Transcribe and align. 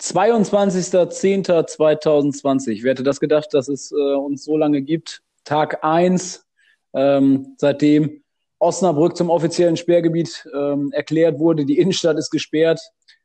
22.10.2020. 0.00 2.82
Wer 2.82 2.92
hätte 2.92 3.02
das 3.02 3.20
gedacht, 3.20 3.52
dass 3.52 3.68
es 3.68 3.92
äh, 3.92 4.14
uns 4.14 4.44
so 4.44 4.56
lange 4.56 4.80
gibt? 4.80 5.20
Tag 5.44 5.84
1, 5.84 6.46
ähm, 6.94 7.54
seitdem 7.58 8.22
Osnabrück 8.58 9.14
zum 9.16 9.28
offiziellen 9.30 9.76
Sperrgebiet 9.76 10.48
ähm, 10.54 10.90
erklärt 10.92 11.38
wurde. 11.38 11.66
Die 11.66 11.78
Innenstadt 11.78 12.16
ist 12.16 12.30
gesperrt. 12.30 12.80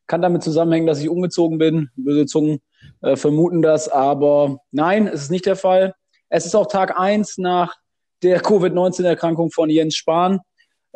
Kann 0.08 0.22
damit 0.22 0.44
zusammenhängen, 0.44 0.88
dass 0.88 1.02
ich 1.02 1.10
umgezogen 1.10 1.58
bin. 1.58 1.90
Böse 1.96 2.26
Zungen 2.26 2.60
äh, 3.02 3.16
vermuten 3.16 3.62
das, 3.62 3.88
aber 3.90 4.60
nein, 4.72 5.08
es 5.08 5.22
ist 5.24 5.32
nicht 5.32 5.46
der 5.46 5.56
Fall. 5.56 5.96
Es 6.30 6.46
ist 6.46 6.56
auch 6.56 6.68
Tag 6.68 7.00
1 7.00 7.38
nach 7.38 7.74
der 8.22 8.42
Covid-19-Erkrankung 8.42 9.52
von 9.52 9.70
Jens 9.70 9.96
Spahn. 9.96 10.42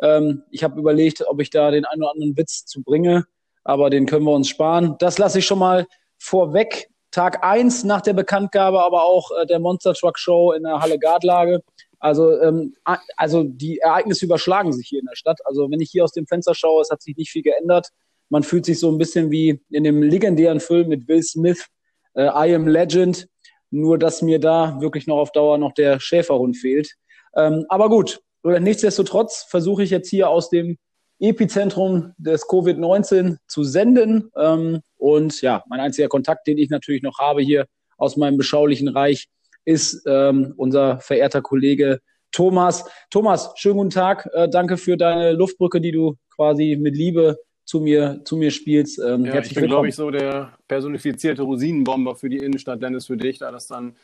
Ähm, 0.00 0.42
ich 0.50 0.62
habe 0.62 0.78
überlegt, 0.78 1.26
ob 1.26 1.40
ich 1.40 1.48
da 1.50 1.70
den 1.70 1.86
einen 1.86 2.02
oder 2.02 2.12
anderen 2.12 2.36
Witz 2.36 2.66
zu 2.66 2.82
bringe, 2.82 3.24
aber 3.64 3.90
den 3.90 4.06
können 4.06 4.24
wir 4.24 4.32
uns 4.32 4.48
sparen. 4.48 4.96
Das 4.98 5.18
lasse 5.18 5.38
ich 5.38 5.46
schon 5.46 5.58
mal 5.58 5.86
vorweg. 6.18 6.88
Tag 7.10 7.44
1 7.44 7.84
nach 7.84 8.00
der 8.00 8.12
Bekanntgabe, 8.12 8.82
aber 8.82 9.04
auch 9.04 9.30
äh, 9.32 9.46
der 9.46 9.58
Monster 9.58 9.94
Truck 9.94 10.18
Show 10.18 10.52
in 10.52 10.62
der 10.62 10.80
Halle 10.80 10.98
Gardlage. 10.98 11.60
Also, 11.98 12.40
ähm, 12.40 12.74
also 13.16 13.42
die 13.42 13.78
Ereignisse 13.78 14.24
überschlagen 14.24 14.72
sich 14.72 14.88
hier 14.88 15.00
in 15.00 15.06
der 15.06 15.16
Stadt. 15.16 15.40
Also 15.44 15.70
wenn 15.70 15.80
ich 15.80 15.90
hier 15.90 16.04
aus 16.04 16.12
dem 16.12 16.26
Fenster 16.26 16.54
schaue, 16.54 16.82
es 16.82 16.90
hat 16.90 17.02
sich 17.02 17.16
nicht 17.16 17.30
viel 17.30 17.42
geändert. 17.42 17.88
Man 18.28 18.42
fühlt 18.42 18.64
sich 18.64 18.78
so 18.78 18.90
ein 18.90 18.98
bisschen 18.98 19.30
wie 19.30 19.60
in 19.70 19.84
dem 19.84 20.02
legendären 20.02 20.60
Film 20.60 20.88
mit 20.88 21.08
Will 21.08 21.22
Smith, 21.22 21.66
äh, 22.14 22.26
I 22.26 22.54
Am 22.54 22.68
Legend. 22.68 23.26
Nur, 23.70 23.98
dass 23.98 24.22
mir 24.22 24.40
da 24.40 24.80
wirklich 24.80 25.06
noch 25.06 25.18
auf 25.18 25.32
Dauer 25.32 25.58
noch 25.58 25.72
der 25.72 26.00
Schäferhund 26.00 26.56
fehlt. 26.56 26.94
Ähm, 27.36 27.66
aber 27.68 27.88
gut, 27.88 28.20
nichtsdestotrotz 28.42 29.46
versuche 29.48 29.82
ich 29.82 29.90
jetzt 29.90 30.08
hier 30.08 30.28
aus 30.28 30.50
dem 30.50 30.78
Epizentrum 31.20 32.12
des 32.18 32.48
Covid-19 32.48 33.36
zu 33.46 33.62
senden. 33.62 34.30
Ähm, 34.36 34.80
und 34.96 35.40
ja, 35.42 35.62
mein 35.68 35.80
einziger 35.80 36.08
Kontakt, 36.08 36.46
den 36.46 36.58
ich 36.58 36.70
natürlich 36.70 37.02
noch 37.02 37.18
habe 37.18 37.42
hier 37.42 37.66
aus 37.96 38.16
meinem 38.16 38.38
beschaulichen 38.38 38.88
Reich, 38.88 39.28
ist 39.64 40.02
ähm, 40.06 40.54
unser 40.56 41.00
verehrter 41.00 41.42
Kollege 41.42 42.00
Thomas. 42.32 42.84
Thomas, 43.10 43.52
schönen 43.56 43.76
guten 43.76 43.90
Tag. 43.90 44.28
Äh, 44.32 44.48
danke 44.48 44.76
für 44.76 44.96
deine 44.96 45.32
Luftbrücke, 45.32 45.80
die 45.80 45.92
du 45.92 46.16
quasi 46.34 46.76
mit 46.80 46.96
Liebe 46.96 47.38
zu 47.64 47.80
mir, 47.80 48.22
zu 48.24 48.36
mir 48.36 48.50
spielst. 48.50 48.98
Ähm, 48.98 49.26
ja, 49.26 49.38
ich 49.38 49.54
bin, 49.54 49.66
glaube 49.66 49.88
ich, 49.88 49.94
so 49.94 50.10
der 50.10 50.52
personifizierte 50.66 51.42
Rosinenbomber 51.42 52.16
für 52.16 52.28
die 52.28 52.38
Innenstadt, 52.38 52.82
Dennis, 52.82 53.06
für 53.06 53.16
dich, 53.16 53.38
da 53.38 53.52
das 53.52 53.66
dann 53.66 53.94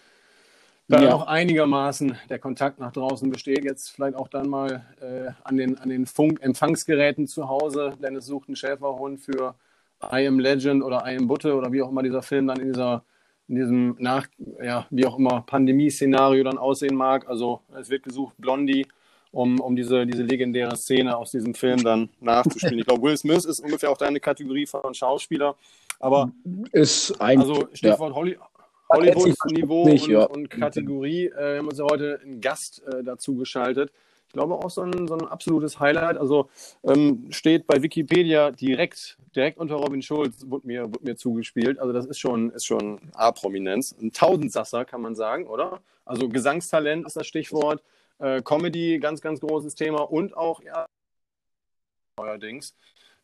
da 0.88 1.02
ja. 1.02 1.10
noch 1.10 1.26
einigermaßen 1.26 2.16
der 2.28 2.38
Kontakt 2.38 2.78
nach 2.78 2.92
draußen 2.92 3.30
besteht. 3.30 3.64
Jetzt 3.64 3.90
vielleicht 3.90 4.16
auch 4.16 4.28
dann 4.28 4.48
mal 4.48 4.86
äh, 5.00 5.30
an 5.42 5.56
den, 5.56 5.78
an 5.78 5.88
den 5.88 6.06
Funk-Empfangsgeräten 6.06 7.26
zu 7.26 7.48
Hause. 7.48 7.94
Dennis 8.00 8.26
sucht 8.26 8.48
einen 8.48 8.56
Schäferhund 8.56 9.20
für 9.20 9.54
I 10.12 10.26
Am 10.26 10.38
Legend 10.38 10.84
oder 10.84 11.04
I 11.06 11.16
Am 11.16 11.26
Butte 11.26 11.54
oder 11.54 11.72
wie 11.72 11.82
auch 11.82 11.90
immer 11.90 12.02
dieser 12.02 12.22
Film 12.22 12.46
dann 12.46 12.60
in 12.60 12.68
dieser 12.68 13.02
in 13.48 13.54
diesem 13.54 13.96
nach, 13.98 14.26
ja, 14.60 14.86
wie 14.90 15.06
auch 15.06 15.18
immer 15.18 15.42
Pandemie-Szenario 15.42 16.42
dann 16.42 16.58
aussehen 16.58 16.96
mag. 16.96 17.28
Also 17.28 17.60
es 17.78 17.88
wird 17.90 18.02
gesucht 18.02 18.34
Blondie, 18.38 18.86
um, 19.30 19.60
um 19.60 19.76
diese, 19.76 20.04
diese 20.04 20.24
legendäre 20.24 20.76
Szene 20.76 21.16
aus 21.16 21.30
diesem 21.30 21.54
Film 21.54 21.82
dann 21.82 22.08
nachzuspielen. 22.20 22.78
Ich 22.78 22.86
glaube, 22.86 23.02
Will 23.02 23.16
Smith 23.16 23.44
ist 23.44 23.60
ungefähr 23.60 23.90
auch 23.90 23.98
deine 23.98 24.18
Kategorie 24.18 24.66
von 24.66 24.92
Schauspieler. 24.94 25.54
Aber 26.00 26.32
ist 26.72 27.20
eigentlich, 27.20 27.48
also 27.48 27.68
Stichwort 27.72 28.10
ja. 28.10 28.16
Holly, 28.16 28.38
Hollywood-Niveau 28.88 29.82
und, 29.82 30.06
ja. 30.06 30.24
und, 30.24 30.50
Kategorie. 30.50 31.26
Äh, 31.26 31.52
wir 31.52 31.58
haben 31.58 31.68
uns 31.68 31.78
ja 31.78 31.84
heute 31.84 32.20
einen 32.22 32.40
Gast 32.40 32.82
äh, 32.86 33.02
dazu 33.02 33.36
geschaltet. 33.36 33.90
Ich 34.28 34.32
glaube 34.32 34.54
auch 34.54 34.70
so 34.70 34.82
ein, 34.82 35.06
so 35.06 35.14
ein 35.14 35.26
absolutes 35.26 35.78
Highlight. 35.80 36.18
Also 36.18 36.50
ähm, 36.84 37.28
steht 37.30 37.66
bei 37.66 37.82
Wikipedia 37.82 38.50
direkt, 38.50 39.18
direkt 39.34 39.58
unter 39.58 39.76
Robin 39.76 40.02
Schulz, 40.02 40.44
wurde 40.46 40.66
mir, 40.66 40.84
wurde 40.86 41.04
mir 41.04 41.16
zugespielt. 41.16 41.78
Also 41.78 41.92
das 41.92 42.06
ist 42.06 42.18
schon, 42.18 42.50
ist 42.50 42.66
schon 42.66 43.00
A-Prominenz. 43.14 43.94
Ein 44.00 44.12
Tausendsasser, 44.12 44.84
kann 44.84 45.00
man 45.00 45.14
sagen, 45.14 45.46
oder? 45.46 45.80
Also 46.04 46.28
Gesangstalent 46.28 47.06
ist 47.06 47.16
das 47.16 47.26
Stichwort. 47.26 47.82
Äh, 48.18 48.42
Comedy, 48.42 48.98
ganz, 48.98 49.20
ganz 49.20 49.40
großes 49.40 49.74
Thema. 49.74 50.02
Und 50.02 50.36
auch, 50.36 50.62
ja, 50.62 50.86
allerdings. 52.16 52.74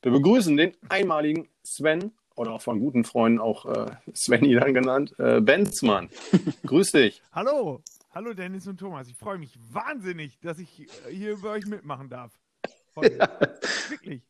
Wir 0.03 0.13
begrüßen 0.13 0.57
den 0.57 0.73
einmaligen 0.89 1.49
Sven 1.65 2.13
oder 2.43 2.53
auch 2.55 2.61
von 2.61 2.81
guten 2.81 3.05
Freunden 3.05 3.39
auch 3.39 3.67
äh, 3.67 3.87
Svenny 4.15 4.55
dann 4.55 4.75
genannt, 4.75 5.15
äh, 5.19 5.41
Benzmann. 5.41 6.11
Grüß 6.67 6.91
dich. 6.91 7.23
Hallo, 7.33 7.81
hallo 8.11 8.35
Dennis 8.35 8.67
und 8.67 8.79
Thomas. 8.79 9.09
Ich 9.09 9.17
freue 9.17 9.39
mich 9.39 9.57
wahnsinnig, 9.71 10.41
dass 10.41 10.59
ich 10.59 10.89
hier 11.09 11.37
bei 11.41 11.51
euch 11.51 11.67
mitmachen 11.67 12.09
darf. 12.09 12.33
Ja. 12.97 13.29
Wirklich. 13.89 14.23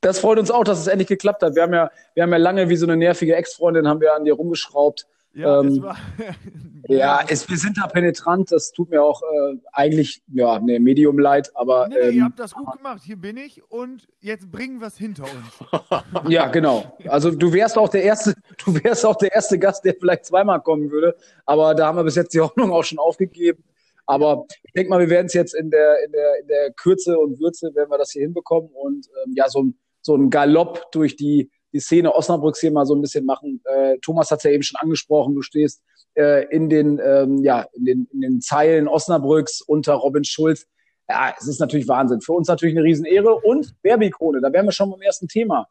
Das 0.00 0.18
freut 0.18 0.38
uns 0.38 0.50
auch, 0.50 0.64
dass 0.64 0.78
es 0.78 0.86
endlich 0.86 1.08
geklappt 1.08 1.42
hat. 1.42 1.54
Wir 1.54 1.62
haben 1.62 1.74
ja, 1.74 1.90
wir 2.14 2.22
haben 2.22 2.32
ja 2.32 2.38
lange 2.38 2.70
wie 2.70 2.76
so 2.76 2.86
eine 2.86 2.96
nervige 2.96 3.36
Ex-Freundin 3.36 3.86
haben 3.86 4.00
wir 4.00 4.14
an 4.14 4.24
dir 4.24 4.32
rumgeschraubt. 4.32 5.06
Ja, 5.32 5.60
ähm, 5.60 5.68
es 5.68 5.82
war, 5.82 5.96
ja 6.88 7.20
es, 7.28 7.48
wir 7.48 7.56
sind 7.56 7.78
da 7.78 7.86
penetrant. 7.86 8.50
Das 8.50 8.72
tut 8.72 8.90
mir 8.90 9.02
auch 9.02 9.22
äh, 9.22 9.56
eigentlich, 9.72 10.22
ja, 10.28 10.58
ne, 10.58 10.80
Medium 10.80 11.18
leid, 11.18 11.50
aber. 11.54 11.88
Nee, 11.88 11.94
nee 11.94 12.08
ähm, 12.08 12.14
ihr 12.16 12.24
habt 12.24 12.38
das 12.38 12.52
gut 12.52 12.76
gemacht. 12.76 13.02
Hier 13.04 13.16
bin 13.16 13.36
ich 13.36 13.62
und 13.70 14.08
jetzt 14.20 14.50
bringen 14.50 14.80
wir 14.80 14.88
es 14.88 14.96
hinter 14.96 15.24
uns. 15.24 16.28
ja, 16.28 16.48
genau. 16.48 16.96
Also 17.06 17.30
du 17.30 17.52
wärst 17.52 17.78
auch 17.78 17.88
der 17.88 18.02
erste, 18.02 18.34
du 18.64 18.74
wärst 18.82 19.06
auch 19.06 19.16
der 19.16 19.32
erste 19.32 19.58
Gast, 19.58 19.84
der 19.84 19.94
vielleicht 19.94 20.24
zweimal 20.24 20.60
kommen 20.60 20.90
würde. 20.90 21.14
Aber 21.46 21.74
da 21.74 21.86
haben 21.86 21.96
wir 21.96 22.04
bis 22.04 22.16
jetzt 22.16 22.34
die 22.34 22.40
Hoffnung 22.40 22.72
auch 22.72 22.84
schon 22.84 22.98
aufgegeben. 22.98 23.62
Aber 24.06 24.46
ich 24.64 24.72
denke 24.72 24.90
mal, 24.90 24.98
wir 24.98 25.10
werden 25.10 25.26
es 25.26 25.34
jetzt 25.34 25.54
in 25.54 25.70
der, 25.70 26.04
in 26.04 26.10
der, 26.10 26.40
in 26.40 26.48
der 26.48 26.72
Kürze 26.72 27.16
und 27.16 27.38
Würze, 27.38 27.72
werden 27.76 27.90
wir 27.90 27.98
das 27.98 28.10
hier 28.10 28.22
hinbekommen 28.22 28.70
und 28.72 29.06
ähm, 29.24 29.34
ja, 29.36 29.48
so 29.48 29.62
ein, 29.62 29.78
so 30.02 30.16
ein 30.16 30.30
Galopp 30.30 30.90
durch 30.90 31.14
die 31.14 31.48
die 31.72 31.80
Szene 31.80 32.14
Osnabrücks 32.14 32.60
hier 32.60 32.72
mal 32.72 32.86
so 32.86 32.94
ein 32.94 33.00
bisschen 33.00 33.24
machen. 33.24 33.60
Äh, 33.64 33.98
Thomas 33.98 34.30
hat 34.30 34.38
es 34.38 34.44
ja 34.44 34.50
eben 34.50 34.62
schon 34.62 34.80
angesprochen, 34.80 35.34
du 35.34 35.42
stehst 35.42 35.82
äh, 36.14 36.46
in, 36.54 36.68
den, 36.68 37.00
ähm, 37.04 37.38
ja, 37.42 37.66
in, 37.72 37.84
den, 37.84 38.08
in 38.12 38.20
den 38.20 38.40
Zeilen 38.40 38.88
Osnabrücks 38.88 39.60
unter 39.60 39.94
Robin 39.94 40.24
Schulz. 40.24 40.66
Ja, 41.08 41.34
es 41.38 41.46
ist 41.46 41.60
natürlich 41.60 41.88
Wahnsinn. 41.88 42.20
Für 42.20 42.32
uns 42.32 42.48
natürlich 42.48 42.76
eine 42.76 42.84
Riesenehre. 42.84 43.34
Und 43.34 43.74
Werbekrone, 43.82 44.40
da 44.40 44.52
wären 44.52 44.66
wir 44.66 44.72
schon 44.72 44.90
beim 44.90 45.02
ersten 45.02 45.28
Thema. 45.28 45.68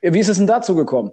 Wie 0.00 0.18
ist 0.18 0.28
es 0.28 0.38
denn 0.38 0.46
dazu 0.46 0.74
gekommen? 0.74 1.12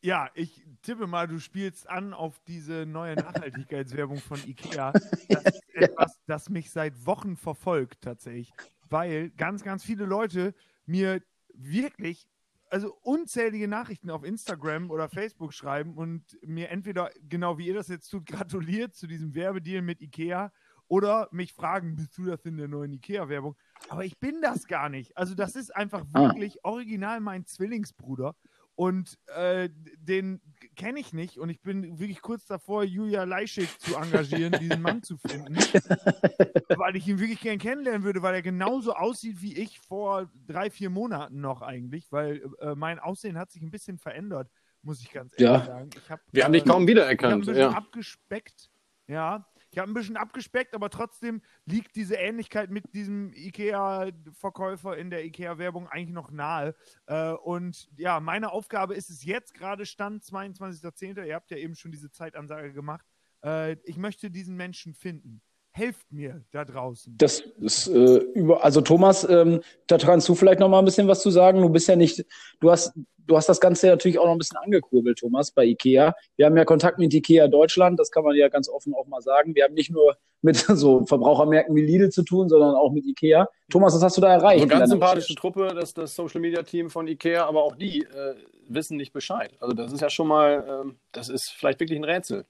Ja, 0.00 0.28
ich 0.34 0.62
tippe 0.82 1.06
mal, 1.06 1.26
du 1.26 1.38
spielst 1.38 1.88
an 1.88 2.14
auf 2.14 2.40
diese 2.46 2.86
neue 2.86 3.16
Nachhaltigkeitswerbung 3.16 4.18
von 4.18 4.38
IKEA. 4.46 4.92
Das 4.92 5.44
ist 5.44 5.62
etwas, 5.74 6.18
das 6.26 6.48
mich 6.48 6.70
seit 6.70 7.06
Wochen 7.06 7.36
verfolgt 7.36 8.02
tatsächlich, 8.02 8.52
weil 8.88 9.30
ganz, 9.30 9.62
ganz 9.62 9.84
viele 9.84 10.04
Leute 10.04 10.54
mir 10.86 11.20
wirklich 11.52 12.28
also 12.76 12.94
unzählige 13.00 13.68
Nachrichten 13.68 14.10
auf 14.10 14.22
Instagram 14.22 14.90
oder 14.90 15.08
Facebook 15.08 15.54
schreiben 15.54 15.94
und 15.94 16.36
mir 16.42 16.68
entweder, 16.68 17.08
genau 17.26 17.56
wie 17.56 17.68
ihr 17.68 17.72
das 17.72 17.88
jetzt 17.88 18.10
tut, 18.10 18.26
gratuliert 18.26 18.94
zu 18.94 19.06
diesem 19.06 19.34
Werbedeal 19.34 19.80
mit 19.80 20.02
Ikea 20.02 20.52
oder 20.86 21.26
mich 21.32 21.54
fragen, 21.54 21.96
bist 21.96 22.18
du 22.18 22.26
das 22.26 22.44
in 22.44 22.58
der 22.58 22.68
neuen 22.68 22.92
Ikea-Werbung? 22.92 23.56
Aber 23.88 24.04
ich 24.04 24.18
bin 24.18 24.42
das 24.42 24.66
gar 24.66 24.90
nicht. 24.90 25.16
Also 25.16 25.34
das 25.34 25.56
ist 25.56 25.74
einfach 25.74 26.04
ah. 26.12 26.24
wirklich 26.24 26.62
original 26.64 27.20
mein 27.20 27.46
Zwillingsbruder. 27.46 28.36
Und 28.76 29.18
äh, 29.34 29.70
den 29.96 30.42
kenne 30.76 31.00
ich 31.00 31.14
nicht 31.14 31.38
und 31.38 31.48
ich 31.48 31.62
bin 31.62 31.98
wirklich 31.98 32.20
kurz 32.20 32.44
davor, 32.44 32.84
Julia 32.84 33.24
Leischig 33.24 33.78
zu 33.78 33.96
engagieren, 33.96 34.52
diesen 34.60 34.82
Mann 34.82 35.02
zu 35.02 35.16
finden. 35.16 35.54
weil 36.76 36.94
ich 36.94 37.08
ihn 37.08 37.18
wirklich 37.18 37.40
gern 37.40 37.58
kennenlernen 37.58 38.04
würde, 38.04 38.20
weil 38.20 38.34
er 38.34 38.42
genauso 38.42 38.92
aussieht 38.92 39.40
wie 39.40 39.56
ich 39.56 39.80
vor 39.80 40.30
drei, 40.46 40.68
vier 40.68 40.90
Monaten 40.90 41.40
noch 41.40 41.62
eigentlich, 41.62 42.12
weil 42.12 42.42
äh, 42.60 42.74
mein 42.74 42.98
Aussehen 42.98 43.38
hat 43.38 43.50
sich 43.50 43.62
ein 43.62 43.70
bisschen 43.70 43.96
verändert, 43.96 44.50
muss 44.82 45.00
ich 45.00 45.10
ganz 45.10 45.32
ehrlich 45.38 45.58
ja. 45.58 45.64
sagen. 45.64 45.90
Hab, 46.10 46.20
Wir 46.32 46.44
haben 46.44 46.52
dich 46.52 46.64
äh, 46.64 46.68
kaum 46.68 46.86
wiedererkannt. 46.86 47.44
Ich 47.44 47.48
habe 47.48 47.52
ein 47.52 47.54
bisschen 47.54 47.72
ja. 47.72 47.78
abgespeckt. 47.78 48.70
Ja, 49.08 49.46
ich 49.76 49.78
habe 49.78 49.90
ein 49.90 49.94
bisschen 49.94 50.16
abgespeckt, 50.16 50.74
aber 50.74 50.88
trotzdem 50.88 51.42
liegt 51.66 51.96
diese 51.96 52.14
Ähnlichkeit 52.14 52.70
mit 52.70 52.94
diesem 52.94 53.34
IKEA-Verkäufer 53.34 54.96
in 54.96 55.10
der 55.10 55.22
IKEA-Werbung 55.26 55.86
eigentlich 55.86 56.14
noch 56.14 56.30
nahe. 56.30 56.74
Äh, 57.04 57.32
und 57.32 57.90
ja, 57.98 58.18
meine 58.20 58.52
Aufgabe 58.52 58.94
ist 58.94 59.10
es 59.10 59.22
jetzt 59.22 59.52
gerade 59.52 59.84
Stand 59.84 60.24
22.10. 60.24 61.22
Ihr 61.26 61.34
habt 61.34 61.50
ja 61.50 61.58
eben 61.58 61.74
schon 61.74 61.92
diese 61.92 62.10
Zeitansage 62.10 62.72
gemacht. 62.72 63.04
Äh, 63.44 63.74
ich 63.84 63.98
möchte 63.98 64.30
diesen 64.30 64.56
Menschen 64.56 64.94
finden 64.94 65.42
helft 65.76 66.10
mir 66.10 66.42
da 66.52 66.64
draußen. 66.64 67.14
Das 67.18 67.40
ist 67.60 67.88
äh, 67.88 68.16
über, 68.34 68.64
also 68.64 68.80
Thomas, 68.80 69.28
ähm, 69.28 69.60
da 69.86 69.98
kannst 69.98 70.28
du 70.28 70.34
vielleicht 70.34 70.58
noch 70.58 70.68
mal 70.68 70.78
ein 70.78 70.84
bisschen 70.86 71.06
was 71.06 71.20
zu 71.20 71.30
sagen. 71.30 71.60
Du 71.60 71.68
bist 71.68 71.86
ja 71.86 71.96
nicht, 71.96 72.24
du 72.60 72.70
hast, 72.70 72.92
du 73.18 73.36
hast 73.36 73.48
das 73.48 73.60
Ganze 73.60 73.88
natürlich 73.88 74.18
auch 74.18 74.24
noch 74.24 74.32
ein 74.32 74.38
bisschen 74.38 74.56
angekurbelt, 74.56 75.18
Thomas, 75.18 75.50
bei 75.50 75.66
IKEA. 75.66 76.14
Wir 76.36 76.46
haben 76.46 76.56
ja 76.56 76.64
Kontakt 76.64 76.98
mit 76.98 77.12
IKEA 77.12 77.48
Deutschland, 77.48 78.00
das 78.00 78.10
kann 78.10 78.24
man 78.24 78.34
ja 78.34 78.48
ganz 78.48 78.68
offen 78.70 78.94
auch 78.94 79.06
mal 79.06 79.20
sagen. 79.20 79.54
Wir 79.54 79.64
haben 79.64 79.74
nicht 79.74 79.90
nur 79.90 80.16
mit 80.40 80.56
so 80.68 81.04
Verbrauchermärkten 81.04 81.76
wie 81.76 81.82
Lidl 81.82 82.08
zu 82.08 82.22
tun, 82.22 82.48
sondern 82.48 82.74
auch 82.74 82.92
mit 82.92 83.04
IKEA. 83.04 83.46
Thomas, 83.70 83.94
was 83.94 84.02
hast 84.02 84.16
du 84.16 84.22
da 84.22 84.32
erreicht? 84.32 84.62
Eine 84.62 84.70
ganz 84.70 84.90
sympathische 84.90 85.34
Truppe, 85.34 85.74
das, 85.74 85.92
das 85.92 86.14
Social 86.14 86.40
Media 86.40 86.62
Team 86.62 86.88
von 86.88 87.06
IKEA, 87.06 87.44
aber 87.44 87.62
auch 87.62 87.76
die 87.76 88.02
äh, 88.02 88.34
wissen 88.68 88.96
nicht 88.96 89.12
Bescheid. 89.12 89.52
Also 89.60 89.74
das 89.74 89.92
ist 89.92 90.00
ja 90.00 90.08
schon 90.08 90.28
mal, 90.28 90.64
ähm, 90.84 90.96
das 91.12 91.28
ist 91.28 91.50
vielleicht 91.50 91.80
wirklich 91.80 91.98
ein 91.98 92.04
Rätsel. 92.04 92.46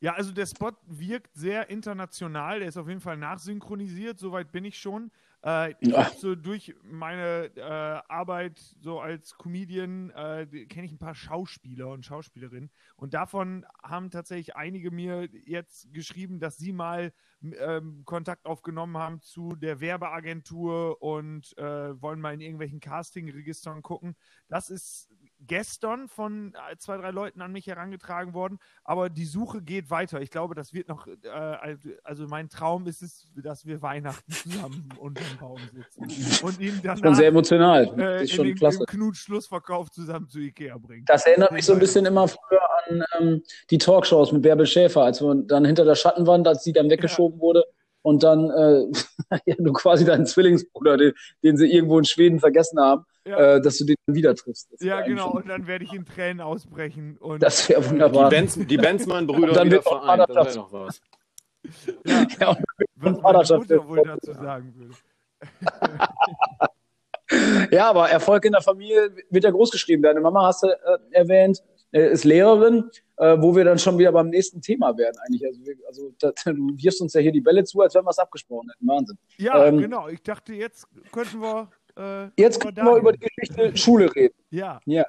Ja, 0.00 0.14
also 0.14 0.32
der 0.32 0.46
Spot 0.46 0.72
wirkt 0.86 1.34
sehr 1.34 1.70
international. 1.70 2.60
Der 2.60 2.68
ist 2.68 2.76
auf 2.76 2.88
jeden 2.88 3.00
Fall 3.00 3.16
nachsynchronisiert. 3.16 4.18
Soweit 4.18 4.52
bin 4.52 4.64
ich 4.64 4.78
schon. 4.78 5.10
Äh, 5.44 5.74
ich 5.80 5.88
ja. 5.88 6.10
so 6.16 6.34
durch 6.34 6.74
meine 6.82 7.50
äh, 7.54 7.62
Arbeit 7.62 8.58
so 8.80 9.00
als 9.00 9.36
Comedian 9.36 10.10
äh, 10.10 10.46
kenne 10.66 10.86
ich 10.86 10.92
ein 10.92 10.98
paar 10.98 11.14
Schauspieler 11.14 11.88
und 11.88 12.04
Schauspielerinnen 12.04 12.70
und 12.96 13.14
davon 13.14 13.64
haben 13.80 14.10
tatsächlich 14.10 14.56
einige 14.56 14.90
mir 14.90 15.28
jetzt 15.44 15.92
geschrieben, 15.92 16.40
dass 16.40 16.56
sie 16.56 16.72
mal 16.72 17.12
ähm, 17.40 18.02
Kontakt 18.04 18.46
aufgenommen 18.46 18.96
haben 18.96 19.20
zu 19.20 19.54
der 19.54 19.78
Werbeagentur 19.78 21.00
und 21.00 21.56
äh, 21.56 22.02
wollen 22.02 22.20
mal 22.20 22.34
in 22.34 22.40
irgendwelchen 22.40 22.80
Casting-Registern 22.80 23.82
gucken. 23.82 24.16
Das 24.48 24.70
ist 24.70 25.08
gestern 25.46 26.08
von 26.08 26.54
äh, 26.54 26.76
zwei, 26.76 26.96
drei 26.96 27.10
Leuten 27.10 27.40
an 27.40 27.52
mich 27.52 27.66
herangetragen 27.66 28.34
worden, 28.34 28.58
aber 28.84 29.08
die 29.08 29.24
Suche 29.24 29.62
geht 29.62 29.90
weiter. 29.90 30.20
Ich 30.20 30.30
glaube, 30.30 30.54
das 30.54 30.72
wird 30.72 30.88
noch, 30.88 31.06
äh, 31.06 31.76
also 32.04 32.26
mein 32.26 32.48
Traum 32.48 32.86
ist 32.86 33.02
es, 33.02 33.26
dass 33.36 33.66
wir 33.66 33.82
Weihnachten 33.82 34.32
zusammen 34.32 34.88
unter 34.98 35.22
dem 35.22 35.38
Baum 35.38 35.58
sitzen 35.72 36.44
und 36.44 36.60
ihn 36.60 36.80
dann 36.82 36.98
schon 36.98 37.14
sehr 37.14 37.28
emotional. 37.28 37.92
Äh, 37.98 38.24
ist 38.24 38.34
schon 38.34 38.46
in 38.46 38.56
klasse. 38.56 38.84
Knut-Schlussverkauf 38.86 39.90
zusammen 39.90 40.28
zu 40.28 40.40
Ikea 40.40 40.76
bringen. 40.78 41.04
Das 41.06 41.26
erinnert 41.26 41.52
mich 41.52 41.64
so 41.64 41.72
ein 41.72 41.78
bisschen 41.78 42.06
immer 42.06 42.28
früher 42.28 42.60
an 42.88 43.04
ähm, 43.18 43.42
die 43.70 43.78
Talkshows 43.78 44.32
mit 44.32 44.42
Bärbel 44.42 44.66
Schäfer, 44.66 45.02
als 45.02 45.20
man 45.20 45.46
dann 45.46 45.64
hinter 45.64 45.84
der 45.84 45.94
Schattenwand, 45.94 46.46
als 46.48 46.64
sie 46.64 46.72
dann 46.72 46.90
weggeschoben 46.90 47.38
ja. 47.38 47.42
wurde 47.42 47.64
und 48.08 48.22
dann 48.22 48.50
äh, 48.50 48.86
ja, 49.44 49.54
du 49.58 49.72
quasi 49.74 50.06
deinen 50.06 50.24
Zwillingsbruder, 50.24 50.96
den, 50.96 51.12
den 51.42 51.58
sie 51.58 51.70
irgendwo 51.70 51.98
in 51.98 52.06
Schweden 52.06 52.40
vergessen 52.40 52.80
haben, 52.80 53.04
ja. 53.26 53.56
äh, 53.56 53.60
dass 53.60 53.76
du 53.76 53.84
den 53.84 53.96
wieder 54.06 54.34
triffst. 54.34 54.72
Das 54.72 54.80
ja, 54.80 55.02
genau, 55.02 55.32
und 55.32 55.46
dann 55.46 55.66
werde 55.66 55.84
ich 55.84 55.92
in 55.92 56.06
Tränen 56.06 56.40
ausbrechen. 56.40 57.18
Und 57.18 57.42
das 57.42 57.68
wäre 57.68 57.88
wunderbar. 57.88 58.30
Die, 58.30 58.36
Benz, 58.36 58.58
die 58.58 58.76
Benzmann-Brüder 58.78 59.52
dann 59.52 59.66
wieder 59.66 59.82
vereint, 59.82 60.24
das 60.30 60.46
wäre 60.46 60.56
noch 60.56 60.72
was. 60.72 61.02
Ja, 62.06 62.26
ja 62.40 62.56
was 62.96 63.20
meine 63.20 63.58
Mutter 63.60 63.88
wohl 63.88 64.02
dazu 64.02 64.32
sagen 64.32 64.74
würde. 64.74 64.94
ja, 67.70 67.90
aber 67.90 68.08
Erfolg 68.08 68.42
in 68.46 68.52
der 68.52 68.62
Familie 68.62 69.10
wird 69.28 69.44
ja 69.44 69.50
groß 69.50 69.70
geschrieben. 69.70 70.02
Deine 70.02 70.20
Mama 70.20 70.46
hast 70.46 70.62
du 70.62 70.68
äh, 70.68 70.98
erwähnt, 71.10 71.62
äh, 71.92 72.12
ist 72.12 72.24
Lehrerin, 72.24 72.90
äh, 73.16 73.36
wo 73.38 73.54
wir 73.54 73.64
dann 73.64 73.78
schon 73.78 73.98
wieder 73.98 74.12
beim 74.12 74.28
nächsten 74.28 74.60
Thema 74.60 74.96
werden 74.96 75.16
eigentlich. 75.26 75.44
Also, 75.44 75.64
wir, 75.64 75.74
also 75.86 76.14
da, 76.18 76.32
du 76.52 76.76
wirfst 76.76 77.00
uns 77.00 77.12
ja 77.14 77.20
hier 77.20 77.32
die 77.32 77.40
Bälle 77.40 77.64
zu, 77.64 77.80
als 77.80 77.94
wenn 77.94 78.04
wir 78.04 78.10
es 78.10 78.18
abgesprochen 78.18 78.70
hätten. 78.70 78.86
Wahnsinn. 78.86 79.18
Ja, 79.38 79.66
ähm, 79.66 79.78
genau. 79.78 80.08
Ich 80.08 80.22
dachte, 80.22 80.52
jetzt 80.52 80.86
könnten 81.12 81.40
wir. 81.40 81.70
Äh, 81.96 82.30
jetzt 82.40 82.60
können 82.60 82.76
wir 82.76 82.96
über 82.96 83.12
die 83.12 83.18
Geschichte 83.18 83.76
Schule 83.76 84.14
reden. 84.14 84.34
Ja. 84.50 84.80
Ja. 84.84 85.04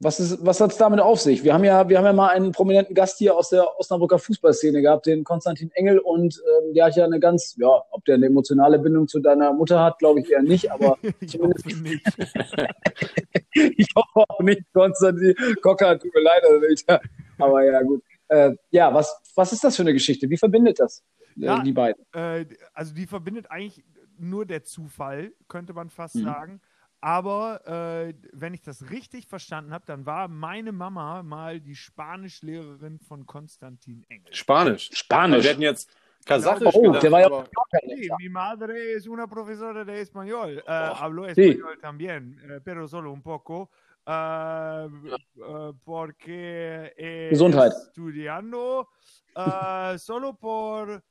Was, 0.00 0.20
ist, 0.20 0.46
was 0.46 0.60
hat 0.60 0.70
es 0.70 0.76
damit 0.76 1.00
auf 1.00 1.20
sich? 1.20 1.42
Wir 1.42 1.54
haben, 1.54 1.64
ja, 1.64 1.88
wir 1.88 1.98
haben 1.98 2.04
ja 2.04 2.12
mal 2.12 2.28
einen 2.28 2.52
prominenten 2.52 2.94
Gast 2.94 3.18
hier 3.18 3.34
aus 3.34 3.48
der 3.48 3.78
Osnabrücker 3.80 4.20
Fußballszene 4.20 4.80
gehabt, 4.80 5.06
den 5.06 5.24
Konstantin 5.24 5.72
Engel, 5.72 5.98
und 5.98 6.40
ähm, 6.46 6.74
der 6.74 6.84
hat 6.84 6.96
ja 6.96 7.04
eine 7.04 7.18
ganz, 7.18 7.56
ja, 7.58 7.82
ob 7.90 8.04
der 8.04 8.14
eine 8.14 8.26
emotionale 8.26 8.78
Bindung 8.78 9.08
zu 9.08 9.18
deiner 9.18 9.52
Mutter 9.52 9.82
hat, 9.82 9.98
glaube 9.98 10.20
ich 10.20 10.30
eher 10.30 10.42
nicht, 10.42 10.70
aber 10.70 10.96
ich 11.20 11.30
zumindest 11.30 11.64
hoffe 11.64 11.82
nicht. 11.82 12.06
ich 13.76 13.88
hoffe 13.96 14.24
auch 14.28 14.40
nicht, 14.40 14.62
Konstantin 14.72 15.34
Kocker, 15.62 15.98
tut 15.98 16.14
mir 16.14 16.22
leid, 16.22 16.42
also 16.44 17.00
aber 17.38 17.64
ja, 17.64 17.82
gut. 17.82 18.02
Äh, 18.28 18.52
ja, 18.70 18.92
was, 18.94 19.20
was 19.34 19.52
ist 19.52 19.64
das 19.64 19.74
für 19.74 19.82
eine 19.82 19.92
Geschichte? 19.92 20.30
Wie 20.30 20.36
verbindet 20.36 20.78
das 20.78 21.02
äh, 21.36 21.46
ja, 21.46 21.62
die 21.62 21.72
beiden? 21.72 22.04
Äh, 22.12 22.46
also 22.72 22.94
die 22.94 23.06
verbindet 23.06 23.50
eigentlich 23.50 23.82
nur 24.18 24.46
der 24.46 24.64
Zufall, 24.64 25.32
könnte 25.48 25.72
man 25.72 25.90
fast 25.90 26.16
mhm. 26.16 26.24
sagen. 26.24 26.60
Aber 27.00 27.66
äh, 27.66 28.14
wenn 28.32 28.54
ich 28.54 28.62
das 28.62 28.90
richtig 28.90 29.28
verstanden 29.28 29.72
habe, 29.72 29.84
dann 29.86 30.04
war 30.04 30.26
meine 30.26 30.72
Mama 30.72 31.22
mal 31.22 31.60
die 31.60 31.76
Spanischlehrerin 31.76 32.98
von 32.98 33.24
Konstantin 33.24 34.04
Engel. 34.08 34.34
Spanisch? 34.34 34.90
Spanisch. 34.92 35.44
Wir 35.44 35.50
hätten 35.50 35.62
jetzt 35.62 35.90
Kasachisch 36.24 36.74
oh, 36.74 36.82
gedacht, 36.82 37.02
der 37.02 37.12
war 37.12 37.20
ja 37.20 37.26
aber... 37.26 37.48
Sí, 37.86 38.10
mi 38.18 38.28
madre 38.28 38.94
es 38.94 39.06
una 39.06 39.26
profesora 39.26 39.84
de 39.84 40.00
español. 40.00 40.58
Uh, 40.58 40.70
oh, 40.70 40.94
hablo 41.00 41.26
español 41.26 41.74
sí. 41.74 41.80
también, 41.80 42.38
uh, 42.44 42.60
pero 42.62 42.86
solo 42.86 43.12
un 43.12 43.22
poco. 43.22 43.70
Uh, 44.06 45.74
porque 45.84 46.94
Gesundheit. 47.30 47.72
estudiando 47.72 48.88
solo 49.98 50.34
por 50.34 51.02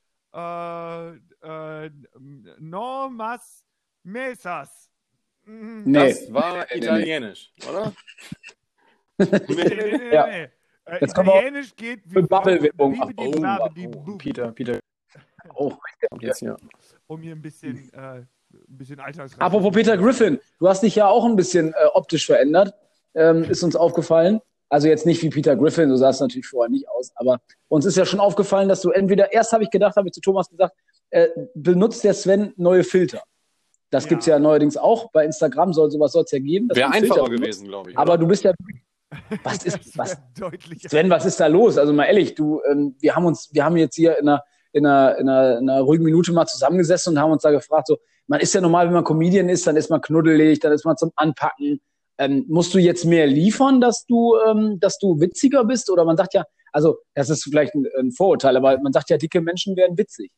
no 2.58 3.10
más 3.10 3.64
mesas. 4.02 4.87
Nee. 5.48 6.08
Das 6.10 6.32
war 6.32 6.66
Italienisch, 6.74 7.50
oder? 7.66 7.92
nee, 9.18 9.26
nee, 9.48 9.96
nee, 9.96 10.14
ja. 10.14 10.26
nee. 10.26 10.48
Äh, 10.84 11.04
Italienisch 11.04 11.74
geht 11.74 12.00
wie 12.04 12.20
Bubble-Werbung. 12.20 13.00
Oh, 13.16 13.32
oh, 14.06 14.16
Peter, 14.18 14.52
Peter. 14.52 14.78
Oh, 15.54 15.72
jetzt 16.20 16.42
ja. 16.42 16.54
Um 17.06 17.22
hier 17.22 17.34
ein 17.34 17.40
bisschen, 17.40 17.90
äh, 17.94 17.98
ein 17.98 18.26
bisschen 18.68 19.00
Alltagsrecht. 19.00 19.40
Apropos 19.40 19.72
Peter 19.72 19.96
Griffin, 19.96 20.38
du 20.58 20.68
hast 20.68 20.82
dich 20.82 20.96
ja 20.96 21.08
auch 21.08 21.24
ein 21.24 21.36
bisschen 21.36 21.72
äh, 21.72 21.86
optisch 21.94 22.26
verändert, 22.26 22.74
ähm, 23.14 23.44
ist 23.44 23.62
uns 23.62 23.74
aufgefallen. 23.74 24.40
Also 24.68 24.88
jetzt 24.88 25.06
nicht 25.06 25.22
wie 25.22 25.30
Peter 25.30 25.56
Griffin, 25.56 25.88
so 25.88 25.96
sah 25.96 26.10
es 26.10 26.20
natürlich 26.20 26.46
vorher 26.46 26.68
nicht 26.70 26.86
aus, 26.90 27.10
aber 27.14 27.40
uns 27.68 27.86
ist 27.86 27.96
ja 27.96 28.04
schon 28.04 28.20
aufgefallen, 28.20 28.68
dass 28.68 28.82
du 28.82 28.90
entweder, 28.90 29.32
erst 29.32 29.52
habe 29.52 29.64
ich 29.64 29.70
gedacht, 29.70 29.96
habe 29.96 30.08
ich 30.08 30.12
zu 30.12 30.20
Thomas 30.20 30.50
gesagt, 30.50 30.76
äh, 31.08 31.28
benutzt 31.54 32.04
der 32.04 32.12
Sven 32.12 32.52
neue 32.58 32.84
Filter. 32.84 33.22
Das 33.90 34.04
ja. 34.04 34.08
gibt 34.10 34.20
es 34.20 34.26
ja 34.26 34.38
neuerdings 34.38 34.76
auch. 34.76 35.10
Bei 35.12 35.24
Instagram 35.24 35.72
soll 35.72 35.90
sowas 35.90 36.12
soll 36.12 36.24
es 36.24 36.30
ja 36.30 36.38
geben. 36.38 36.68
Wäre 36.72 36.90
einfacher 36.90 37.28
gewesen, 37.28 37.68
glaube 37.68 37.90
ich. 37.90 37.98
Aber 37.98 38.12
oder? 38.12 38.18
du 38.18 38.26
bist 38.28 38.44
ja. 38.44 38.52
Was 39.42 39.64
ist 39.64 39.96
was? 39.96 40.18
Sven, 40.86 41.08
was 41.08 41.24
ist 41.24 41.40
da 41.40 41.46
los? 41.46 41.78
Also 41.78 41.94
mal 41.94 42.04
ehrlich, 42.04 42.34
du, 42.34 42.60
ähm, 42.70 42.94
wir 43.00 43.16
haben 43.16 43.24
uns, 43.24 43.48
wir 43.52 43.64
haben 43.64 43.78
jetzt 43.78 43.96
hier 43.96 44.18
in 44.18 44.28
einer, 44.28 44.44
in 44.72 44.84
einer, 44.84 45.18
in 45.18 45.28
einer, 45.30 45.58
in 45.58 45.70
einer 45.70 45.80
ruhigen 45.80 46.04
Minute 46.04 46.30
mal 46.32 46.44
zusammengesessen 46.44 47.14
und 47.14 47.18
haben 47.18 47.32
uns 47.32 47.40
da 47.40 47.50
gefragt, 47.50 47.86
so, 47.86 47.96
man 48.26 48.40
ist 48.40 48.52
ja 48.52 48.60
normal, 48.60 48.86
wenn 48.86 48.92
man 48.92 49.04
Comedian 49.04 49.48
ist, 49.48 49.66
dann 49.66 49.76
ist 49.76 49.88
man 49.88 50.02
knuddelig, 50.02 50.60
dann 50.60 50.72
ist 50.72 50.84
man 50.84 50.98
zum 50.98 51.10
Anpacken. 51.16 51.80
Ähm, 52.18 52.44
musst 52.48 52.74
du 52.74 52.78
jetzt 52.78 53.06
mehr 53.06 53.26
liefern, 53.26 53.80
dass 53.80 54.04
du, 54.04 54.36
ähm, 54.46 54.78
dass 54.78 54.98
du 54.98 55.20
witziger 55.20 55.64
bist? 55.64 55.88
Oder 55.88 56.04
man 56.04 56.18
sagt 56.18 56.34
ja, 56.34 56.44
also 56.72 56.98
das 57.14 57.30
ist 57.30 57.44
vielleicht 57.44 57.74
ein, 57.74 57.86
ein 57.98 58.12
Vorurteil, 58.12 58.56
aber 58.58 58.78
man 58.80 58.92
sagt 58.92 59.08
ja, 59.08 59.16
dicke 59.16 59.40
Menschen 59.40 59.74
werden 59.76 59.96
witzig. 59.96 60.30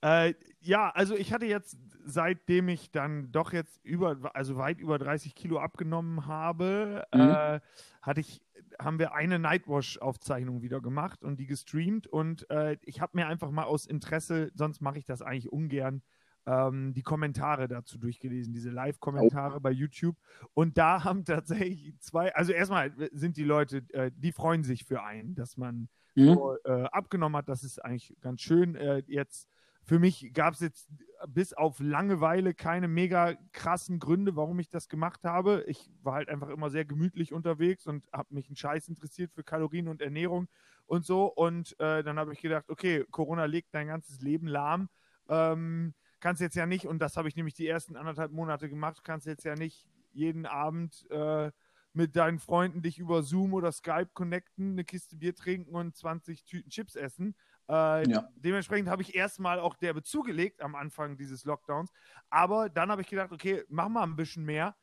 Äh, 0.00 0.34
ja, 0.62 0.90
also 0.90 1.16
ich 1.16 1.32
hatte 1.32 1.46
jetzt, 1.46 1.76
seitdem 2.04 2.68
ich 2.68 2.90
dann 2.90 3.30
doch 3.32 3.52
jetzt 3.52 3.84
über, 3.84 4.34
also 4.34 4.56
weit 4.56 4.80
über 4.80 4.98
30 4.98 5.34
Kilo 5.34 5.58
abgenommen 5.58 6.26
habe, 6.26 7.04
mhm. 7.12 7.20
äh, 7.20 7.60
hatte 8.00 8.20
ich, 8.20 8.40
haben 8.78 8.98
wir 8.98 9.14
eine 9.14 9.38
Nightwash-Aufzeichnung 9.38 10.62
wieder 10.62 10.80
gemacht 10.80 11.24
und 11.24 11.38
die 11.38 11.46
gestreamt 11.46 12.06
und 12.06 12.48
äh, 12.50 12.76
ich 12.82 13.00
habe 13.00 13.16
mir 13.16 13.26
einfach 13.26 13.50
mal 13.50 13.64
aus 13.64 13.86
Interesse, 13.86 14.50
sonst 14.54 14.80
mache 14.80 14.98
ich 14.98 15.04
das 15.04 15.22
eigentlich 15.22 15.52
ungern, 15.52 16.02
ähm, 16.46 16.92
die 16.94 17.02
Kommentare 17.02 17.68
dazu 17.68 17.98
durchgelesen, 17.98 18.52
diese 18.52 18.70
Live-Kommentare 18.70 19.56
oh. 19.56 19.60
bei 19.60 19.70
YouTube. 19.70 20.16
Und 20.54 20.78
da 20.78 21.04
haben 21.04 21.24
tatsächlich 21.24 21.94
zwei, 22.00 22.34
also 22.34 22.52
erstmal 22.52 22.92
sind 23.12 23.36
die 23.36 23.44
Leute, 23.44 23.84
äh, 23.92 24.10
die 24.14 24.32
freuen 24.32 24.64
sich 24.64 24.84
für 24.84 25.02
einen, 25.02 25.34
dass 25.34 25.56
man 25.56 25.88
mhm. 26.14 26.34
so, 26.34 26.56
äh, 26.64 26.84
abgenommen 26.84 27.36
hat. 27.36 27.48
Das 27.48 27.62
ist 27.62 27.84
eigentlich 27.84 28.16
ganz 28.20 28.40
schön. 28.40 28.74
Äh, 28.74 29.02
jetzt 29.06 29.48
für 29.84 29.98
mich 29.98 30.32
gab 30.32 30.54
es 30.54 30.60
jetzt 30.60 30.88
bis 31.28 31.52
auf 31.52 31.80
Langeweile 31.80 32.54
keine 32.54 32.88
mega 32.88 33.34
krassen 33.52 33.98
Gründe, 33.98 34.36
warum 34.36 34.58
ich 34.58 34.68
das 34.68 34.88
gemacht 34.88 35.24
habe. 35.24 35.64
Ich 35.66 35.90
war 36.02 36.14
halt 36.14 36.28
einfach 36.28 36.48
immer 36.48 36.70
sehr 36.70 36.84
gemütlich 36.84 37.32
unterwegs 37.32 37.86
und 37.86 38.04
habe 38.12 38.34
mich 38.34 38.48
einen 38.48 38.56
Scheiß 38.56 38.88
interessiert 38.88 39.32
für 39.32 39.44
Kalorien 39.44 39.88
und 39.88 40.00
Ernährung 40.00 40.48
und 40.86 41.04
so. 41.04 41.26
Und 41.26 41.78
äh, 41.80 42.02
dann 42.02 42.18
habe 42.18 42.32
ich 42.32 42.40
gedacht, 42.40 42.70
okay, 42.70 43.04
Corona 43.10 43.44
legt 43.44 43.74
dein 43.74 43.88
ganzes 43.88 44.20
Leben 44.20 44.46
lahm. 44.46 44.88
Ähm, 45.28 45.94
kannst 46.20 46.40
jetzt 46.40 46.56
ja 46.56 46.66
nicht, 46.66 46.86
und 46.86 47.00
das 47.00 47.16
habe 47.16 47.28
ich 47.28 47.36
nämlich 47.36 47.54
die 47.54 47.66
ersten 47.66 47.96
anderthalb 47.96 48.32
Monate 48.32 48.68
gemacht, 48.68 49.02
kannst 49.04 49.26
jetzt 49.26 49.44
ja 49.44 49.54
nicht 49.54 49.86
jeden 50.12 50.46
Abend 50.46 51.08
äh, 51.10 51.50
mit 51.92 52.16
deinen 52.16 52.38
Freunden 52.38 52.82
dich 52.82 52.98
über 52.98 53.22
Zoom 53.22 53.52
oder 53.54 53.72
Skype 53.72 54.10
connecten, 54.14 54.72
eine 54.72 54.84
Kiste 54.84 55.16
Bier 55.16 55.34
trinken 55.34 55.74
und 55.74 55.96
20 55.96 56.44
Tüten 56.44 56.70
Chips 56.70 56.96
essen. 56.96 57.34
Äh, 57.68 58.08
ja. 58.08 58.28
Dementsprechend 58.36 58.88
habe 58.88 59.02
ich 59.02 59.14
erstmal 59.14 59.60
auch 59.60 59.74
derbe 59.76 60.02
zugelegt 60.02 60.62
am 60.62 60.74
Anfang 60.74 61.16
dieses 61.16 61.44
Lockdowns. 61.44 61.92
Aber 62.30 62.68
dann 62.68 62.90
habe 62.90 63.02
ich 63.02 63.08
gedacht, 63.08 63.32
okay, 63.32 63.64
mach 63.68 63.88
mal 63.88 64.02
ein 64.02 64.16
bisschen 64.16 64.44
mehr. 64.44 64.76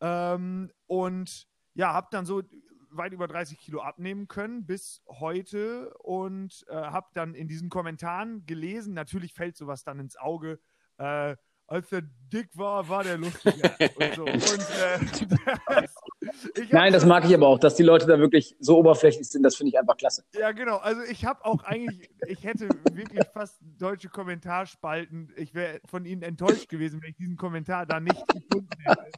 Ähm, 0.00 0.70
und 0.86 1.46
ja, 1.74 1.92
habe 1.92 2.08
dann 2.10 2.26
so 2.26 2.42
weit 2.90 3.12
über 3.12 3.28
30 3.28 3.58
Kilo 3.58 3.80
abnehmen 3.80 4.28
können 4.28 4.66
bis 4.66 5.02
heute 5.06 5.94
und 5.98 6.64
äh, 6.68 6.74
habe 6.74 7.08
dann 7.14 7.34
in 7.34 7.48
diesen 7.48 7.68
Kommentaren 7.68 8.46
gelesen, 8.46 8.94
natürlich 8.94 9.34
fällt 9.34 9.56
sowas 9.56 9.84
dann 9.84 9.98
ins 10.00 10.16
Auge, 10.16 10.60
äh, 10.98 11.36
als 11.66 11.88
der 11.88 12.02
dick 12.32 12.48
war, 12.54 12.88
war 12.88 13.04
der 13.04 13.18
lustiger. 13.18 13.74
und 13.96 14.14
so. 14.14 14.22
und, 14.24 14.66
äh, 15.72 15.86
Nein, 16.70 16.92
das 16.92 17.04
mag 17.04 17.24
ich 17.24 17.34
aber 17.34 17.48
auch, 17.48 17.58
dass 17.58 17.74
die 17.76 17.82
Leute 17.82 18.06
da 18.06 18.18
wirklich 18.18 18.56
so 18.58 18.78
oberflächlich 18.78 19.28
sind, 19.28 19.42
das 19.42 19.56
finde 19.56 19.70
ich 19.70 19.78
einfach 19.78 19.96
klasse. 19.96 20.24
Ja, 20.32 20.52
genau. 20.52 20.76
Also 20.78 21.02
ich 21.02 21.24
habe 21.24 21.44
auch 21.44 21.62
eigentlich, 21.64 22.10
ich 22.26 22.44
hätte 22.44 22.68
wirklich 22.92 23.24
fast 23.32 23.58
deutsche 23.78 24.08
Kommentarspalten. 24.08 25.32
Ich 25.36 25.54
wäre 25.54 25.80
von 25.84 26.04
ihnen 26.04 26.22
enttäuscht 26.22 26.68
gewesen, 26.68 27.00
wenn 27.02 27.10
ich 27.10 27.16
diesen 27.16 27.36
Kommentar 27.36 27.86
da 27.86 28.00
nicht 28.00 28.26
gefunden 28.28 28.68
hätte. 28.84 29.10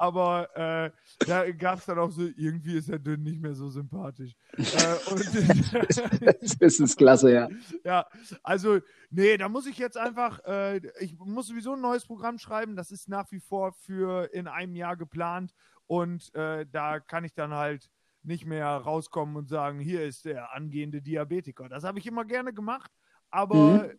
Aber 0.00 0.56
äh, 0.56 0.90
da 1.26 1.50
gab 1.50 1.78
es 1.78 1.84
dann 1.84 1.98
auch 1.98 2.10
so, 2.10 2.22
irgendwie 2.22 2.78
ist 2.78 2.88
er 2.88 2.98
dünn 2.98 3.22
nicht 3.22 3.38
mehr 3.38 3.54
so 3.54 3.68
sympathisch. 3.68 4.34
äh, 4.56 5.10
und, 5.10 5.26
das 6.62 6.80
ist 6.80 6.96
klasse, 6.96 7.30
ja. 7.30 7.48
Ja, 7.84 8.06
also, 8.42 8.78
nee, 9.10 9.36
da 9.36 9.50
muss 9.50 9.66
ich 9.66 9.76
jetzt 9.76 9.98
einfach, 9.98 10.42
äh, 10.46 10.80
ich 11.00 11.18
muss 11.18 11.48
sowieso 11.48 11.74
ein 11.74 11.82
neues 11.82 12.06
Programm 12.06 12.38
schreiben, 12.38 12.76
das 12.76 12.90
ist 12.90 13.10
nach 13.10 13.30
wie 13.30 13.40
vor 13.40 13.72
für 13.72 14.32
in 14.32 14.48
einem 14.48 14.74
Jahr 14.74 14.96
geplant 14.96 15.52
und 15.86 16.34
äh, 16.34 16.64
da 16.72 16.98
kann 16.98 17.24
ich 17.24 17.34
dann 17.34 17.52
halt 17.52 17.90
nicht 18.22 18.46
mehr 18.46 18.68
rauskommen 18.68 19.36
und 19.36 19.50
sagen, 19.50 19.80
hier 19.80 20.06
ist 20.06 20.24
der 20.24 20.54
angehende 20.54 21.02
Diabetiker. 21.02 21.68
Das 21.68 21.84
habe 21.84 21.98
ich 21.98 22.06
immer 22.06 22.24
gerne 22.24 22.54
gemacht, 22.54 22.90
aber 23.28 23.54
mhm. 23.54 23.90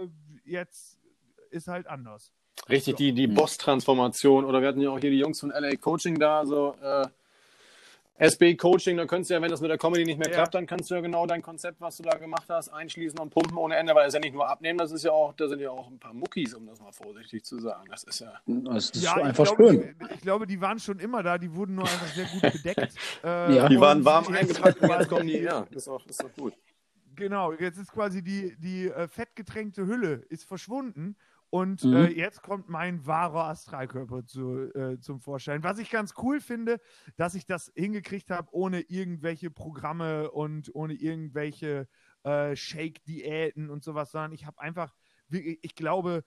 äh, 0.00 0.08
jetzt 0.44 0.98
ist 1.50 1.68
halt 1.68 1.86
anders. 1.88 2.32
Richtig, 2.68 2.92
so. 2.92 2.96
die, 2.96 3.12
die 3.12 3.26
Boss-Transformation. 3.26 4.44
Oder 4.44 4.60
wir 4.60 4.68
hatten 4.68 4.80
ja 4.80 4.90
auch 4.90 4.98
hier 4.98 5.10
die 5.10 5.18
Jungs 5.18 5.40
von 5.40 5.50
LA 5.50 5.76
Coaching 5.76 6.18
da, 6.18 6.44
so 6.46 6.74
äh, 6.82 7.06
SB 8.22 8.54
Coaching, 8.54 8.96
da 8.96 9.06
könntest 9.06 9.30
du 9.30 9.34
ja, 9.34 9.42
wenn 9.42 9.50
das 9.50 9.60
mit 9.60 9.70
der 9.70 9.78
Comedy 9.78 10.04
nicht 10.04 10.18
mehr 10.18 10.28
ja. 10.28 10.34
klappt, 10.34 10.54
dann 10.54 10.66
kannst 10.66 10.88
du 10.90 10.94
ja 10.94 11.00
genau 11.00 11.26
dein 11.26 11.42
Konzept, 11.42 11.80
was 11.80 11.96
du 11.96 12.04
da 12.04 12.16
gemacht 12.18 12.44
hast, 12.48 12.68
einschließen 12.68 13.18
und 13.18 13.30
pumpen 13.30 13.56
ohne 13.56 13.74
Ende, 13.74 13.96
weil 13.96 14.06
es 14.06 14.14
ja 14.14 14.20
nicht 14.20 14.32
nur 14.32 14.48
abnehmen, 14.48 14.78
das 14.78 14.92
ist 14.92 15.02
ja 15.02 15.10
auch, 15.10 15.32
da 15.34 15.48
sind 15.48 15.60
ja 15.60 15.70
auch 15.70 15.90
ein 15.90 15.98
paar 15.98 16.14
Muckis, 16.14 16.54
um 16.54 16.66
das 16.66 16.80
mal 16.80 16.92
vorsichtig 16.92 17.44
zu 17.44 17.58
sagen. 17.58 17.88
Das 17.90 18.04
ist 18.04 18.20
ja. 18.20 18.32
Das 18.46 18.90
ist 18.90 19.02
ja, 19.02 19.14
einfach 19.14 19.44
glaube, 19.44 19.68
schön. 19.68 19.96
Die, 20.00 20.14
ich 20.14 20.20
glaube, 20.20 20.46
die 20.46 20.60
waren 20.60 20.78
schon 20.78 21.00
immer 21.00 21.24
da, 21.24 21.36
die 21.36 21.52
wurden 21.52 21.74
nur 21.74 21.84
einfach 21.84 22.06
sehr 22.14 22.26
gut 22.26 22.42
bedeckt. 22.42 22.94
äh, 23.24 23.56
ja. 23.56 23.68
Die 23.68 23.80
waren 23.80 24.04
warm 24.04 24.28
eingepackt 24.28 24.80
und 24.80 24.90
jetzt 24.90 25.08
kommen 25.08 25.26
die 25.26 25.38
her. 25.38 25.66
Das 25.72 25.82
ist 25.82 25.88
auch, 25.88 26.06
ist 26.06 26.22
doch 26.22 26.32
gut. 26.34 26.54
Genau, 27.16 27.52
jetzt 27.52 27.78
ist 27.78 27.90
quasi 27.90 28.22
die, 28.22 28.54
die 28.58 28.86
äh, 28.86 29.08
fettgetränkte 29.08 29.86
Hülle 29.86 30.22
ist 30.28 30.44
verschwunden 30.44 31.16
und 31.52 31.84
mhm. 31.84 31.96
äh, 31.96 32.06
jetzt 32.06 32.42
kommt 32.42 32.70
mein 32.70 33.04
wahrer 33.06 33.44
Astralkörper 33.48 34.24
zu, 34.24 34.74
äh, 34.74 34.98
zum 35.00 35.20
Vorschein. 35.20 35.62
Was 35.62 35.78
ich 35.78 35.90
ganz 35.90 36.14
cool 36.22 36.40
finde, 36.40 36.80
dass 37.16 37.34
ich 37.34 37.44
das 37.44 37.70
hingekriegt 37.76 38.30
habe, 38.30 38.48
ohne 38.52 38.80
irgendwelche 38.80 39.50
Programme 39.50 40.30
und 40.30 40.74
ohne 40.74 40.94
irgendwelche 40.94 41.88
äh, 42.22 42.56
Shake-Diäten 42.56 43.68
und 43.68 43.84
sowas, 43.84 44.12
sondern 44.12 44.32
ich 44.32 44.46
habe 44.46 44.62
einfach, 44.62 44.94
ich 45.28 45.74
glaube, 45.74 46.24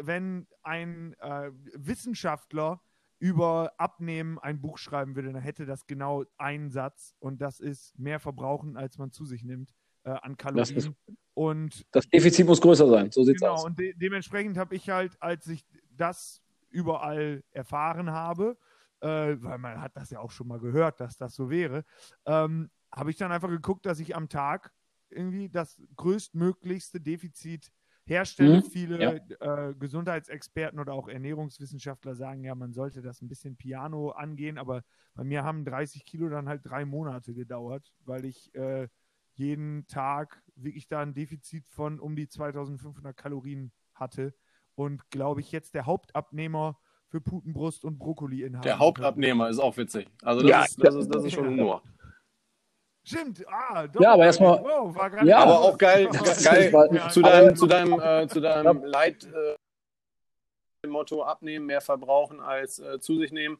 wenn 0.00 0.48
ein 0.62 1.16
äh, 1.18 1.50
Wissenschaftler 1.74 2.80
über 3.18 3.74
Abnehmen 3.76 4.38
ein 4.38 4.62
Buch 4.62 4.78
schreiben 4.78 5.14
würde, 5.16 5.34
dann 5.34 5.42
hätte 5.42 5.66
das 5.66 5.86
genau 5.86 6.24
einen 6.38 6.70
Satz 6.70 7.14
und 7.18 7.42
das 7.42 7.60
ist 7.60 7.98
mehr 7.98 8.20
verbrauchen, 8.20 8.78
als 8.78 8.96
man 8.96 9.10
zu 9.10 9.26
sich 9.26 9.44
nimmt 9.44 9.74
äh, 10.04 10.10
an 10.10 10.36
Kalorien. 10.36 10.74
Das, 10.74 10.90
und 11.34 11.86
das 11.92 12.08
Defizit 12.08 12.46
muss 12.46 12.60
größer 12.60 12.86
sein, 12.88 13.10
so 13.10 13.24
sieht 13.24 13.36
es 13.36 13.40
genau, 13.40 13.52
aus. 13.52 13.60
Genau, 13.60 13.68
und 13.68 13.78
de 13.78 13.94
dementsprechend 13.94 14.58
habe 14.58 14.74
ich 14.74 14.90
halt, 14.90 15.16
als 15.20 15.46
ich 15.46 15.64
das 15.90 16.42
überall 16.70 17.42
erfahren 17.52 18.10
habe, 18.10 18.56
äh, 19.00 19.36
weil 19.40 19.58
man 19.58 19.80
hat 19.80 19.96
das 19.96 20.10
ja 20.10 20.20
auch 20.20 20.30
schon 20.30 20.48
mal 20.48 20.60
gehört, 20.60 21.00
dass 21.00 21.16
das 21.16 21.34
so 21.34 21.50
wäre, 21.50 21.84
ähm, 22.26 22.70
habe 22.94 23.10
ich 23.10 23.16
dann 23.16 23.32
einfach 23.32 23.48
geguckt, 23.48 23.86
dass 23.86 23.98
ich 24.00 24.14
am 24.14 24.28
Tag 24.28 24.72
irgendwie 25.08 25.48
das 25.48 25.80
größtmöglichste 25.96 27.00
Defizit 27.00 27.70
herstelle. 28.04 28.58
Mhm, 28.58 28.62
Viele 28.64 29.00
ja. 29.00 29.68
äh, 29.68 29.74
Gesundheitsexperten 29.74 30.78
oder 30.80 30.94
auch 30.94 31.08
Ernährungswissenschaftler 31.08 32.14
sagen 32.14 32.44
ja, 32.44 32.54
man 32.54 32.72
sollte 32.72 33.02
das 33.02 33.22
ein 33.22 33.28
bisschen 33.28 33.56
piano 33.56 34.10
angehen, 34.10 34.58
aber 34.58 34.82
bei 35.14 35.24
mir 35.24 35.44
haben 35.44 35.64
30 35.64 36.04
Kilo 36.04 36.28
dann 36.28 36.48
halt 36.48 36.62
drei 36.64 36.84
Monate 36.84 37.34
gedauert, 37.34 37.92
weil 38.04 38.24
ich 38.24 38.54
äh, 38.54 38.88
jeden 39.34 39.86
Tag 39.86 40.42
wirklich 40.54 40.88
da 40.88 41.00
ein 41.00 41.14
Defizit 41.14 41.68
von 41.68 41.98
um 42.00 42.16
die 42.16 42.28
2500 42.28 43.16
Kalorien 43.16 43.72
hatte 43.94 44.34
und 44.74 45.10
glaube 45.10 45.40
ich 45.40 45.52
jetzt 45.52 45.74
der 45.74 45.86
Hauptabnehmer 45.86 46.78
für 47.08 47.20
Putenbrust 47.20 47.84
und 47.84 47.98
Brokkoli 47.98 48.42
in 48.42 48.60
Der 48.62 48.78
Hauptabnehmer 48.78 49.48
ist 49.48 49.58
auch 49.58 49.76
witzig. 49.76 50.08
Also 50.22 50.40
das, 50.40 50.50
ja, 50.50 50.64
ist, 50.64 50.82
das, 50.82 50.94
ist, 50.94 51.14
das 51.14 51.24
ist 51.24 51.34
schon 51.34 51.46
Humor. 51.58 51.82
Stimmt, 53.04 53.44
ah, 53.48 53.86
doch. 53.86 54.00
Ja, 54.00 54.12
aber 54.12 54.24
erstmal. 54.26 54.62
Wow, 54.62 54.96
ja, 55.24 55.38
aber 55.38 55.60
auch 55.60 55.76
geil, 55.76 56.08
geil 56.44 56.72
ja, 56.92 57.08
zu 57.08 57.20
deinem, 57.20 57.56
zu 57.56 57.66
deinem, 57.66 58.00
äh, 58.00 58.28
zu 58.28 58.40
deinem 58.40 58.84
Leit, 58.84 59.24
äh, 59.24 59.56
Motto 60.88 61.22
abnehmen, 61.22 61.66
mehr 61.66 61.80
verbrauchen 61.80 62.40
als 62.40 62.78
äh, 62.78 63.00
zu 63.00 63.18
sich 63.18 63.32
nehmen. 63.32 63.58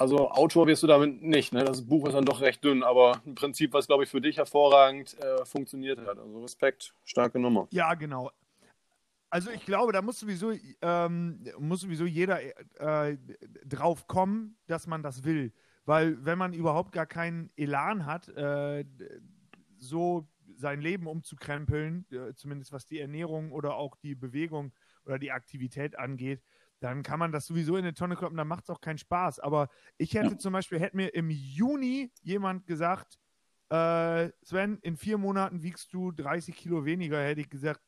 Also 0.00 0.30
Autor 0.30 0.66
wirst 0.66 0.82
du 0.82 0.86
damit 0.86 1.20
nicht. 1.20 1.52
Ne? 1.52 1.62
Das 1.62 1.82
Buch 1.82 2.06
ist 2.06 2.14
dann 2.14 2.24
doch 2.24 2.40
recht 2.40 2.64
dünn, 2.64 2.82
aber 2.82 3.20
ein 3.26 3.34
Prinzip, 3.34 3.74
was, 3.74 3.86
glaube 3.86 4.04
ich, 4.04 4.08
für 4.08 4.22
dich 4.22 4.38
hervorragend 4.38 5.14
äh, 5.20 5.44
funktioniert 5.44 6.00
hat. 6.06 6.18
Also 6.18 6.40
Respekt, 6.40 6.94
starke 7.04 7.38
Nummer. 7.38 7.68
Ja, 7.70 7.92
genau. 7.92 8.30
Also 9.28 9.50
ich 9.50 9.66
glaube, 9.66 9.92
da 9.92 10.00
muss 10.00 10.18
sowieso, 10.18 10.52
ähm, 10.80 11.44
muss 11.58 11.82
sowieso 11.82 12.06
jeder 12.06 12.40
äh, 12.40 13.18
drauf 13.66 14.06
kommen, 14.06 14.56
dass 14.66 14.86
man 14.86 15.02
das 15.02 15.22
will. 15.22 15.52
Weil 15.84 16.24
wenn 16.24 16.38
man 16.38 16.54
überhaupt 16.54 16.92
gar 16.92 17.06
keinen 17.06 17.50
Elan 17.56 18.06
hat, 18.06 18.28
äh, 18.30 18.86
so 19.76 20.26
sein 20.56 20.80
Leben 20.80 21.08
umzukrempeln, 21.08 22.06
äh, 22.10 22.34
zumindest 22.36 22.72
was 22.72 22.86
die 22.86 23.00
Ernährung 23.00 23.52
oder 23.52 23.74
auch 23.74 23.96
die 23.96 24.14
Bewegung 24.14 24.72
oder 25.04 25.18
die 25.18 25.30
Aktivität 25.30 25.98
angeht, 25.98 26.40
dann 26.80 27.02
kann 27.02 27.18
man 27.18 27.30
das 27.30 27.46
sowieso 27.46 27.76
in 27.76 27.84
eine 27.84 27.94
Tonne 27.94 28.16
kloppen, 28.16 28.36
dann 28.36 28.48
macht 28.48 28.64
es 28.64 28.70
auch 28.70 28.80
keinen 28.80 28.98
Spaß. 28.98 29.38
Aber 29.38 29.68
ich 29.98 30.14
hätte 30.14 30.32
ja. 30.32 30.38
zum 30.38 30.52
Beispiel, 30.52 30.80
hätte 30.80 30.96
mir 30.96 31.14
im 31.14 31.30
Juni 31.30 32.10
jemand 32.22 32.66
gesagt, 32.66 33.18
äh, 33.68 34.30
Sven, 34.42 34.78
in 34.82 34.96
vier 34.96 35.18
Monaten 35.18 35.62
wiegst 35.62 35.92
du 35.92 36.10
30 36.10 36.56
Kilo 36.56 36.84
weniger, 36.84 37.22
hätte 37.22 37.42
ich 37.42 37.50
gesagt, 37.50 37.80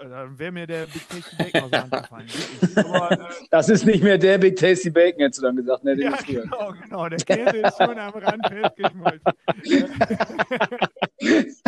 äh, 0.00 0.08
dann 0.08 0.38
wäre 0.38 0.52
mir 0.52 0.66
der 0.66 0.86
Big 0.86 1.08
Tasty 1.08 1.36
Bacon 1.36 1.62
aus 1.62 1.70
der 1.70 1.82
Hand 1.82 1.92
gefallen. 2.02 2.28
Aber, 2.76 3.12
äh, 3.12 3.18
das 3.50 3.68
ist 3.68 3.86
nicht 3.86 4.02
mehr 4.02 4.18
der 4.18 4.38
Big 4.38 4.56
Tasty 4.56 4.90
Bacon, 4.90 5.20
hättest 5.20 5.38
du 5.38 5.46
dann 5.46 5.56
gesagt. 5.56 5.84
Ne, 5.84 5.94
ja, 5.94 6.18
genau, 6.26 6.74
genau. 6.82 7.08
Der 7.08 7.18
Käse 7.18 7.58
ist 7.58 7.76
schon 7.78 7.98
am 7.98 8.14
Rand 8.14 8.46
festgeschmolzen. 8.48 9.32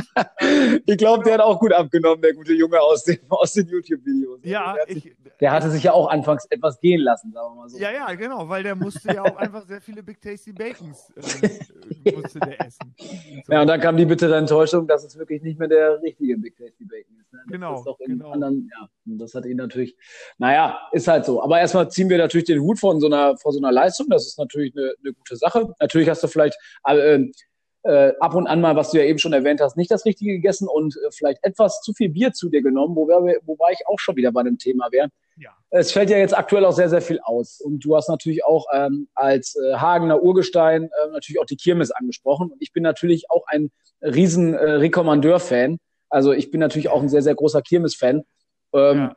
ich 0.87 0.97
glaube, 0.97 1.25
der 1.25 1.35
hat 1.35 1.41
auch 1.41 1.59
gut 1.59 1.73
abgenommen, 1.73 2.23
der 2.23 2.35
gute 2.35 2.53
Junge 2.53 2.81
aus, 2.81 3.05
dem, 3.05 3.19
aus 3.29 3.53
den 3.53 3.69
YouTube-Videos. 3.69 4.41
Ja, 4.43 4.75
der, 4.75 4.97
ich, 4.97 5.17
der 5.41 5.53
hatte 5.53 5.71
sich 5.71 5.83
ja 5.83 5.93
auch 5.93 6.09
anfangs 6.09 6.47
etwas 6.47 6.81
gehen 6.81 7.01
lassen, 7.01 7.33
sagen 7.33 7.55
wir 7.55 7.61
mal 7.63 7.69
so. 7.69 7.79
Ja, 7.79 7.91
ja, 7.91 8.15
genau, 8.15 8.49
weil 8.49 8.63
der 8.63 8.75
musste 8.75 9.15
ja 9.15 9.23
auch 9.23 9.37
einfach 9.37 9.67
sehr 9.67 9.81
viele 9.81 10.03
Big 10.03 10.21
Tasty 10.21 10.53
Bacons 10.53 11.13
äh, 11.17 12.13
musste 12.13 12.41
der 12.41 12.61
essen. 12.67 12.95
So. 12.99 13.53
Ja, 13.53 13.63
und 13.63 13.67
dann 13.67 13.81
kam 13.81 13.97
die 13.97 14.07
bittere 14.07 14.37
Enttäuschung, 14.37 14.87
dass 14.87 15.05
es 15.05 15.19
wirklich 15.19 15.43
nicht 15.43 15.59
mehr 15.59 15.69
der 15.69 16.01
richtige 16.03 16.37
Big 16.37 16.57
Tasty 16.57 16.85
Bacon 16.85 17.17
ist. 17.21 17.33
Ne? 17.33 17.41
Genau. 17.49 17.81
Ist 17.81 18.07
genau. 18.07 18.31
Anderen, 18.33 18.71
ja, 18.73 18.89
und 19.07 19.19
das 19.19 19.35
hat 19.35 19.45
ihn 19.47 19.57
natürlich, 19.57 19.97
naja, 20.39 20.79
ist 20.93 21.09
halt 21.09 21.25
so. 21.25 21.43
Aber 21.43 21.59
erstmal 21.61 21.91
ziehen 21.91 22.09
wir 22.09 22.19
natürlich 22.19 22.47
den 22.47 22.61
Hut 22.61 22.79
von 22.79 23.01
so 23.01 23.07
einer, 23.07 23.37
vor 23.37 23.53
so 23.53 23.59
einer 23.59 23.73
Leistung. 23.73 24.09
Das 24.09 24.27
ist 24.27 24.39
natürlich 24.39 24.77
eine, 24.77 24.95
eine 25.03 25.13
gute 25.13 25.37
Sache. 25.37 25.75
Natürlich 25.81 26.09
hast 26.09 26.23
du 26.23 26.29
vielleicht 26.29 26.59
äh, 26.85 27.27
äh, 27.89 28.13
ab 28.21 28.35
und 28.35 28.47
an 28.47 28.61
mal, 28.61 28.77
was 28.77 28.91
du 28.91 28.99
ja 28.99 29.05
eben 29.05 29.19
schon 29.19 29.33
erwähnt 29.33 29.63
hast, 29.63 29.77
nicht 29.77 29.91
das 29.91 30.05
Richtige 30.05 30.33
gegessen 30.33 30.69
und 30.69 30.97
äh, 30.97 31.11
vielleicht 31.11 31.43
etwas 31.43 31.81
zu 31.81 31.95
viel 31.95 32.11
Bier 32.11 32.33
zu 32.33 32.51
dir 32.51 32.61
genommen, 32.61 32.95
wobei, 32.95 33.39
wobei 33.47 33.73
ich 33.73 33.87
auch 33.87 33.99
schon 33.99 34.17
wieder 34.17 34.31
bei 34.31 34.43
dem 34.43 34.59
Thema 34.59 34.89
wäre. 34.93 35.09
Ja. 35.39 35.51
Es 35.71 35.93
fällt 35.93 36.11
ja 36.11 36.19
jetzt 36.19 36.37
aktuell 36.37 36.67
auch 36.67 36.73
sehr, 36.73 36.91
sehr 36.91 37.01
viel 37.01 37.19
aus. 37.21 37.63
Und 37.63 37.83
du 37.83 37.97
hast 37.97 38.09
natürlich 38.11 38.45
auch 38.45 38.67
ähm, 38.75 39.09
als 39.15 39.57
äh, 39.57 39.77
Hagener 39.77 40.23
Urgestein 40.23 40.85
äh, 40.85 41.11
natürlich 41.13 41.41
auch 41.41 41.47
die 41.47 41.57
Kirmes 41.57 41.91
angesprochen. 41.91 42.51
Und 42.51 42.61
ich 42.61 42.73
bin 42.73 42.83
natürlich 42.83 43.31
auch 43.31 43.45
ein 43.47 43.71
riesen 44.03 44.53
äh, 44.53 44.73
Rekommandeur-Fan. 44.73 45.79
Also 46.11 46.33
ich 46.33 46.51
bin 46.51 46.61
natürlich 46.61 46.91
auch 46.91 47.01
ein 47.01 47.09
sehr, 47.09 47.23
sehr 47.23 47.35
großer 47.35 47.63
Kirmes-Fan. 47.63 48.25
Ähm, 48.75 48.99
ja. 48.99 49.17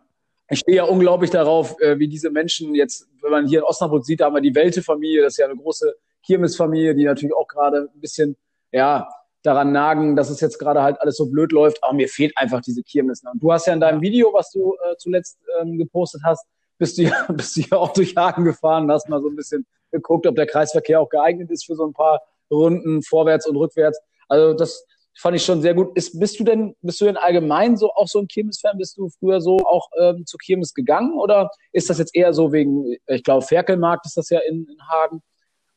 Ich 0.49 0.59
stehe 0.59 0.77
ja 0.77 0.83
unglaublich 0.83 1.29
darauf, 1.29 1.77
äh, 1.81 1.99
wie 1.99 2.07
diese 2.07 2.29
Menschen 2.29 2.73
jetzt, 2.73 3.09
wenn 3.21 3.31
man 3.31 3.47
hier 3.47 3.59
in 3.59 3.65
Osnabrück 3.65 4.05
sieht, 4.05 4.21
da 4.21 4.25
haben 4.25 4.35
wir 4.35 4.41
die 4.41 4.55
Welte-Familie, 4.55 5.23
das 5.23 5.33
ist 5.33 5.37
ja 5.37 5.45
eine 5.45 5.55
große 5.55 5.93
Kirmes-Familie, 6.25 6.95
die 6.95 7.03
natürlich 7.03 7.35
auch 7.35 7.47
gerade 7.47 7.89
ein 7.93 7.99
bisschen 7.99 8.37
ja, 8.71 9.07
daran 9.43 9.71
nagen, 9.71 10.15
dass 10.15 10.29
es 10.29 10.39
jetzt 10.39 10.59
gerade 10.59 10.83
halt 10.83 11.01
alles 11.01 11.17
so 11.17 11.25
blöd 11.25 11.51
läuft, 11.51 11.83
aber 11.83 11.93
mir 11.93 12.07
fehlt 12.07 12.37
einfach 12.37 12.61
diese 12.61 12.83
Kirmes. 12.83 13.23
Und 13.23 13.41
du 13.41 13.51
hast 13.51 13.67
ja 13.67 13.73
in 13.73 13.79
deinem 13.79 14.01
Video, 14.01 14.31
was 14.33 14.51
du 14.51 14.75
äh, 14.75 14.95
zuletzt 14.97 15.39
ähm, 15.59 15.77
gepostet 15.77 16.21
hast, 16.23 16.45
bist 16.77 16.97
du, 16.97 17.03
ja, 17.03 17.25
bist 17.29 17.55
du 17.55 17.61
ja 17.61 17.77
auch 17.77 17.93
durch 17.93 18.15
Hagen 18.15 18.45
gefahren, 18.45 18.91
hast 18.91 19.09
mal 19.09 19.21
so 19.21 19.29
ein 19.29 19.35
bisschen 19.35 19.65
geguckt, 19.91 20.27
ob 20.27 20.35
der 20.35 20.45
Kreisverkehr 20.45 21.01
auch 21.01 21.09
geeignet 21.09 21.49
ist 21.51 21.65
für 21.65 21.75
so 21.75 21.85
ein 21.85 21.93
paar 21.93 22.21
Runden 22.49 23.01
vorwärts 23.01 23.47
und 23.47 23.55
rückwärts. 23.55 23.99
Also 24.27 24.53
das 24.53 24.85
fand 25.17 25.35
ich 25.35 25.43
schon 25.43 25.61
sehr 25.61 25.73
gut. 25.73 25.95
Ist, 25.95 26.19
bist 26.19 26.39
du 26.39 26.43
denn, 26.43 26.75
bist 26.81 27.01
du 27.01 27.05
denn 27.05 27.17
allgemein 27.17 27.77
so 27.77 27.91
auch 27.91 28.07
so 28.07 28.19
ein 28.19 28.27
Kirmes-Fan? 28.27 28.77
Bist 28.77 28.97
du 28.97 29.09
früher 29.09 29.41
so 29.41 29.57
auch 29.57 29.89
ähm, 29.99 30.25
zu 30.25 30.37
Kirmes 30.37 30.73
gegangen 30.73 31.19
oder 31.19 31.49
ist 31.71 31.89
das 31.89 31.97
jetzt 31.97 32.15
eher 32.15 32.33
so 32.33 32.53
wegen, 32.53 32.95
ich 33.07 33.23
glaube, 33.23 33.45
Ferkelmarkt 33.45 34.05
ist 34.05 34.17
das 34.17 34.29
ja 34.29 34.39
in, 34.39 34.67
in 34.67 34.87
Hagen? 34.87 35.21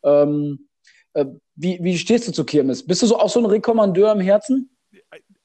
Ähm, 0.05 0.59
äh, 0.61 0.74
wie, 1.55 1.79
wie 1.83 1.99
stehst 1.99 2.29
du 2.29 2.33
zu 2.33 2.45
Kirmes? 2.45 2.87
Bist 2.87 3.03
du 3.03 3.07
so 3.07 3.19
auch 3.19 3.29
so 3.29 3.41
ein 3.41 3.47
Rekommandeur 3.47 4.13
im 4.13 4.21
Herzen? 4.21 4.71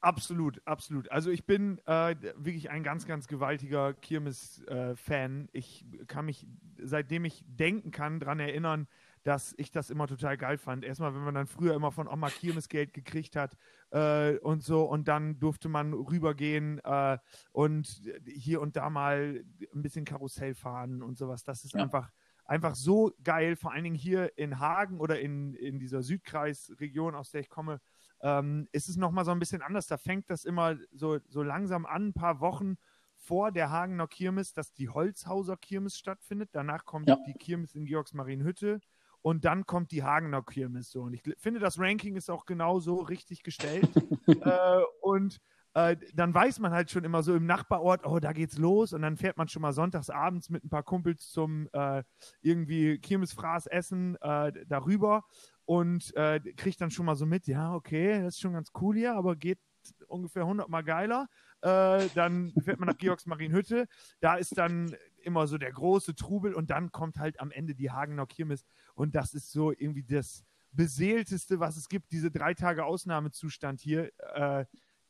Absolut, 0.01 0.61
absolut. 0.65 1.11
Also 1.11 1.29
ich 1.29 1.45
bin 1.45 1.79
äh, 1.85 2.15
wirklich 2.37 2.69
ein 2.69 2.83
ganz, 2.83 3.05
ganz 3.05 3.27
gewaltiger 3.27 3.93
Kirmes-Fan. 3.93 5.49
Äh, 5.51 5.57
ich 5.57 5.85
kann 6.07 6.25
mich, 6.25 6.47
seitdem 6.81 7.25
ich 7.25 7.43
denken 7.45 7.91
kann, 7.91 8.21
daran 8.21 8.39
erinnern, 8.39 8.87
dass 9.23 9.53
ich 9.57 9.71
das 9.71 9.89
immer 9.89 10.07
total 10.07 10.37
geil 10.37 10.57
fand. 10.57 10.85
Erstmal, 10.85 11.13
wenn 11.13 11.23
man 11.23 11.35
dann 11.35 11.47
früher 11.47 11.73
immer 11.75 11.91
von 11.91 12.07
Oma 12.07 12.29
Kirmesgeld 12.29 12.93
gekriegt 12.93 13.35
hat 13.35 13.57
äh, 13.91 14.37
und 14.37 14.63
so, 14.63 14.83
und 14.83 15.09
dann 15.09 15.37
durfte 15.39 15.67
man 15.67 15.93
rübergehen 15.93 16.79
äh, 16.85 17.17
und 17.51 18.01
hier 18.25 18.61
und 18.61 18.77
da 18.77 18.89
mal 18.89 19.43
ein 19.73 19.81
bisschen 19.81 20.05
Karussell 20.05 20.55
fahren 20.55 21.03
und 21.03 21.17
sowas. 21.17 21.43
Das 21.43 21.65
ist 21.65 21.73
ja. 21.73 21.83
einfach 21.83 22.09
einfach 22.49 22.75
so 22.75 23.13
geil, 23.23 23.55
vor 23.55 23.71
allen 23.71 23.83
Dingen 23.83 23.95
hier 23.95 24.35
in 24.37 24.59
Hagen 24.59 24.99
oder 24.99 25.19
in, 25.19 25.53
in 25.53 25.77
dieser 25.77 26.01
Südkreisregion, 26.01 27.13
aus 27.13 27.29
der 27.29 27.41
ich 27.41 27.49
komme, 27.49 27.79
ähm, 28.21 28.67
ist 28.71 28.89
es 28.89 28.97
nochmal 28.97 29.23
so 29.23 29.31
ein 29.31 29.39
bisschen 29.39 29.61
anders. 29.61 29.85
Da 29.85 29.97
fängt 29.97 30.29
das 30.31 30.45
immer 30.45 30.75
so, 30.91 31.19
so 31.27 31.43
langsam 31.43 31.85
an, 31.85 32.07
ein 32.07 32.13
paar 32.13 32.39
Wochen 32.39 32.77
vor 33.17 33.51
der 33.51 33.69
Hagener 33.69 34.07
Kirmes, 34.07 34.51
dass 34.53 34.73
die 34.73 34.89
Holzhauser 34.89 35.57
Kirmes 35.57 35.97
stattfindet. 35.97 36.49
Danach 36.51 36.85
kommt 36.85 37.07
ja. 37.07 37.17
die 37.27 37.33
Kirmes 37.33 37.75
in 37.75 37.85
Georgsmarienhütte 37.85 38.79
und 39.21 39.45
dann 39.45 39.67
kommt 39.67 39.91
die 39.91 40.03
Hagener 40.03 40.41
Kirmes 40.41 40.89
so. 40.89 41.03
Und 41.03 41.13
ich 41.13 41.21
finde, 41.37 41.59
das 41.59 41.77
Ranking 41.77 42.15
ist 42.15 42.31
auch 42.31 42.47
genau 42.47 42.79
so 42.79 42.95
richtig 42.95 43.43
gestellt. 43.43 43.89
äh, 44.27 44.81
und 45.01 45.39
äh, 45.73 45.95
dann 46.13 46.33
weiß 46.33 46.59
man 46.59 46.71
halt 46.71 46.89
schon 46.89 47.03
immer 47.03 47.21
so 47.21 47.35
im 47.35 47.45
Nachbarort, 47.45 48.05
oh, 48.05 48.19
da 48.19 48.33
geht's 48.33 48.57
los. 48.57 48.93
Und 48.93 49.01
dann 49.01 49.17
fährt 49.17 49.37
man 49.37 49.47
schon 49.47 49.61
mal 49.61 49.73
sonntags 49.73 50.09
abends 50.09 50.49
mit 50.49 50.63
ein 50.63 50.69
paar 50.69 50.83
Kumpels 50.83 51.29
zum 51.29 51.69
äh, 51.73 52.03
irgendwie 52.41 52.97
Kirmesfraß 52.97 53.67
essen 53.67 54.15
äh, 54.21 54.51
darüber 54.67 55.25
und 55.65 56.15
äh, 56.15 56.39
kriegt 56.57 56.81
dann 56.81 56.91
schon 56.91 57.05
mal 57.05 57.15
so 57.15 57.25
mit, 57.25 57.47
ja, 57.47 57.73
okay, 57.73 58.21
das 58.21 58.35
ist 58.35 58.41
schon 58.41 58.53
ganz 58.53 58.71
cool 58.81 58.95
hier, 58.95 59.15
aber 59.15 59.35
geht 59.35 59.59
ungefähr 60.07 60.41
100 60.43 60.69
Mal 60.69 60.83
geiler. 60.83 61.27
Äh, 61.61 62.07
dann 62.15 62.51
fährt 62.63 62.79
man 62.79 62.87
nach 62.87 62.97
Georgsmarienhütte. 62.97 63.87
Da 64.21 64.35
ist 64.35 64.57
dann 64.57 64.95
immer 65.21 65.45
so 65.45 65.57
der 65.57 65.71
große 65.71 66.15
Trubel 66.15 66.53
und 66.53 66.71
dann 66.71 66.91
kommt 66.91 67.17
halt 67.19 67.39
am 67.39 67.51
Ende 67.51 67.75
die 67.75 67.91
Hagener 67.91 68.25
Kirmes. 68.25 68.65
Und 68.95 69.13
das 69.13 69.33
ist 69.33 69.51
so 69.51 69.71
irgendwie 69.71 70.03
das 70.03 70.43
beseelteste, 70.71 71.59
was 71.59 71.77
es 71.77 71.89
gibt, 71.89 72.11
diese 72.11 72.31
drei 72.31 72.53
Tage 72.53 72.85
Ausnahmezustand 72.85 73.81
hier. 73.81 74.11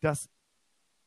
Das 0.02 0.30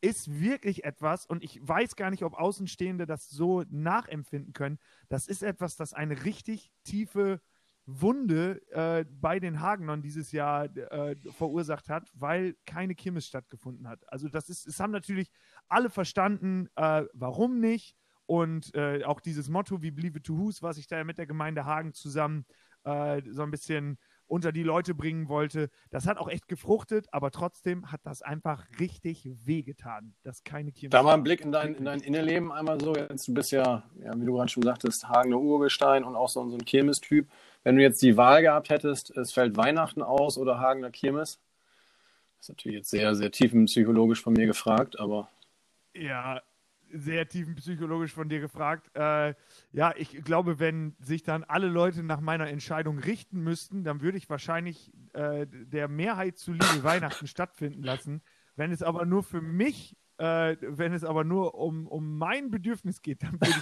ist 0.02 0.40
wirklich 0.40 0.84
etwas, 0.84 1.24
und 1.24 1.42
ich 1.42 1.58
weiß 1.62 1.96
gar 1.96 2.10
nicht, 2.10 2.24
ob 2.24 2.34
Außenstehende 2.34 3.06
das 3.06 3.30
so 3.30 3.64
nachempfinden 3.70 4.52
können. 4.52 4.78
Das 5.08 5.28
ist 5.28 5.42
etwas, 5.42 5.76
das 5.76 5.94
eine 5.94 6.24
richtig 6.24 6.70
tiefe 6.84 7.40
Wunde 7.86 8.60
äh, 8.70 9.04
bei 9.10 9.40
den 9.40 9.60
Hagenern 9.60 10.02
dieses 10.02 10.32
Jahr 10.32 10.64
äh, 10.76 11.16
verursacht 11.30 11.88
hat, 11.88 12.10
weil 12.14 12.56
keine 12.66 12.94
Kirmes 12.94 13.26
stattgefunden 13.26 13.88
hat. 13.88 14.00
Also 14.12 14.28
das 14.28 14.48
ist, 14.48 14.66
es 14.66 14.78
haben 14.80 14.92
natürlich 14.92 15.30
alle 15.68 15.88
verstanden, 15.88 16.68
äh, 16.76 17.04
warum 17.12 17.60
nicht. 17.60 17.96
Und 18.26 18.74
äh, 18.74 19.04
auch 19.04 19.20
dieses 19.20 19.48
Motto 19.48 19.82
wie 19.82 19.90
Believe 19.90 20.18
it 20.18 20.24
to 20.24 20.36
Who's, 20.36 20.62
was 20.62 20.78
ich 20.78 20.86
da 20.86 21.02
mit 21.04 21.18
der 21.18 21.26
Gemeinde 21.26 21.64
Hagen 21.64 21.92
zusammen 21.92 22.46
äh, 22.84 23.20
so 23.30 23.42
ein 23.42 23.50
bisschen 23.50 23.98
unter 24.32 24.50
die 24.50 24.62
Leute 24.62 24.94
bringen 24.94 25.28
wollte. 25.28 25.68
Das 25.90 26.06
hat 26.06 26.16
auch 26.16 26.28
echt 26.28 26.48
gefruchtet, 26.48 27.06
aber 27.12 27.30
trotzdem 27.30 27.92
hat 27.92 28.00
das 28.04 28.22
einfach 28.22 28.64
richtig 28.80 29.28
wehgetan, 29.44 30.14
dass 30.22 30.42
keine 30.42 30.72
Kirmes. 30.72 30.92
Da 30.92 31.02
mal 31.02 31.12
ein 31.12 31.22
Blick 31.22 31.42
in 31.42 31.52
dein, 31.52 31.74
in 31.74 31.84
dein 31.84 32.00
Innenleben 32.00 32.50
einmal 32.50 32.80
so. 32.80 32.96
Jetzt, 32.96 33.28
du 33.28 33.34
bist 33.34 33.52
ja, 33.52 33.82
ja, 34.02 34.18
wie 34.18 34.24
du 34.24 34.32
gerade 34.32 34.48
schon 34.48 34.62
sagtest, 34.62 35.06
Hagener 35.06 35.38
Urgestein 35.38 36.02
und 36.02 36.16
auch 36.16 36.30
so, 36.30 36.48
so 36.48 36.56
ein 36.56 36.64
Kirmestyp. 36.64 37.28
Wenn 37.62 37.76
du 37.76 37.82
jetzt 37.82 38.00
die 38.00 38.16
Wahl 38.16 38.40
gehabt 38.40 38.70
hättest, 38.70 39.14
es 39.14 39.32
fällt 39.32 39.58
Weihnachten 39.58 40.02
aus 40.02 40.38
oder 40.38 40.58
Hagener 40.58 40.90
Kirmes, 40.90 41.38
das 42.38 42.46
ist 42.46 42.48
natürlich 42.48 42.78
jetzt 42.78 42.90
sehr, 42.90 43.14
sehr 43.14 43.30
tiefenpsychologisch 43.30 44.22
von 44.22 44.32
mir 44.32 44.46
gefragt, 44.46 44.98
aber. 44.98 45.28
Ja, 45.92 46.40
sehr 46.92 47.28
tiefenpsychologisch 47.28 48.12
von 48.12 48.28
dir 48.28 48.40
gefragt. 48.40 48.90
Äh, 48.94 49.34
ja, 49.72 49.94
ich 49.96 50.22
glaube, 50.24 50.58
wenn 50.58 50.94
sich 51.00 51.22
dann 51.22 51.44
alle 51.44 51.68
Leute 51.68 52.02
nach 52.02 52.20
meiner 52.20 52.48
Entscheidung 52.48 52.98
richten 52.98 53.40
müssten, 53.40 53.84
dann 53.84 54.00
würde 54.00 54.18
ich 54.18 54.28
wahrscheinlich 54.30 54.92
äh, 55.14 55.46
der 55.48 55.88
Mehrheit 55.88 56.38
zuliebe 56.38 56.82
Weihnachten 56.82 57.26
stattfinden 57.26 57.82
lassen. 57.82 58.22
Wenn 58.56 58.70
es 58.70 58.82
aber 58.82 59.06
nur 59.06 59.22
für 59.22 59.40
mich 59.40 59.96
äh, 60.22 60.56
wenn 60.60 60.92
es 60.92 61.02
aber 61.02 61.24
nur 61.24 61.56
um, 61.56 61.88
um 61.88 62.16
mein 62.16 62.48
Bedürfnis 62.52 63.02
geht, 63.02 63.24
dann 63.24 63.40
würde 63.40 63.54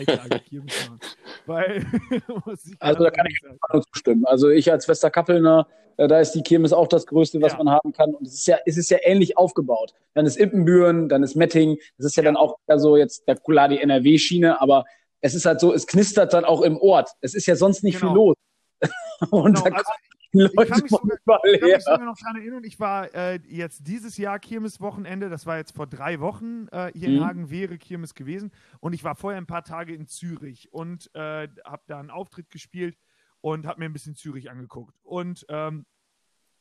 ich 0.00 0.06
Tage 0.06 0.40
Kirmes 0.40 0.74
machen. 0.86 1.00
Weil, 1.46 1.86
also 2.78 3.04
da 3.04 3.10
kann 3.10 3.26
ich 3.26 3.40
nur 3.42 3.82
zustimmen. 3.90 4.26
Also 4.26 4.50
ich 4.50 4.70
als 4.70 4.86
Westerkappelner, 4.86 5.66
äh, 5.96 6.06
da 6.06 6.20
ist 6.20 6.32
die 6.32 6.42
Kirmes 6.42 6.74
auch 6.74 6.88
das 6.88 7.06
Größte, 7.06 7.40
was 7.40 7.52
ja. 7.52 7.58
man 7.58 7.70
haben 7.70 7.92
kann. 7.92 8.14
Und 8.14 8.26
es 8.26 8.34
ist 8.34 8.46
ja, 8.46 8.58
es 8.66 8.76
ist 8.76 8.90
ja 8.90 8.98
ähnlich 9.00 9.38
aufgebaut. 9.38 9.94
Dann 10.12 10.26
ist 10.26 10.38
Ippenbüren, 10.38 11.08
dann 11.08 11.22
ist 11.22 11.36
Metting. 11.36 11.78
Das 11.96 12.04
ist 12.04 12.16
ja, 12.16 12.22
ja. 12.22 12.28
dann 12.28 12.36
auch 12.36 12.58
so 12.76 12.98
jetzt 12.98 13.26
der 13.26 13.36
klar 13.36 13.68
die 13.68 13.80
NRW-Schiene, 13.80 14.60
aber 14.60 14.84
es 15.22 15.34
ist 15.34 15.46
halt 15.46 15.58
so, 15.58 15.72
es 15.72 15.86
knistert 15.86 16.34
dann 16.34 16.44
auch 16.44 16.60
im 16.60 16.76
Ort. 16.76 17.12
Es 17.22 17.34
ist 17.34 17.46
ja 17.46 17.56
sonst 17.56 17.82
nicht 17.82 17.98
genau. 17.98 18.12
viel 18.12 18.16
los. 18.16 18.36
Und 19.30 19.64
genau, 19.64 19.76
also 19.76 19.92
Leute 20.34 20.54
ich 20.62 20.68
kann 20.68 20.82
mich 20.82 20.90
sogar, 20.90 21.44
ich 21.44 21.60
kann 21.60 21.70
mich 21.70 21.84
sogar 21.84 22.04
noch 22.04 22.18
daran 22.18 22.36
erinnern, 22.36 22.64
ich 22.64 22.80
war 22.80 23.14
äh, 23.14 23.40
jetzt 23.46 23.86
dieses 23.86 24.16
Jahr 24.16 24.38
Kirmes-Wochenende, 24.38 25.30
das 25.30 25.46
war 25.46 25.56
jetzt 25.56 25.74
vor 25.74 25.86
drei 25.86 26.20
Wochen 26.20 26.68
äh, 26.72 26.92
hier 26.94 27.08
mhm. 27.08 27.16
in 27.16 27.24
Hagen, 27.24 27.50
wäre 27.50 27.78
Kirmes 27.78 28.14
gewesen. 28.14 28.52
Und 28.80 28.92
ich 28.92 29.04
war 29.04 29.14
vorher 29.14 29.40
ein 29.40 29.46
paar 29.46 29.64
Tage 29.64 29.94
in 29.94 30.06
Zürich 30.06 30.72
und 30.72 31.10
äh, 31.14 31.48
habe 31.64 31.82
da 31.86 31.98
einen 31.98 32.10
Auftritt 32.10 32.50
gespielt 32.50 32.98
und 33.40 33.66
habe 33.66 33.80
mir 33.80 33.86
ein 33.86 33.92
bisschen 33.92 34.16
Zürich 34.16 34.50
angeguckt. 34.50 34.98
Und 35.02 35.46
ähm, 35.48 35.86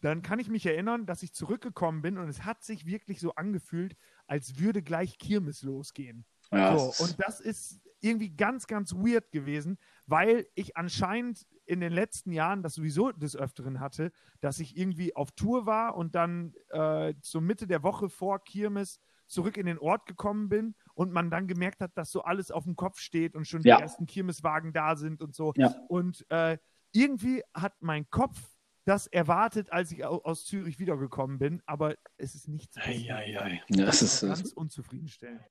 dann 0.02 0.22
kann 0.22 0.40
ich 0.40 0.50
mich 0.50 0.66
erinnern, 0.66 1.06
dass 1.06 1.24
ich 1.24 1.34
zurückgekommen 1.34 2.02
bin 2.02 2.18
und 2.18 2.28
es 2.28 2.44
hat 2.44 2.62
sich 2.64 2.86
wirklich 2.86 3.22
so 3.22 3.36
angefühlt, 3.36 3.96
als 4.28 4.60
würde 4.60 4.82
gleich 4.82 5.18
Kirmes 5.18 5.64
losgehen. 5.64 6.26
Ja. 6.52 6.78
So, 6.78 7.04
und 7.04 7.16
das 7.26 7.40
ist 7.40 7.82
irgendwie 8.04 8.30
ganz, 8.30 8.68
ganz 8.68 8.94
weird 8.94 9.32
gewesen, 9.32 9.78
weil 10.06 10.48
ich 10.56 10.76
anscheinend 10.78 11.48
in 11.66 11.80
den 11.80 11.94
letzten 11.94 12.32
Jahren 12.32 12.62
das 12.62 12.76
sowieso 12.76 13.12
des 13.12 13.36
Öfteren 13.36 13.80
hatte, 13.80 14.12
dass 14.42 14.60
ich 14.60 14.78
irgendwie 14.78 15.16
auf 15.16 15.32
Tour 15.32 15.66
war 15.66 15.96
und 15.96 16.16
dann 16.16 16.54
äh, 16.70 17.14
zur 17.22 17.42
Mitte 17.42 17.68
der 17.68 17.84
Woche 17.84 18.10
vor 18.10 18.44
Kirmes 18.44 19.00
zurück 19.28 19.58
in 19.58 19.66
den 19.66 19.80
Ort 19.80 20.06
gekommen 20.06 20.50
bin 20.50 20.76
und 20.94 21.12
man 21.12 21.32
dann 21.32 21.48
gemerkt 21.48 21.82
hat, 21.82 21.98
dass 21.98 22.12
so 22.12 22.24
alles 22.24 22.52
auf 22.52 22.66
dem 22.66 22.76
Kopf 22.76 23.00
steht 23.00 23.36
und 23.36 23.48
schon 23.48 23.62
ja. 23.62 23.78
die 23.78 23.82
ersten 23.82 24.06
Kirmeswagen 24.06 24.74
da 24.74 24.96
sind 24.96 25.22
und 25.22 25.34
so. 25.34 25.54
Ja. 25.56 25.74
Und 25.88 26.26
äh, 26.30 26.58
irgendwie 26.92 27.42
hat 27.54 27.82
mein 27.82 28.10
Kopf 28.10 28.38
das 28.86 29.08
erwartet, 29.08 29.72
als 29.72 29.92
ich 29.92 30.04
aus 30.06 30.46
Zürich 30.46 30.78
wiedergekommen 30.78 31.40
bin, 31.40 31.62
aber 31.66 31.96
es 32.18 32.36
ist 32.36 32.50
nichts. 32.50 32.76
Ei, 32.78 33.08
ei, 33.10 33.40
ei. 33.40 33.62
Ja, 33.70 33.86
das, 33.86 34.02
ist 34.02 34.22
ganz 34.22 34.52
unzufriedenstellend. 34.52 35.42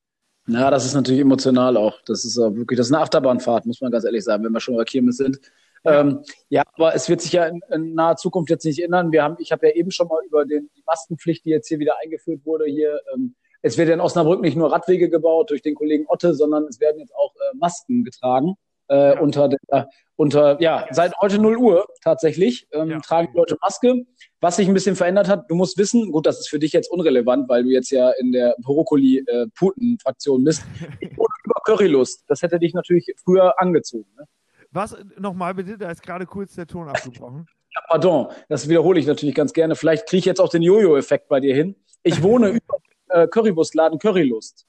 Na, 0.46 0.70
das 0.70 0.85
ist 0.85 0.94
natürlich 0.94 1.20
emotional 1.20 1.76
auch. 1.76 2.00
Das 2.05 2.24
ist 2.24 2.38
auch 2.38 2.55
wirklich, 2.55 2.76
das 2.76 2.88
ist 2.88 2.92
eine 2.92 3.02
Achterbahnfahrt, 3.02 3.66
muss 3.66 3.81
man 3.81 3.92
ganz 3.92 4.05
ehrlich 4.05 4.24
sagen, 4.24 4.44
wenn 4.44 4.52
wir 4.52 4.61
schon 4.61 4.76
bei 4.76 4.85
Kirmes 4.85 5.16
sind. 5.16 5.38
Ja. 5.85 6.00
Ähm, 6.00 6.22
ja, 6.48 6.62
aber 6.74 6.94
es 6.94 7.09
wird 7.09 7.20
sich 7.20 7.33
ja 7.33 7.46
in, 7.46 7.61
in, 7.70 7.94
naher 7.94 8.16
Zukunft 8.16 8.50
jetzt 8.50 8.64
nicht 8.64 8.83
ändern. 8.83 9.12
Wir 9.12 9.22
haben, 9.22 9.37
ich 9.38 9.52
habe 9.52 9.68
ja 9.68 9.74
eben 9.74 9.90
schon 9.90 10.09
mal 10.09 10.20
über 10.24 10.44
den, 10.44 10.70
die 10.76 10.83
Maskenpflicht, 10.87 11.44
die 11.44 11.50
jetzt 11.50 11.68
hier 11.68 11.78
wieder 11.78 11.94
eingeführt 12.02 12.44
wurde, 12.44 12.66
hier. 12.66 13.00
Ähm, 13.14 13.35
es 13.62 13.78
wird 13.78 13.88
ja 13.88 13.94
in 13.94 14.00
Osnabrück 14.00 14.40
nicht 14.40 14.57
nur 14.57 14.72
Radwege 14.72 15.09
gebaut 15.09 15.50
durch 15.50 15.62
den 15.62 15.74
Kollegen 15.74 16.07
Otte, 16.09 16.35
sondern 16.35 16.64
es 16.64 16.81
werden 16.81 16.98
jetzt 16.98 17.14
auch 17.14 17.35
äh, 17.37 17.57
Masken 17.57 18.05
getragen 18.05 18.57
äh, 18.88 19.14
ja. 19.14 19.21
unter 19.21 19.49
der, 19.49 19.88
unter, 20.16 20.61
ja, 20.61 20.87
seit 20.90 21.16
heute 21.21 21.40
0 21.40 21.57
Uhr 21.57 21.87
tatsächlich 22.03 22.68
ähm, 22.73 22.90
ja. 22.90 23.01
tragen 23.01 23.29
die 23.33 23.38
Leute 23.38 23.57
Maske. 23.61 24.05
Was 24.40 24.57
sich 24.57 24.68
ein 24.68 24.75
bisschen 24.75 24.97
verändert 24.97 25.29
hat, 25.29 25.51
du 25.51 25.55
musst 25.55 25.79
wissen, 25.79 26.12
gut, 26.12 26.27
das 26.27 26.40
ist 26.40 26.49
für 26.49 26.59
dich 26.59 26.73
jetzt 26.73 26.90
unrelevant, 26.90 27.49
weil 27.49 27.64
du 27.64 27.71
jetzt 27.71 27.90
ja 27.90 28.11
in 28.21 28.33
der 28.33 28.55
Brokkoli-Puten-Fraktion 28.62 30.42
äh, 30.42 30.45
bist. 30.45 30.64
Ich 31.01 31.16
wurde 31.16 31.33
über 31.45 31.61
Currylust. 31.64 32.25
Das 32.29 32.42
hätte 32.42 32.59
dich 32.59 32.75
natürlich 32.75 33.07
früher 33.25 33.61
angezogen. 33.61 34.09
Ne? 34.16 34.27
Was, 34.71 34.97
nochmal 35.18 35.55
bitte, 35.55 35.79
da 35.79 35.90
ist 35.90 36.03
gerade 36.03 36.27
kurz 36.27 36.55
der 36.55 36.66
Ton 36.66 36.88
abgebrochen. 36.88 37.47
Ja, 37.75 37.81
pardon, 37.88 38.27
das 38.51 38.68
wiederhole 38.68 39.01
ich 39.01 39.07
natürlich 39.07 39.35
ganz 39.35 39.55
gerne. 39.55 39.75
Vielleicht 39.77 40.07
kriege 40.07 40.18
ich 40.18 40.25
jetzt 40.27 40.42
auch 40.42 40.51
den 40.51 40.61
Jojo-Effekt 40.61 41.29
bei 41.29 41.40
dir 41.40 41.55
hin. 41.55 41.75
Ich 42.03 42.23
wohne 42.23 42.49
über 42.51 42.77
äh, 43.09 43.27
Currywurstladen 43.27 43.99
Currylust. 43.99 44.66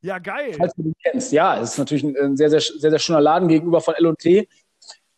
Ja, 0.00 0.18
geil. 0.18 0.54
Falls 0.56 0.74
du 0.74 0.82
den 0.82 0.94
kennst. 1.02 1.32
Ja, 1.32 1.60
es 1.60 1.72
ist 1.72 1.78
natürlich 1.78 2.04
ein, 2.04 2.36
sehr, 2.36 2.50
sehr, 2.50 2.60
sehr, 2.60 2.90
sehr 2.90 2.98
schöner 2.98 3.20
Laden 3.20 3.48
gegenüber 3.48 3.80
von 3.80 3.94
L&T. 3.94 4.48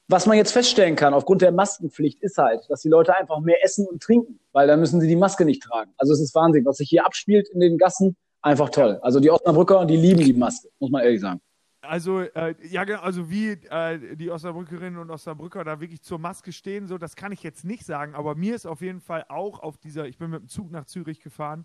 Was 0.08 0.26
man 0.26 0.36
jetzt 0.36 0.52
feststellen 0.52 0.96
kann, 0.96 1.14
aufgrund 1.14 1.42
der 1.42 1.52
Maskenpflicht, 1.52 2.20
ist 2.20 2.36
halt, 2.36 2.62
dass 2.68 2.80
die 2.80 2.88
Leute 2.88 3.14
einfach 3.14 3.40
mehr 3.40 3.62
essen 3.62 3.86
und 3.86 4.02
trinken, 4.02 4.40
weil 4.52 4.66
dann 4.66 4.80
müssen 4.80 5.00
sie 5.00 5.06
die 5.06 5.16
Maske 5.16 5.44
nicht 5.44 5.62
tragen. 5.62 5.92
Also 5.98 6.12
es 6.12 6.20
ist 6.20 6.34
Wahnsinn, 6.34 6.64
was 6.64 6.78
sich 6.78 6.88
hier 6.88 7.06
abspielt 7.06 7.48
in 7.50 7.60
den 7.60 7.78
Gassen, 7.78 8.16
einfach 8.42 8.70
toll. 8.70 8.98
Also 9.02 9.20
die 9.20 9.30
Osnabrücker, 9.30 9.84
die 9.84 9.96
lieben 9.96 10.24
die 10.24 10.32
Maske, 10.32 10.68
muss 10.80 10.90
man 10.90 11.04
ehrlich 11.04 11.20
sagen. 11.20 11.40
Also, 11.82 12.20
äh, 12.20 12.54
ja, 12.68 12.84
genau, 12.84 13.00
also 13.00 13.30
wie 13.30 13.52
äh, 13.52 14.16
die 14.16 14.30
Osnabrückerinnen 14.30 14.98
und 15.00 15.10
Osnabrücker 15.10 15.64
da 15.64 15.80
wirklich 15.80 16.02
zur 16.02 16.18
Maske 16.18 16.52
stehen, 16.52 16.86
so, 16.86 16.98
das 16.98 17.16
kann 17.16 17.32
ich 17.32 17.42
jetzt 17.42 17.64
nicht 17.64 17.86
sagen, 17.86 18.14
aber 18.14 18.34
mir 18.34 18.54
ist 18.54 18.66
auf 18.66 18.82
jeden 18.82 19.00
Fall 19.00 19.24
auch 19.28 19.60
auf 19.60 19.78
dieser, 19.78 20.06
ich 20.06 20.18
bin 20.18 20.30
mit 20.30 20.42
dem 20.42 20.48
Zug 20.48 20.70
nach 20.70 20.84
Zürich 20.84 21.20
gefahren, 21.20 21.64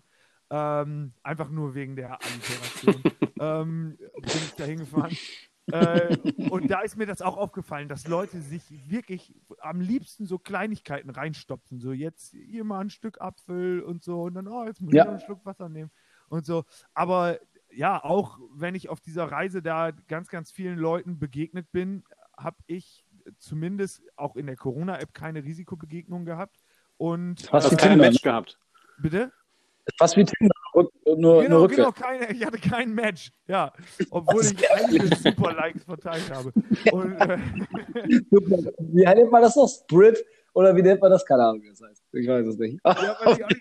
ähm, 0.50 1.12
einfach 1.22 1.50
nur 1.50 1.74
wegen 1.74 1.96
der 1.96 2.18
Alliteration, 2.22 3.02
ähm, 3.40 3.96
bin 3.98 4.24
ich 4.24 4.54
da 4.56 4.64
hingefahren. 4.64 5.16
äh, 5.72 6.16
und 6.50 6.70
da 6.70 6.80
ist 6.80 6.96
mir 6.96 7.06
das 7.06 7.22
auch 7.22 7.36
aufgefallen, 7.36 7.88
dass 7.88 8.06
Leute 8.06 8.40
sich 8.40 8.62
wirklich 8.88 9.34
am 9.58 9.80
liebsten 9.80 10.26
so 10.26 10.38
Kleinigkeiten 10.38 11.10
reinstopfen. 11.10 11.80
So 11.80 11.92
jetzt 11.92 12.32
hier 12.32 12.64
mal 12.64 12.80
ein 12.80 12.90
Stück 12.90 13.20
Apfel 13.20 13.82
und 13.82 14.04
so 14.04 14.22
und 14.22 14.34
dann, 14.34 14.46
oh, 14.46 14.64
jetzt 14.64 14.80
muss 14.80 14.94
ja. 14.94 15.02
ich 15.02 15.06
noch 15.06 15.14
einen 15.14 15.24
Schluck 15.24 15.44
Wasser 15.44 15.68
nehmen 15.68 15.90
und 16.28 16.46
so. 16.46 16.64
Aber 16.94 17.38
ja, 17.72 18.02
auch 18.02 18.38
wenn 18.54 18.74
ich 18.74 18.88
auf 18.88 19.00
dieser 19.00 19.24
Reise 19.24 19.62
da 19.62 19.90
ganz, 19.90 20.28
ganz 20.28 20.50
vielen 20.50 20.78
Leuten 20.78 21.18
begegnet 21.18 21.70
bin, 21.72 22.04
habe 22.36 22.58
ich 22.66 23.04
zumindest 23.38 24.02
auch 24.16 24.36
in 24.36 24.46
der 24.46 24.56
Corona-App 24.56 25.12
keine 25.14 25.44
Risikobegegnung 25.44 26.24
gehabt. 26.24 26.62
Und 26.96 27.52
hast 27.52 27.72
du 27.72 27.76
kein 27.76 27.98
Match 27.98 28.22
gehabt? 28.22 28.58
Bitte? 28.98 29.32
Fast 29.98 30.16
wie 30.16 30.24
Tinder. 30.24 30.54
nur, 31.16 31.42
genau, 31.44 31.58
nur 31.60 31.68
genau, 31.68 31.92
keine, 31.92 32.32
ich 32.32 32.44
hatte 32.44 32.58
kein 32.58 32.92
Match. 32.92 33.30
Ja, 33.46 33.72
obwohl 34.10 34.44
ich 34.44 34.70
einige 34.70 35.14
super 35.16 35.52
Likes 35.52 35.84
verteilt 35.84 36.30
habe. 36.30 36.52
Und, 36.92 37.12
äh, 37.20 37.38
wie 38.78 39.04
nennt 39.04 39.30
man 39.30 39.42
das 39.42 39.56
noch? 39.56 39.68
Sprit? 39.68 40.24
Oder 40.54 40.74
wie 40.74 40.82
nennt 40.82 41.00
man 41.02 41.10
das? 41.10 41.24
Keine 41.24 41.44
Ahnung, 41.44 41.62
wie 41.62 41.68
das 41.68 41.82
heißt. 41.82 42.02
Ich 42.12 42.26
weiß 42.26 42.46
es 42.46 42.58
nicht. 42.58 42.80
ja, 42.84 43.16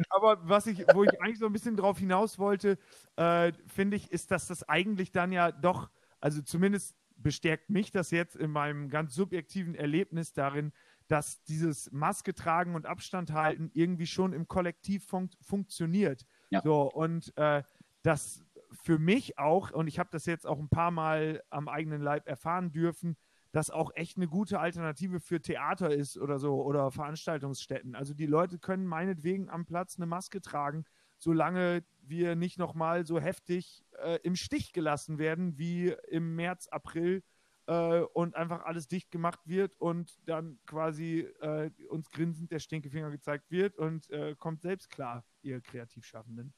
aber 0.09 0.39
was 0.43 0.65
ich, 0.65 0.85
wo 0.93 1.03
ich 1.03 1.21
eigentlich 1.21 1.39
so 1.39 1.45
ein 1.45 1.53
bisschen 1.53 1.75
drauf 1.75 1.99
hinaus 1.99 2.39
wollte, 2.39 2.77
äh, 3.17 3.51
finde 3.67 3.97
ich, 3.97 4.11
ist, 4.11 4.31
dass 4.31 4.47
das 4.47 4.67
eigentlich 4.67 5.11
dann 5.11 5.31
ja 5.31 5.51
doch, 5.51 5.89
also 6.21 6.41
zumindest 6.41 6.95
bestärkt 7.17 7.69
mich 7.69 7.91
das 7.91 8.11
jetzt 8.11 8.35
in 8.35 8.49
meinem 8.49 8.89
ganz 8.89 9.13
subjektiven 9.13 9.75
Erlebnis 9.75 10.33
darin, 10.33 10.71
dass 11.07 11.43
dieses 11.43 11.91
Maske 11.91 12.33
tragen 12.33 12.75
und 12.75 12.85
Abstand 12.85 13.31
halten 13.31 13.69
irgendwie 13.73 14.07
schon 14.07 14.33
im 14.33 14.47
Kollektiv 14.47 15.05
fun 15.05 15.29
funktioniert. 15.41 16.25
Ja. 16.49 16.61
So, 16.63 16.91
und 16.91 17.35
äh, 17.37 17.63
das 18.01 18.43
für 18.71 18.99
mich 18.99 19.37
auch, 19.37 19.71
und 19.71 19.87
ich 19.87 19.99
habe 19.99 20.09
das 20.11 20.25
jetzt 20.25 20.45
auch 20.45 20.59
ein 20.59 20.69
paar 20.69 20.91
Mal 20.91 21.43
am 21.49 21.67
eigenen 21.67 22.01
Leib 22.01 22.27
erfahren 22.27 22.71
dürfen, 22.71 23.17
das 23.51 23.71
auch 23.71 23.91
echt 23.95 24.17
eine 24.17 24.27
gute 24.27 24.59
Alternative 24.59 25.19
für 25.21 25.41
Theater 25.41 25.93
ist 25.93 26.17
oder 26.17 26.39
so 26.39 26.61
oder 26.61 26.91
Veranstaltungsstätten. 26.91 27.95
Also 27.95 28.13
die 28.13 28.25
Leute 28.25 28.59
können 28.59 28.85
meinetwegen 28.85 29.49
am 29.49 29.65
Platz 29.65 29.95
eine 29.95 30.05
Maske 30.05 30.41
tragen, 30.41 30.83
solange 31.17 31.83
wir 32.01 32.35
nicht 32.35 32.59
nochmal 32.59 33.05
so 33.05 33.19
heftig 33.19 33.85
äh, 34.03 34.19
im 34.23 34.35
Stich 34.35 34.73
gelassen 34.73 35.19
werden 35.19 35.57
wie 35.57 35.95
im 36.09 36.35
März, 36.35 36.67
April 36.67 37.23
äh, 37.67 38.01
und 38.01 38.35
einfach 38.35 38.63
alles 38.65 38.87
dicht 38.87 39.11
gemacht 39.11 39.39
wird 39.45 39.75
und 39.79 40.17
dann 40.27 40.59
quasi 40.65 41.21
äh, 41.41 41.71
uns 41.89 42.09
grinsend 42.09 42.51
der 42.51 42.59
Stinkefinger 42.59 43.11
gezeigt 43.11 43.49
wird 43.51 43.77
und 43.77 44.09
äh, 44.09 44.35
kommt 44.37 44.61
selbst 44.61 44.89
klar, 44.89 45.25
ihr 45.41 45.61
Kreativschaffenden. 45.61 46.53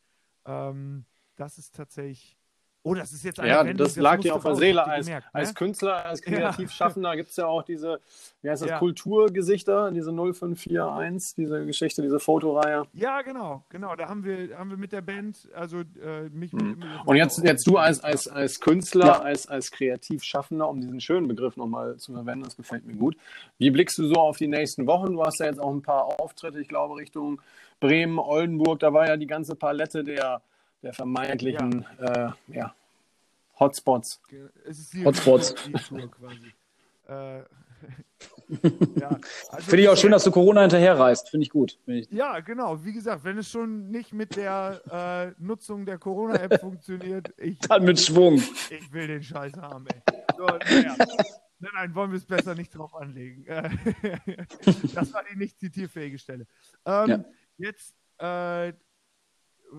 Ähm, 0.45 1.05
das 1.35 1.57
ist 1.57 1.75
tatsächlich 1.75 2.37
Oh, 2.87 2.93
das 2.93 3.11
ist 3.11 3.23
jetzt 3.25 3.39
eine 3.39 3.49
Ja, 3.49 3.65
Wendung, 3.65 3.85
das 3.85 3.97
lag 3.97 4.21
dir 4.21 4.33
auf 4.33 4.43
der 4.43 4.55
Seele. 4.55 4.85
Als, 4.85 5.05
gemerkt, 5.05 5.27
als 5.33 5.49
ne? 5.49 5.53
Künstler, 5.55 6.05
als 6.05 6.21
Kreativschaffender 6.21 7.09
ja. 7.09 7.15
gibt 7.15 7.31
es 7.31 7.35
ja 7.35 7.45
auch 7.45 7.63
diese, 7.63 7.99
wie 8.41 8.49
heißt 8.49 8.61
das, 8.61 8.69
ja. 8.69 8.79
Kulturgesichter, 8.79 9.91
diese 9.91 10.11
0541, 10.11 11.35
diese 11.35 11.65
Geschichte, 11.65 12.01
diese 12.01 12.21
Fotoreihe. 12.21 12.83
Ja, 12.93 13.21
genau, 13.23 13.65
genau. 13.67 13.97
Da 13.97 14.07
haben 14.07 14.23
wir, 14.23 14.57
haben 14.57 14.69
wir 14.69 14.77
mit 14.77 14.93
der 14.93 15.01
Band, 15.01 15.49
also 15.53 15.81
äh, 15.81 16.29
mich 16.31 16.53
mhm. 16.53 16.77
mit, 16.79 16.87
Und 17.03 17.17
jetzt, 17.17 17.43
jetzt 17.43 17.67
du 17.67 17.77
als, 17.77 18.01
als, 18.01 18.29
als 18.29 18.61
Künstler, 18.61 19.05
ja. 19.05 19.19
als, 19.19 19.47
als 19.47 19.71
Kreativschaffender, 19.71 20.69
um 20.69 20.79
diesen 20.79 21.01
schönen 21.01 21.27
Begriff 21.27 21.57
nochmal 21.57 21.97
zu 21.97 22.13
verwenden, 22.13 22.45
das 22.45 22.55
gefällt 22.55 22.85
mir 22.85 22.95
gut. 22.95 23.17
Wie 23.57 23.69
blickst 23.69 23.97
du 23.97 24.07
so 24.07 24.15
auf 24.15 24.37
die 24.37 24.47
nächsten 24.47 24.87
Wochen? 24.87 25.11
Du 25.11 25.23
hast 25.25 25.41
ja 25.41 25.47
jetzt 25.47 25.59
auch 25.59 25.73
ein 25.73 25.81
paar 25.81 26.21
Auftritte, 26.21 26.61
ich 26.61 26.69
glaube, 26.69 26.95
Richtung 26.95 27.41
Bremen, 27.81 28.17
Oldenburg. 28.17 28.79
Da 28.79 28.93
war 28.93 29.07
ja 29.07 29.17
die 29.17 29.27
ganze 29.27 29.55
Palette 29.55 30.05
der 30.05 30.41
der 30.83 30.93
vermeintlichen 30.93 31.85
ja. 31.99 32.27
Äh, 32.27 32.31
ja, 32.47 32.75
Hotspots. 33.59 34.21
Hotspots. 35.03 35.55
äh, 37.07 37.41
ja, 38.95 39.19
also 39.49 39.69
Finde 39.69 39.83
ich 39.83 39.89
auch 39.89 39.97
schön, 39.97 40.11
dass 40.11 40.23
du 40.23 40.31
Corona 40.31 40.61
hinterherreist. 40.61 41.29
Finde 41.29 41.43
ich 41.43 41.49
gut. 41.49 41.77
Find 41.85 42.05
ich... 42.05 42.11
Ja, 42.11 42.39
genau. 42.39 42.83
Wie 42.83 42.93
gesagt, 42.93 43.23
wenn 43.23 43.37
es 43.37 43.49
schon 43.49 43.89
nicht 43.89 44.13
mit 44.13 44.35
der 44.35 45.35
äh, 45.37 45.43
Nutzung 45.43 45.85
der 45.85 45.97
Corona-App 45.97 46.59
funktioniert, 46.61 47.33
ich, 47.37 47.59
dann 47.59 47.83
mit 47.83 47.99
Schwung. 47.99 48.35
Ich 48.35 48.91
will 48.91 49.07
den 49.07 49.23
Scheiß 49.23 49.53
haben, 49.57 49.85
ey. 49.87 50.01
So, 50.37 50.45
ja. 50.45 50.95
Nein, 51.59 51.71
nein, 51.73 51.95
wollen 51.95 52.11
wir 52.11 52.17
es 52.17 52.25
besser 52.25 52.55
nicht 52.55 52.69
drauf 52.75 52.95
anlegen. 52.95 53.45
das 53.45 55.13
war 55.13 55.23
die 55.31 55.37
nicht 55.37 55.59
zitierfähige 55.59 56.19
Stelle. 56.19 56.45
Ähm, 56.85 57.09
ja. 57.09 57.25
Jetzt 57.57 57.95
äh, 58.19 58.73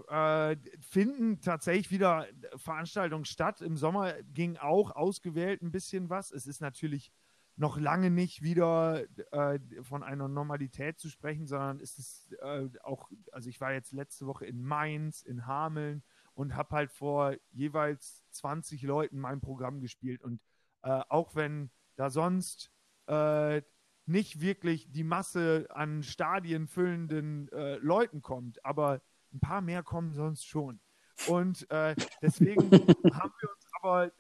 äh, 0.09 0.57
finden 0.81 1.40
tatsächlich 1.40 1.90
wieder 1.90 2.27
Veranstaltungen 2.57 3.24
statt. 3.24 3.61
Im 3.61 3.77
Sommer 3.77 4.14
ging 4.35 4.57
auch 4.57 4.90
ausgewählt 4.94 5.62
ein 5.62 5.70
bisschen 5.70 6.11
was. 6.11 6.31
Es 6.31 6.46
ist 6.46 6.61
natürlich 6.61 7.12
noch 7.57 7.77
lange 7.77 8.11
nicht 8.11 8.42
wieder 8.42 9.05
äh, 9.33 9.59
von 9.83 10.05
einer 10.05 10.29
Normalität 10.29 10.98
zu 10.98 11.09
sprechen, 11.09 11.46
sondern 11.46 11.81
ist 11.81 11.98
es 11.98 12.33
äh, 12.40 12.68
auch, 12.85 13.11
also 13.33 13.48
ich 13.48 13.61
war 13.61 13.72
jetzt 13.72 13.92
letzte 13.92 14.27
Woche 14.27 14.46
in 14.46 14.62
Mainz, 14.62 15.22
in 15.22 15.46
Hameln 15.46 16.05
und 16.35 16.55
habe 16.55 16.77
halt 16.77 16.92
vor 16.92 17.35
jeweils 17.51 18.22
20 18.31 18.83
Leuten 18.83 19.18
mein 19.18 19.40
Programm 19.40 19.81
gespielt. 19.81 20.22
Und 20.22 20.40
äh, 20.83 21.01
auch 21.09 21.35
wenn 21.35 21.70
da 21.96 22.11
sonst 22.11 22.70
äh, 23.07 23.61
nicht 24.07 24.40
wirklich 24.40 24.90
die 24.92 25.05
Masse 25.05 25.66
an 25.70 26.05
Stadien 26.05 26.68
füllenden 26.68 27.48
äh, 27.48 27.77
Leuten 27.77 28.22
kommt, 28.22 28.64
aber 28.64 29.03
ein 29.32 29.40
paar 29.40 29.60
mehr 29.60 29.82
kommen 29.82 30.12
sonst 30.12 30.46
schon. 30.46 30.80
Und 31.26 31.68
äh, 31.70 31.94
deswegen 32.22 32.62
haben 32.70 33.32
wir 33.40 33.50
uns 33.50 33.66
aber 33.80 34.12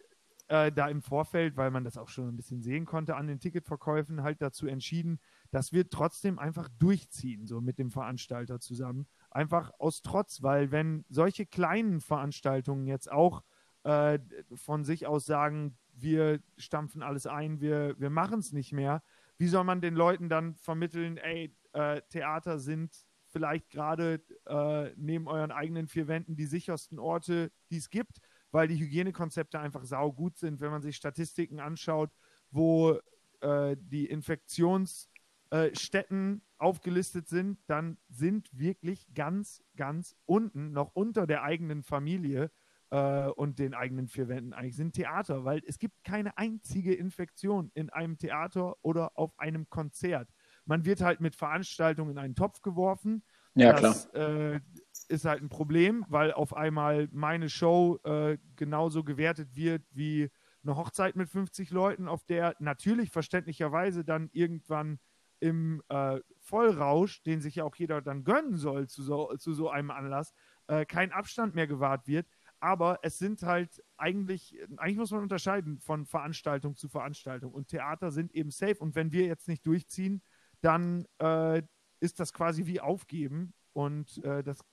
äh, 0.48 0.72
da 0.72 0.88
im 0.88 1.02
Vorfeld, 1.02 1.56
weil 1.56 1.70
man 1.70 1.84
das 1.84 1.96
auch 1.96 2.08
schon 2.08 2.28
ein 2.28 2.36
bisschen 2.36 2.62
sehen 2.62 2.86
konnte, 2.86 3.16
an 3.16 3.26
den 3.26 3.38
Ticketverkäufen 3.38 4.22
halt 4.22 4.40
dazu 4.40 4.66
entschieden, 4.66 5.20
dass 5.50 5.72
wir 5.72 5.88
trotzdem 5.88 6.38
einfach 6.38 6.68
durchziehen, 6.78 7.46
so 7.46 7.60
mit 7.60 7.78
dem 7.78 7.90
Veranstalter 7.90 8.58
zusammen. 8.58 9.06
Einfach 9.30 9.72
aus 9.78 10.02
Trotz, 10.02 10.42
weil 10.42 10.70
wenn 10.70 11.04
solche 11.08 11.46
kleinen 11.46 12.00
Veranstaltungen 12.00 12.86
jetzt 12.86 13.10
auch 13.10 13.42
äh, 13.84 14.18
von 14.54 14.84
sich 14.84 15.06
aus 15.06 15.26
sagen, 15.26 15.76
wir 15.92 16.40
stampfen 16.56 17.02
alles 17.02 17.26
ein, 17.26 17.60
wir, 17.60 17.98
wir 17.98 18.10
machen 18.10 18.40
es 18.40 18.52
nicht 18.52 18.72
mehr, 18.72 19.02
wie 19.36 19.48
soll 19.48 19.64
man 19.64 19.80
den 19.80 19.94
Leuten 19.94 20.28
dann 20.28 20.54
vermitteln, 20.56 21.16
ey, 21.16 21.54
äh, 21.72 22.00
Theater 22.08 22.58
sind 22.58 23.06
vielleicht 23.30 23.70
gerade 23.70 24.22
äh, 24.46 24.90
neben 24.96 25.28
euren 25.28 25.52
eigenen 25.52 25.88
vier 25.88 26.08
Wänden 26.08 26.36
die 26.36 26.46
sichersten 26.46 26.98
Orte, 26.98 27.52
die 27.70 27.76
es 27.76 27.90
gibt, 27.90 28.20
weil 28.50 28.68
die 28.68 28.78
Hygienekonzepte 28.78 29.60
einfach 29.60 29.84
saugut 29.84 30.38
sind. 30.38 30.60
Wenn 30.60 30.70
man 30.70 30.82
sich 30.82 30.96
Statistiken 30.96 31.60
anschaut, 31.60 32.10
wo 32.50 32.98
äh, 33.40 33.76
die 33.78 34.06
Infektionsstätten 34.06 36.36
äh, 36.36 36.40
aufgelistet 36.58 37.28
sind, 37.28 37.58
dann 37.66 37.98
sind 38.08 38.48
wirklich 38.52 39.06
ganz, 39.14 39.62
ganz 39.76 40.16
unten, 40.24 40.72
noch 40.72 40.94
unter 40.94 41.26
der 41.26 41.42
eigenen 41.42 41.82
Familie 41.82 42.50
äh, 42.90 43.28
und 43.28 43.58
den 43.58 43.74
eigenen 43.74 44.08
vier 44.08 44.28
Wänden 44.28 44.52
eigentlich, 44.52 44.76
sind 44.76 44.94
Theater, 44.94 45.44
weil 45.44 45.62
es 45.66 45.78
gibt 45.78 46.02
keine 46.04 46.36
einzige 46.36 46.94
Infektion 46.94 47.70
in 47.74 47.90
einem 47.90 48.18
Theater 48.18 48.76
oder 48.82 49.16
auf 49.16 49.38
einem 49.38 49.68
Konzert. 49.68 50.28
Man 50.68 50.84
wird 50.84 51.00
halt 51.00 51.20
mit 51.20 51.34
Veranstaltungen 51.34 52.12
in 52.12 52.18
einen 52.18 52.34
Topf 52.34 52.60
geworfen. 52.60 53.24
Ja, 53.54 53.72
das, 53.72 54.10
klar. 54.10 54.54
Äh, 54.54 54.60
ist 55.08 55.24
halt 55.24 55.42
ein 55.42 55.48
Problem, 55.48 56.04
weil 56.08 56.32
auf 56.32 56.54
einmal 56.54 57.08
meine 57.10 57.48
Show 57.48 57.98
äh, 58.04 58.36
genauso 58.54 59.02
gewertet 59.02 59.56
wird 59.56 59.82
wie 59.92 60.30
eine 60.62 60.76
Hochzeit 60.76 61.16
mit 61.16 61.30
50 61.30 61.70
Leuten, 61.70 62.06
auf 62.06 62.24
der 62.24 62.54
natürlich 62.58 63.10
verständlicherweise 63.10 64.04
dann 64.04 64.28
irgendwann 64.32 64.98
im 65.40 65.82
äh, 65.88 66.20
Vollrausch, 66.40 67.22
den 67.22 67.40
sich 67.40 67.56
ja 67.56 67.64
auch 67.64 67.76
jeder 67.76 68.02
dann 68.02 68.24
gönnen 68.24 68.58
soll 68.58 68.88
zu 68.88 69.02
so, 69.02 69.34
zu 69.38 69.54
so 69.54 69.70
einem 69.70 69.90
Anlass, 69.90 70.34
äh, 70.66 70.84
kein 70.84 71.12
Abstand 71.12 71.54
mehr 71.54 71.66
gewahrt 71.66 72.06
wird. 72.06 72.26
Aber 72.60 72.98
es 73.02 73.18
sind 73.18 73.42
halt 73.42 73.82
eigentlich, 73.96 74.58
eigentlich 74.76 74.98
muss 74.98 75.12
man 75.12 75.22
unterscheiden 75.22 75.78
von 75.78 76.04
Veranstaltung 76.04 76.76
zu 76.76 76.88
Veranstaltung. 76.88 77.54
Und 77.54 77.68
Theater 77.68 78.10
sind 78.10 78.34
eben 78.34 78.50
safe. 78.50 78.78
Und 78.78 78.96
wenn 78.96 79.12
wir 79.12 79.26
jetzt 79.26 79.48
nicht 79.48 79.64
durchziehen, 79.64 80.22
dann 80.60 81.06
äh, 81.18 81.62
ist 82.00 82.20
das 82.20 82.32
quasi 82.32 82.66
wie 82.66 82.80
aufgeben 82.80 83.52
und 83.72 84.22
äh, 84.24 84.42
das 84.42 84.64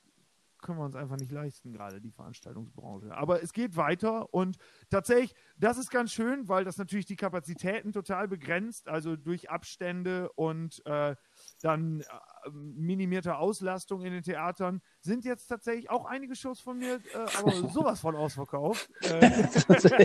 können 0.66 0.78
wir 0.78 0.84
uns 0.84 0.96
einfach 0.96 1.16
nicht 1.16 1.30
leisten, 1.30 1.72
gerade 1.72 2.00
die 2.00 2.10
Veranstaltungsbranche. 2.10 3.14
Aber 3.16 3.42
es 3.42 3.52
geht 3.52 3.76
weiter 3.76 4.32
und 4.32 4.56
tatsächlich, 4.90 5.34
das 5.56 5.78
ist 5.78 5.90
ganz 5.90 6.12
schön, 6.12 6.48
weil 6.48 6.64
das 6.64 6.76
natürlich 6.76 7.06
die 7.06 7.16
Kapazitäten 7.16 7.92
total 7.92 8.28
begrenzt, 8.28 8.88
also 8.88 9.16
durch 9.16 9.50
Abstände 9.50 10.30
und 10.32 10.84
äh, 10.86 11.14
dann 11.62 12.00
äh, 12.00 12.04
minimierte 12.50 13.36
Auslastung 13.36 14.02
in 14.02 14.12
den 14.12 14.22
Theatern 14.22 14.80
sind 15.00 15.24
jetzt 15.24 15.46
tatsächlich 15.46 15.90
auch 15.90 16.04
einige 16.04 16.34
Shows 16.34 16.60
von 16.60 16.78
mir, 16.78 16.96
äh, 16.96 17.38
aber 17.38 17.52
sowas 17.72 18.00
von 18.00 18.16
ausverkauft. 18.16 18.90
Äh, 19.02 19.20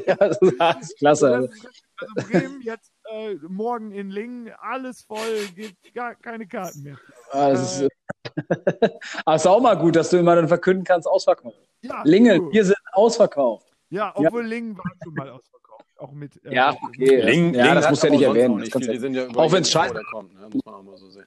ja, 0.05 0.15
das 0.15 0.37
ist 0.41 0.51
klasse. 0.97 1.33
Also, 1.33 1.49
also 1.97 2.29
Bremen 2.29 2.61
jetzt 2.61 2.90
äh, 3.11 3.35
morgen 3.47 3.91
in 3.91 4.09
Lingen, 4.09 4.51
alles 4.59 5.01
voll, 5.01 5.47
gibt 5.55 5.93
gar 5.93 6.15
keine 6.15 6.47
Karten 6.47 6.83
mehr. 6.83 6.97
Ah, 7.31 7.49
das 7.49 7.79
ist, 7.79 7.81
äh, 7.81 7.89
aber 9.25 9.35
ist 9.35 9.47
auch 9.47 9.61
mal 9.61 9.75
gut, 9.75 9.95
dass 9.95 10.09
du 10.09 10.17
immer 10.17 10.35
dann 10.35 10.47
verkünden 10.47 10.83
kannst, 10.83 11.07
ausverkauft. 11.07 11.57
Ja, 11.81 12.01
Lingen, 12.03 12.51
wir 12.51 12.65
sind 12.65 12.77
ausverkauft. 12.93 13.67
Ja, 13.89 14.13
obwohl 14.15 14.43
ja. 14.43 14.47
Lingen 14.47 14.77
war 14.77 14.91
schon 15.03 15.13
mal 15.13 15.29
ausverkauft. 15.29 15.85
Auch 15.97 16.11
mit, 16.11 16.43
äh, 16.45 16.53
ja, 16.53 16.75
okay. 16.81 17.21
Lingen, 17.21 17.53
ja, 17.53 17.75
das 17.75 17.89
muss 17.89 18.01
ja 18.01 18.09
nicht 18.09 18.21
erwähnen. 18.21 18.57
Nicht 18.57 18.73
viel, 18.73 19.15
ja 19.15 19.27
auch 19.35 19.51
wenn 19.51 19.61
es 19.61 19.71
scheiße 19.71 20.01
kommt, 20.11 20.33
ne? 20.33 20.47
muss 20.51 20.65
man 20.65 20.75
auch 20.75 20.83
mal 20.83 20.97
so 20.97 21.09
sehen. 21.09 21.25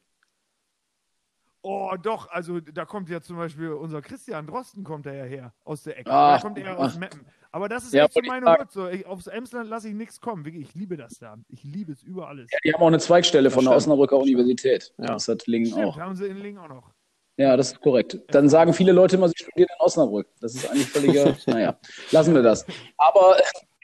Oh, 1.66 1.92
doch, 2.00 2.31
also 2.31 2.61
da 2.61 2.85
kommt 2.85 3.09
ja 3.09 3.22
zum 3.22 3.38
Beispiel 3.38 3.70
unser 3.72 4.03
Christian 4.03 4.46
Drosten 4.46 4.85
kommt 4.85 5.07
er 5.07 5.14
ja 5.14 5.24
her 5.24 5.55
aus 5.64 5.83
der 5.83 5.98
Ecke. 5.98 6.11
Ach, 6.11 6.37
da 6.37 6.42
kommt 6.46 6.59
er 6.59 6.79
aus 6.79 6.98
Meppen. 6.98 7.24
Aber 7.53 7.70
das 7.70 7.85
ist 7.85 7.94
ja, 7.94 8.05
echt 8.05 8.12
so 8.12 8.20
meine 8.27 8.53
Hut. 8.53 8.70
So, 8.70 8.87
ich, 8.87 9.07
aufs 9.07 9.29
Emsland 9.29 9.70
lasse 9.70 9.88
ich 9.88 9.94
nichts 9.94 10.20
kommen. 10.20 10.44
Wirklich, 10.44 10.68
ich 10.68 10.74
liebe 10.74 10.98
das 10.98 11.18
da. 11.18 11.38
Ich 11.48 11.64
liebe 11.64 11.92
es 11.92 12.03
über 12.03 12.29
alles. 12.29 12.50
Ja, 12.53 12.59
die 12.62 12.74
haben 12.74 12.83
auch 12.83 12.88
eine 12.88 12.98
Zweigstelle 12.98 13.50
von 13.50 13.64
der 13.64 13.74
Osnabrücker 13.74 14.18
Universität. 14.18 14.92
Ja. 14.98 15.07
Das 15.14 15.27
hat 15.27 15.46
Lingen 15.46 15.68
Stimmt, 15.70 15.87
auch. 15.87 15.98
haben 15.98 16.14
sie 16.16 16.27
in 16.27 16.37
Lingen 16.37 16.59
auch 16.59 16.68
noch. 16.68 16.90
Ja, 17.38 17.57
das 17.57 17.72
ist 17.72 17.81
korrekt. 17.81 18.18
Dann 18.29 18.50
sagen 18.50 18.74
viele 18.74 18.92
Leute 18.92 19.16
immer, 19.16 19.29
sie 19.29 19.38
studieren 19.38 19.70
in 19.72 19.85
Osnabrück. 19.85 20.29
Das 20.42 20.55
ist 20.55 20.70
eigentlich 20.70 20.88
völliger, 20.88 21.35
naja, 21.46 21.79
lassen 22.11 22.35
wir 22.35 22.42
das. 22.42 22.66
Aber, 22.98 23.38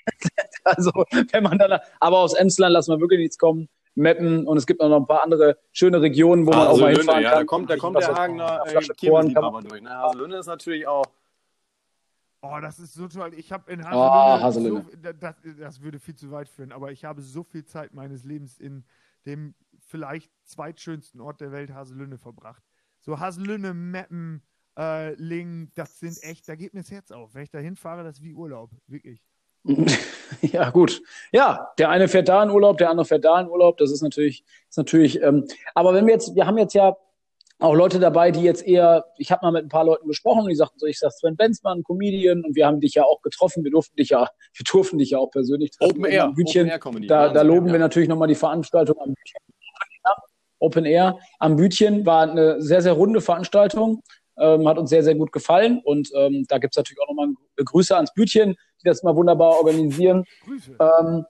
also, 0.65 0.91
wenn 1.33 1.45
man 1.45 1.57
dann, 1.57 1.81
aber 1.99 2.19
aus 2.19 2.35
Emsland 2.35 2.75
lassen 2.75 2.93
wir 2.93 3.01
wirklich 3.01 3.21
nichts 3.21 3.39
kommen. 3.39 3.71
Meppen 4.01 4.47
und 4.47 4.57
es 4.57 4.67
gibt 4.67 4.81
noch 4.81 4.95
ein 4.95 5.07
paar 5.07 5.23
andere 5.23 5.59
schöne 5.73 6.01
Regionen, 6.01 6.47
wo 6.47 6.51
man 6.51 6.67
auch 6.67 6.79
mal 6.79 6.95
hinfahren 6.95 7.23
ja, 7.23 7.31
kann. 7.31 7.39
Da 7.39 7.45
kommt, 7.45 7.71
da 7.71 7.77
kommt 7.77 8.01
der 8.01 8.15
Hagener 8.15 8.63
äh, 8.67 8.81
Kirmesliebhaber 8.97 9.63
durch. 9.63 9.83
Ne? 9.83 9.91
Haselünne 9.91 10.39
ist 10.39 10.47
natürlich 10.47 10.87
auch 10.87 11.05
Oh, 12.43 12.59
das 12.61 12.79
ist 12.79 12.95
so 12.95 13.07
toll. 13.07 13.35
Ich 13.35 13.53
habe 13.53 13.71
in 13.71 13.85
Haselünne, 13.85 14.01
oh, 14.01 14.43
Haselünne. 14.43 14.87
So, 14.91 15.13
das, 15.13 15.37
das, 15.59 15.81
würde 15.83 15.99
viel 15.99 16.15
zu 16.15 16.31
weit 16.31 16.49
führen, 16.49 16.73
aber 16.73 16.91
ich 16.91 17.05
habe 17.05 17.21
so 17.21 17.43
viel 17.43 17.67
Zeit 17.67 17.93
meines 17.93 18.25
Lebens 18.25 18.59
in 18.59 18.85
dem 19.27 19.55
vielleicht 19.79 20.33
zweitschönsten 20.45 21.21
Ort 21.21 21.43
der 21.43 21.53
Welt, 21.53 21.71
Haselünne, 21.73 22.17
verbracht. 22.17 22.63
So 23.01 23.21
Haselünne, 23.21 23.75
Meppen, 23.75 24.43
äh, 24.79 25.15
Ling, 25.15 25.71
das 25.75 26.01
sind 26.01 26.23
echt, 26.23 26.49
da 26.49 26.55
geht 26.55 26.73
mir 26.73 26.81
das 26.81 26.91
Herz 26.91 27.11
auf. 27.11 27.35
Wenn 27.35 27.43
ich 27.43 27.51
da 27.51 27.59
hinfahre, 27.59 28.05
das 28.05 28.19
ist 28.19 28.25
wie 28.25 28.33
Urlaub, 28.33 28.71
wirklich. 28.87 29.23
Ja, 30.43 30.71
gut. 30.71 31.03
Ja, 31.33 31.69
der 31.79 31.91
eine 31.91 32.09
fährt 32.09 32.29
da 32.29 32.43
in 32.43 32.51
Urlaub, 32.51 32.79
der 32.79 32.89
andere 32.89 33.05
fährt 33.05 33.25
da 33.25 33.41
in 33.41 33.49
Urlaub. 33.49 33.77
Das 33.77 33.91
ist 33.91 34.01
natürlich, 34.01 34.45
ist 34.69 34.79
natürlich. 34.79 35.21
Ähm, 35.23 35.47
aber 35.75 35.93
wenn 35.93 36.07
wir 36.07 36.15
jetzt, 36.15 36.35
wir 36.35 36.47
haben 36.47 36.57
jetzt 36.57 36.73
ja 36.73 36.97
auch 37.59 37.75
Leute 37.75 38.01
dabei, 38.01 38.31
die 38.31 38.43
jetzt 38.43 38.67
eher, 38.67 39.05
ich 39.19 39.31
habe 39.31 39.45
mal 39.45 39.53
mit 39.53 39.65
ein 39.65 39.69
paar 39.69 39.85
Leuten 39.85 40.09
gesprochen 40.09 40.43
und 40.43 40.49
die 40.49 40.55
sagten 40.55 40.79
so, 40.79 40.87
ich 40.87 40.99
sag 40.99 41.13
Sven 41.13 41.37
Benzmann, 41.37 41.83
Comedian 41.83 42.43
und 42.43 42.57
wir 42.57 42.67
haben 42.67 42.81
dich 42.81 42.95
ja 42.95 43.05
auch 43.05 43.21
getroffen, 43.21 43.63
wir 43.65 43.71
durften 43.71 43.97
dich 43.97 44.11
ja, 44.11 44.21
wir 44.55 44.65
durften 44.65 44.99
dich 44.99 45.11
ja 45.11 45.19
auch 45.19 45.31
persönlich 45.31 45.73
treffen. 45.73 45.99
Open 45.99 46.05
Air, 46.07 46.33
Bütchen. 46.35 46.63
Open 46.63 46.71
Air 46.71 46.79
Comedy. 46.79 47.07
Da, 47.07 47.29
da 47.29 47.43
loben 47.43 47.67
ja. 47.67 47.73
wir 47.73 47.81
natürlich 47.81 48.09
nochmal 48.09 48.29
die 48.29 48.35
Veranstaltung 48.35 48.99
am 48.99 49.15
Bütchen. 49.15 49.41
Open 50.61 50.85
Air 50.85 51.19
am 51.39 51.57
Bütchen 51.57 52.05
war 52.05 52.31
eine 52.31 52.61
sehr, 52.61 52.83
sehr 52.83 52.93
runde 52.93 53.21
Veranstaltung, 53.21 54.03
ähm, 54.41 54.67
hat 54.67 54.79
uns 54.79 54.91
sehr, 54.91 55.05
sehr 55.05 55.15
gut 55.15 55.33
gefallen 55.33 55.81
und 55.85 56.11
ähm, 56.15 56.45
da 56.49 56.59
gibt's 56.59 56.77
natürlich 56.77 57.01
auch 57.01 57.09
nochmal 57.09 57.29
Grüße 57.57 57.95
ans 57.95 58.13
Bütchen, 58.15 58.57
die 58.83 58.89
das 58.89 59.03
mal 59.03 59.15
wunderbar 59.15 59.59
organisieren. 59.59 60.25
Grüße. 60.45 60.77
Ähm, 60.81 61.25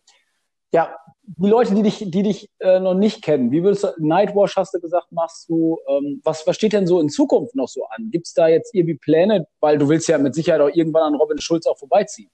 ja, 0.73 0.95
die 1.23 1.49
Leute, 1.49 1.75
die 1.75 1.83
dich, 1.83 1.99
die 1.99 2.23
dich 2.23 2.51
äh, 2.59 2.81
noch 2.81 2.95
nicht 2.95 3.23
kennen, 3.23 3.51
wie 3.51 3.63
würdest 3.63 3.85
du, 3.85 3.89
Nightwash 3.99 4.57
hast 4.57 4.75
du 4.75 4.81
gesagt, 4.81 5.13
machst 5.13 5.49
du, 5.49 5.79
ähm, 5.89 6.21
was, 6.25 6.47
was 6.47 6.57
steht 6.57 6.73
denn 6.73 6.87
so 6.87 7.01
in 7.01 7.09
Zukunft 7.09 7.55
noch 7.55 7.69
so 7.69 7.85
an? 7.87 8.11
Gibt 8.11 8.27
es 8.27 8.35
da 8.35 8.49
jetzt 8.49 8.75
irgendwie 8.75 8.97
Pläne, 8.97 9.47
weil 9.61 9.79
du 9.79 9.89
willst 9.89 10.09
ja 10.09 10.19
mit 10.19 10.35
Sicherheit 10.35 10.61
auch 10.61 10.71
irgendwann 10.73 11.03
an 11.03 11.15
Robin 11.15 11.41
Schulz 11.41 11.67
auch 11.67 11.79
vorbeiziehen? 11.79 12.31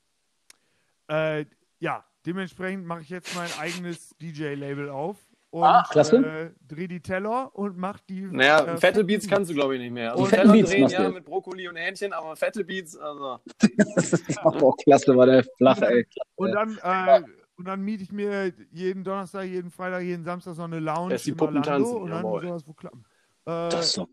Äh, 1.09 1.45
ja, 1.79 2.05
dementsprechend 2.25 2.87
mache 2.87 3.03
ich 3.03 3.11
jetzt 3.11 3.35
mein 3.35 3.51
eigenes 3.59 4.15
DJ-Label 4.21 4.91
auf 4.91 5.17
und 5.57 5.65
ah, 5.65 5.87
klasse. 5.91 6.17
Äh, 6.17 6.51
dreh 6.69 6.87
die 6.87 7.01
Teller 7.01 7.51
und 7.55 7.79
mach 7.79 7.99
die. 8.01 8.21
Naja, 8.21 8.75
äh, 8.75 8.77
fette 8.77 9.03
Beats 9.03 9.27
kannst 9.27 9.51
du, 9.51 9.55
glaube 9.55 9.75
ich, 9.77 9.81
nicht 9.81 9.93
mehr. 9.93 10.13
Also 10.13 10.27
Teller 10.27 10.53
Beats 10.53 10.71
drehen, 10.71 10.89
ja, 10.89 11.09
mit 11.09 11.25
Brokkoli 11.25 11.67
und 11.67 11.77
Hähnchen, 11.77 12.13
aber 12.13 12.37
fette 12.37 12.63
Beats, 12.63 12.95
also. 12.95 13.39
das 13.97 14.13
ist 14.13 14.39
auch 14.45 14.77
klasse, 14.77 15.17
war 15.17 15.25
der 15.25 15.45
flache, 15.57 15.87
ey. 15.87 16.07
Und 16.35 16.53
dann, 16.53 16.79
äh, 16.83 17.23
und 17.57 17.67
dann 17.67 17.81
miete 17.81 18.03
ich 18.03 18.13
mir 18.13 18.53
jeden 18.71 19.03
Donnerstag, 19.03 19.45
jeden 19.45 19.71
Freitag, 19.71 20.03
jeden 20.03 20.25
Samstag 20.25 20.57
so 20.57 20.63
eine 20.63 20.79
Lounge. 20.79 21.09
Lässt 21.15 21.25
die 21.25 21.33
Puppen 21.33 21.63
tanzen, 21.63 21.97
und 21.97 22.11
dann 22.11 22.23
jawohl. 22.23 22.43
sowas 22.43 22.67
wo 22.67 22.75
klappen. 22.75 23.05
Äh, 23.47 23.71
das 23.71 23.93
so. 23.93 24.07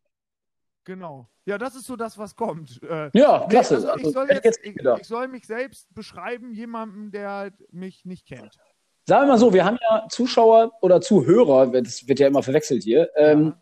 Genau. 0.86 1.30
Ja, 1.46 1.58
das 1.58 1.76
ist 1.76 1.88
so 1.88 1.98
das, 1.98 2.18
was 2.18 2.38
kommt. 2.38 2.82
Äh, 2.84 3.10
ja, 3.14 3.46
klasse. 3.50 3.80
Nee, 3.80 3.88
also 3.88 4.08
ich, 4.08 4.14
soll 4.14 4.28
jetzt, 4.30 4.60
ich, 4.64 4.76
ich, 4.78 5.08
soll 5.08 5.28
mich 5.28 5.46
selbst 5.46 5.94
beschreiben, 5.94 6.54
jemandem, 6.54 7.12
der 7.12 7.52
mich 7.70 8.06
nicht 8.06 8.26
kennt. 8.26 8.58
Sagen 9.06 9.24
wir 9.24 9.34
mal 9.34 9.38
so, 9.38 9.54
wir 9.54 9.66
haben 9.66 9.78
ja 9.82 10.08
Zuschauer 10.10 10.72
oder 10.82 11.02
Zuhörer, 11.02 11.68
das 11.68 12.08
wird 12.08 12.20
ja 12.20 12.28
immer 12.28 12.42
verwechselt 12.42 12.84
hier, 12.84 13.10
ähm, 13.18 13.54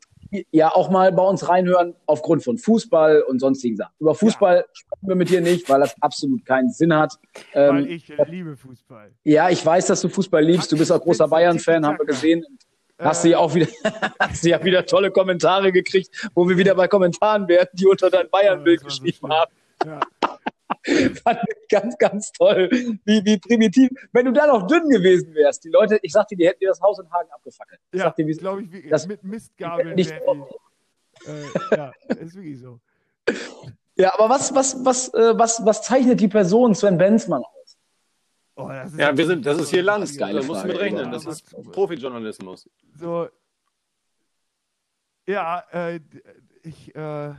ja 0.52 0.70
auch 0.70 0.90
mal 0.90 1.12
bei 1.12 1.24
uns 1.24 1.50
reinhören 1.50 1.96
aufgrund 2.06 2.44
von 2.44 2.58
Fußball 2.58 3.24
und 3.24 3.40
sonstigen 3.40 3.76
Sachen. 3.76 3.92
Über 4.00 4.14
Fußball 4.14 4.58
ja. 4.58 4.64
sprechen 4.72 5.08
wir 5.08 5.16
mit 5.16 5.30
dir 5.30 5.42
nicht, 5.42 5.68
weil 5.68 5.82
das 5.82 5.96
absolut 6.02 6.46
keinen 6.46 6.70
Sinn 6.70 6.96
hat. 6.96 7.16
Ähm, 7.54 7.76
weil 7.76 7.88
ich 7.88 8.10
äh, 8.12 8.24
liebe 8.30 8.56
Fußball. 8.56 9.12
Ja, 9.24 9.50
ich 9.50 9.66
weiß, 9.66 9.88
dass 9.88 10.02
du 10.02 10.10
Fußball 10.10 10.44
liebst. 10.44 10.72
Du 10.72 10.78
bist 10.78 10.92
auch 10.92 11.02
großer 11.02 11.28
Bayern-Fan, 11.28 11.86
haben 11.86 11.98
wir 11.98 12.06
gesehen. 12.06 12.46
Hast 12.98 13.24
du 13.24 13.30
ja 13.30 13.40
auch 13.40 13.54
wieder, 13.56 13.68
hast 14.20 14.46
du 14.46 14.50
ja 14.50 14.64
wieder 14.64 14.86
tolle 14.86 15.10
Kommentare 15.10 15.72
gekriegt, 15.72 16.30
wo 16.36 16.48
wir 16.48 16.56
wieder 16.56 16.76
bei 16.76 16.88
Kommentaren 16.88 17.48
werden, 17.48 17.70
die 17.74 17.88
unter 17.88 18.12
dein 18.12 18.30
Bayern-Bild 18.30 18.84
geschrieben 18.84 19.28
haben. 19.28 19.52
Ja. 19.86 20.00
Fand 21.24 21.40
ich 21.48 21.68
ganz, 21.70 21.98
ganz 21.98 22.32
toll. 22.32 22.70
Wie, 23.06 23.24
wie 23.24 23.38
primitiv. 23.38 23.90
Wenn 24.12 24.26
du 24.26 24.34
da 24.34 24.48
noch 24.48 24.68
dünn 24.68 24.90
gewesen 24.90 25.34
wärst, 25.36 25.64
die 25.64 25.70
Leute, 25.70 26.00
ich 26.02 26.12
sag 26.12 26.28
dir, 26.28 26.38
die 26.38 26.48
hätten 26.48 26.60
dir 26.60 26.70
das 26.70 26.82
Haus 26.82 27.00
in 27.00 27.10
Hagen 27.12 27.30
abgefackelt. 27.32 27.80
Ja, 27.94 28.10
glaube 28.10 28.64
ich, 28.64 28.90
das, 28.90 29.08
mit 29.08 29.24
Mistgabeln. 29.24 29.96
Nicht, 29.96 30.12
äh, 30.12 31.76
ja, 31.76 31.92
ist 32.20 32.36
wirklich 32.36 32.60
so. 32.60 32.80
Ja, 33.96 34.14
aber 34.16 34.30
was, 34.30 34.56
was, 34.56 34.84
was, 34.84 35.14
äh, 35.14 35.38
was, 35.38 35.64
was 35.66 35.84
zeichnet 35.84 36.20
die 36.20 36.28
Person 36.28 36.74
Sven 36.74 36.98
Benzmann 36.98 37.44
aus? 37.44 37.78
Oh, 38.56 38.70
ja, 38.70 39.16
wir 39.16 39.26
sind, 39.26 39.46
das 39.46 39.60
ist 39.60 39.70
hier 39.70 39.84
Land. 39.84 40.20
Da 40.20 40.44
musst 40.44 40.64
du 40.64 40.68
mit 40.68 40.80
rechnen. 40.80 41.12
Das 41.12 41.26
ist 41.26 41.56
Profijournalismus. 41.72 42.70
So. 42.96 43.28
Ja, 45.28 45.64
äh, 45.72 46.00
ich, 46.64 46.96
äh, 46.96 47.34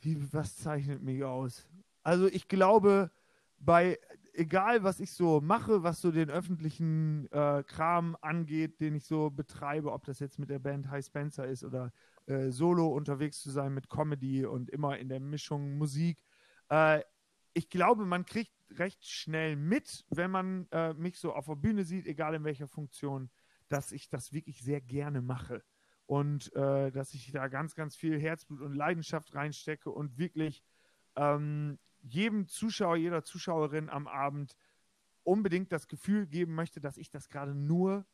wie, 0.00 0.32
was 0.32 0.56
zeichnet 0.56 1.02
mich 1.02 1.24
aus? 1.24 1.66
Also 2.06 2.28
ich 2.28 2.46
glaube, 2.46 3.10
bei 3.58 3.98
egal 4.32 4.84
was 4.84 5.00
ich 5.00 5.10
so 5.10 5.40
mache, 5.40 5.82
was 5.82 6.00
so 6.00 6.12
den 6.12 6.30
öffentlichen 6.30 7.26
äh, 7.32 7.64
Kram 7.66 8.16
angeht, 8.20 8.80
den 8.80 8.94
ich 8.94 9.04
so 9.04 9.28
betreibe, 9.28 9.90
ob 9.90 10.04
das 10.04 10.20
jetzt 10.20 10.38
mit 10.38 10.48
der 10.48 10.60
Band 10.60 10.88
High 10.88 11.04
Spencer 11.04 11.48
ist 11.48 11.64
oder 11.64 11.92
äh, 12.26 12.50
solo 12.50 12.86
unterwegs 12.86 13.40
zu 13.40 13.50
sein 13.50 13.74
mit 13.74 13.90
Comedy 13.90 14.46
und 14.46 14.70
immer 14.70 14.96
in 14.98 15.08
der 15.08 15.18
Mischung 15.18 15.78
Musik. 15.78 16.22
Äh, 16.68 17.00
ich 17.54 17.70
glaube, 17.70 18.04
man 18.04 18.24
kriegt 18.24 18.54
recht 18.70 19.04
schnell 19.04 19.56
mit, 19.56 20.04
wenn 20.10 20.30
man 20.30 20.68
äh, 20.70 20.94
mich 20.94 21.18
so 21.18 21.32
auf 21.32 21.46
der 21.46 21.56
Bühne 21.56 21.82
sieht, 21.82 22.06
egal 22.06 22.36
in 22.36 22.44
welcher 22.44 22.68
Funktion, 22.68 23.30
dass 23.68 23.90
ich 23.90 24.08
das 24.08 24.32
wirklich 24.32 24.62
sehr 24.62 24.80
gerne 24.80 25.22
mache 25.22 25.64
und 26.04 26.54
äh, 26.54 26.92
dass 26.92 27.14
ich 27.14 27.32
da 27.32 27.48
ganz, 27.48 27.74
ganz 27.74 27.96
viel 27.96 28.20
Herzblut 28.20 28.60
und 28.60 28.74
Leidenschaft 28.74 29.34
reinstecke 29.34 29.90
und 29.90 30.18
wirklich 30.18 30.62
ähm, 31.16 31.80
jedem 32.06 32.46
Zuschauer, 32.46 32.96
jeder 32.96 33.22
Zuschauerin 33.22 33.88
am 33.90 34.06
Abend 34.06 34.56
unbedingt 35.22 35.72
das 35.72 35.88
Gefühl 35.88 36.26
geben 36.26 36.54
möchte, 36.54 36.80
dass 36.80 36.96
ich 36.96 37.10
das 37.10 37.28
gerade 37.28 37.54
nur 37.54 38.06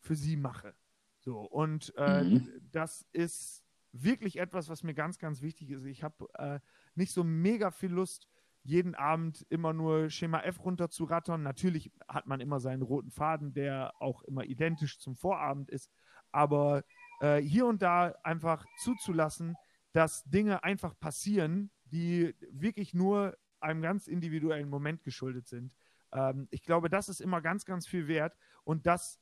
für 0.00 0.16
sie 0.16 0.36
mache. 0.36 0.74
So, 1.20 1.40
und 1.40 1.92
äh, 1.96 2.24
mhm. 2.24 2.48
das 2.72 3.06
ist 3.12 3.64
wirklich 3.92 4.38
etwas, 4.38 4.68
was 4.68 4.82
mir 4.82 4.94
ganz, 4.94 5.18
ganz 5.18 5.40
wichtig 5.40 5.70
ist. 5.70 5.84
Ich 5.84 6.02
habe 6.02 6.26
äh, 6.34 6.60
nicht 6.94 7.12
so 7.12 7.24
mega 7.24 7.70
viel 7.70 7.90
Lust, 7.90 8.28
jeden 8.62 8.94
Abend 8.94 9.46
immer 9.48 9.72
nur 9.72 10.10
Schema 10.10 10.40
F 10.40 10.62
runterzurattern. 10.64 11.42
Natürlich 11.42 11.92
hat 12.06 12.26
man 12.26 12.40
immer 12.40 12.60
seinen 12.60 12.82
roten 12.82 13.10
Faden, 13.10 13.52
der 13.52 13.94
auch 14.00 14.22
immer 14.24 14.44
identisch 14.44 14.98
zum 14.98 15.16
Vorabend 15.16 15.70
ist. 15.70 15.90
Aber 16.32 16.84
äh, 17.20 17.38
hier 17.38 17.66
und 17.66 17.82
da 17.82 18.14
einfach 18.22 18.66
zuzulassen, 18.78 19.54
dass 19.92 20.24
Dinge 20.24 20.64
einfach 20.64 20.98
passieren, 20.98 21.70
die 21.90 22.34
wirklich 22.50 22.94
nur 22.94 23.36
einem 23.60 23.82
ganz 23.82 24.06
individuellen 24.06 24.68
Moment 24.68 25.02
geschuldet 25.02 25.48
sind. 25.48 25.74
Ähm, 26.12 26.48
ich 26.50 26.62
glaube, 26.62 26.88
das 26.88 27.08
ist 27.08 27.20
immer 27.20 27.40
ganz, 27.40 27.64
ganz 27.64 27.86
viel 27.86 28.08
wert. 28.08 28.36
Und 28.64 28.86
das 28.86 29.20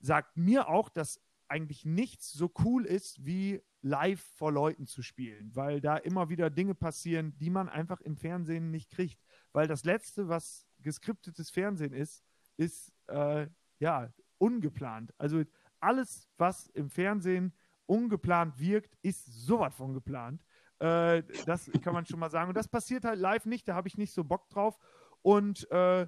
sagt 0.00 0.36
mir 0.36 0.68
auch, 0.68 0.88
dass 0.88 1.20
eigentlich 1.48 1.84
nichts 1.84 2.32
so 2.32 2.52
cool 2.64 2.84
ist, 2.84 3.24
wie 3.24 3.62
live 3.80 4.20
vor 4.34 4.52
Leuten 4.52 4.86
zu 4.86 5.02
spielen, 5.02 5.54
weil 5.54 5.80
da 5.80 5.96
immer 5.96 6.28
wieder 6.28 6.50
Dinge 6.50 6.74
passieren, 6.74 7.36
die 7.38 7.50
man 7.50 7.68
einfach 7.68 8.00
im 8.00 8.16
Fernsehen 8.16 8.70
nicht 8.70 8.90
kriegt. 8.90 9.18
Weil 9.52 9.66
das 9.66 9.84
Letzte, 9.84 10.28
was 10.28 10.66
geskriptetes 10.80 11.50
Fernsehen 11.50 11.92
ist, 11.92 12.22
ist 12.56 12.92
äh, 13.06 13.46
ja 13.78 14.12
ungeplant. 14.38 15.14
Also 15.16 15.44
alles, 15.80 16.28
was 16.36 16.66
im 16.68 16.90
Fernsehen 16.90 17.54
ungeplant 17.86 18.58
wirkt, 18.58 18.96
ist 19.02 19.24
sowas 19.24 19.74
von 19.74 19.94
geplant. 19.94 20.44
Äh, 20.80 21.22
das 21.46 21.70
kann 21.82 21.94
man 21.94 22.06
schon 22.06 22.20
mal 22.20 22.30
sagen. 22.30 22.48
Und 22.48 22.56
das 22.56 22.68
passiert 22.68 23.04
halt 23.04 23.18
live 23.18 23.46
nicht, 23.46 23.66
da 23.68 23.74
habe 23.74 23.88
ich 23.88 23.98
nicht 23.98 24.12
so 24.12 24.24
Bock 24.24 24.48
drauf. 24.48 24.78
Und 25.22 25.70
äh, 25.70 26.06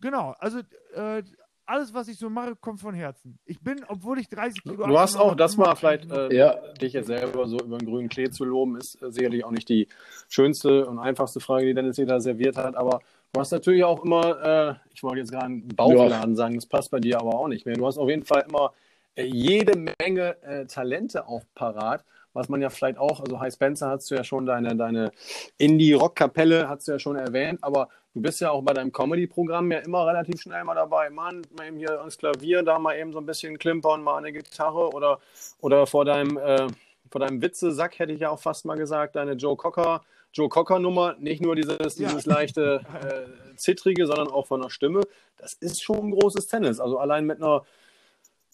genau, 0.00 0.34
also 0.38 0.60
äh, 0.94 1.22
alles, 1.68 1.92
was 1.92 2.08
ich 2.08 2.18
so 2.18 2.30
mache, 2.30 2.56
kommt 2.56 2.80
von 2.80 2.94
Herzen. 2.94 3.38
Ich 3.44 3.60
bin, 3.60 3.84
obwohl 3.88 4.18
ich 4.18 4.28
30 4.28 4.62
Kilo 4.62 4.86
Du 4.86 4.98
hast 4.98 5.16
auch, 5.16 5.34
das 5.34 5.56
mal 5.56 5.74
vielleicht, 5.74 6.10
äh, 6.10 6.34
ja. 6.34 6.54
dich 6.80 6.94
jetzt 6.94 7.08
selber 7.08 7.46
so 7.46 7.58
über 7.58 7.76
den 7.76 7.86
grünen 7.86 8.08
Klee 8.08 8.30
zu 8.30 8.44
loben, 8.44 8.76
ist 8.76 9.00
äh, 9.02 9.12
sicherlich 9.12 9.44
auch 9.44 9.50
nicht 9.50 9.68
die 9.68 9.86
schönste 10.28 10.86
und 10.86 10.98
einfachste 10.98 11.40
Frage, 11.40 11.66
die 11.66 11.74
Dennis 11.74 11.96
hier 11.96 12.06
da 12.06 12.20
serviert 12.20 12.56
hat, 12.56 12.74
aber 12.74 13.00
du 13.32 13.40
hast 13.40 13.52
natürlich 13.52 13.84
auch 13.84 14.02
immer, 14.02 14.42
äh, 14.42 14.74
ich 14.94 15.02
wollte 15.02 15.18
jetzt 15.18 15.30
gerade 15.30 15.46
einen 15.46 15.68
Bauchladen 15.68 16.30
ja. 16.30 16.36
sagen, 16.36 16.54
das 16.54 16.66
passt 16.66 16.90
bei 16.90 17.00
dir 17.00 17.20
aber 17.20 17.34
auch 17.34 17.48
nicht 17.48 17.66
mehr. 17.66 17.76
Du 17.76 17.86
hast 17.86 17.98
auf 17.98 18.08
jeden 18.08 18.24
Fall 18.24 18.46
immer 18.48 18.72
jede 19.16 19.76
Menge 20.00 20.66
Talente 20.68 21.26
auch 21.26 21.42
parat 21.56 22.04
was 22.38 22.48
man 22.48 22.62
ja 22.62 22.70
vielleicht 22.70 22.98
auch, 22.98 23.20
also 23.20 23.40
High 23.40 23.52
Spencer 23.52 23.88
hast 23.88 24.08
du 24.10 24.14
ja 24.14 24.22
schon, 24.22 24.46
deine, 24.46 24.76
deine 24.76 25.10
Indie-Rock-Kapelle 25.58 26.68
hast 26.68 26.86
du 26.86 26.92
ja 26.92 26.98
schon 27.00 27.16
erwähnt, 27.16 27.58
aber 27.62 27.88
du 28.14 28.22
bist 28.22 28.40
ja 28.40 28.52
auch 28.52 28.62
bei 28.62 28.72
deinem 28.72 28.92
Comedy-Programm 28.92 29.72
ja 29.72 29.80
immer 29.80 30.06
relativ 30.06 30.40
schnell 30.40 30.62
mal 30.62 30.76
dabei. 30.76 31.10
Mann, 31.10 31.42
mal 31.56 31.66
eben 31.66 31.78
hier 31.78 31.98
ans 31.98 32.16
Klavier, 32.16 32.62
da 32.62 32.78
mal 32.78 32.96
eben 32.96 33.12
so 33.12 33.18
ein 33.18 33.26
bisschen 33.26 33.58
klimpern, 33.58 34.04
mal 34.04 34.18
eine 34.18 34.32
Gitarre 34.32 34.90
oder, 34.90 35.18
oder 35.60 35.88
vor 35.88 36.04
deinem, 36.04 36.38
äh, 36.38 36.68
vor 37.10 37.20
deinem 37.20 37.42
Witze-Sack 37.42 37.98
hätte 37.98 38.12
ich 38.12 38.20
ja 38.20 38.30
auch 38.30 38.40
fast 38.40 38.64
mal 38.64 38.76
gesagt, 38.76 39.16
deine 39.16 39.32
Joe 39.32 39.56
Cocker, 39.56 40.02
Joe 40.32 40.48
Cocker-Nummer, 40.48 41.16
nicht 41.18 41.42
nur 41.42 41.56
dieses, 41.56 41.96
dieses 41.96 42.24
ja. 42.24 42.34
leichte 42.34 42.82
äh, 43.02 43.56
Zittrige, 43.56 44.06
sondern 44.06 44.28
auch 44.28 44.46
von 44.46 44.62
der 44.62 44.70
Stimme. 44.70 45.00
Das 45.38 45.54
ist 45.54 45.82
schon 45.82 46.08
ein 46.08 46.10
großes 46.12 46.46
Tennis. 46.46 46.78
Also 46.78 46.98
allein 46.98 47.26
mit 47.26 47.42
einer 47.42 47.64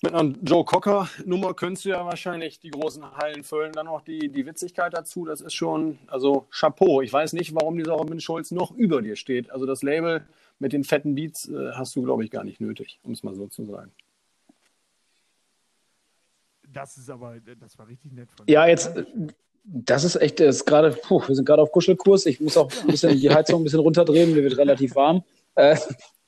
mit 0.05 0.15
einer 0.15 0.35
Joe 0.43 0.65
Cocker-Nummer 0.65 1.55
könntest 1.55 1.87
du 1.87 1.89
ja 1.89 2.05
wahrscheinlich 2.05 2.61
die 2.61 2.71
großen 2.71 3.17
Hallen 3.17 3.43
füllen. 3.43 3.73
Dann 3.73 3.87
noch 3.87 4.03
die, 4.03 4.29
die 4.29 4.47
Witzigkeit 4.47 4.93
dazu, 4.93 5.25
das 5.25 5.41
ist 5.41 5.55
schon, 5.55 5.99
also 6.07 6.47
Chapeau. 6.51 7.01
Ich 7.01 7.13
weiß 7.13 7.33
nicht, 7.33 7.55
warum 7.55 7.77
dieser 7.77 7.93
Robin 7.93 8.21
Schulz 8.21 8.51
noch 8.51 8.71
über 8.71 9.03
dir 9.03 9.17
steht. 9.17 9.51
Also 9.51 9.65
das 9.67 9.83
Label 9.83 10.27
mit 10.59 10.73
den 10.73 10.85
fetten 10.85 11.15
Beats 11.15 11.49
äh, 11.49 11.73
hast 11.73 11.97
du, 11.97 12.03
glaube 12.03 12.23
ich, 12.23 12.31
gar 12.31 12.45
nicht 12.45 12.61
nötig, 12.61 13.01
um 13.03 13.13
es 13.13 13.23
mal 13.23 13.35
so 13.35 13.47
zu 13.47 13.65
sagen. 13.65 13.93
Das 16.69 16.99
ist 16.99 17.09
aber, 17.09 17.37
das 17.41 17.79
war 17.79 17.89
richtig 17.89 18.13
nett 18.13 18.29
von 18.37 18.47
dir. 18.47 18.53
Ja, 18.53 18.67
jetzt, 18.67 18.91
das 19.65 20.05
ist 20.05 20.17
echt, 20.17 20.39
das 20.39 20.57
ist 20.57 20.67
gerade, 20.67 20.95
wir 20.95 21.35
sind 21.35 21.47
gerade 21.47 21.63
auf 21.63 21.73
Kuschelkurs. 21.73 22.27
Ich 22.27 22.41
muss 22.41 22.57
auch 22.59 22.71
ein 22.83 22.89
bisschen 22.89 23.19
die 23.19 23.31
Heizung 23.31 23.63
ein 23.63 23.65
bisschen 23.65 23.81
runterdrehen, 23.81 24.35
mir 24.35 24.43
wird 24.43 24.59
relativ 24.59 24.95
warm. 24.97 25.25
Äh, 25.55 25.77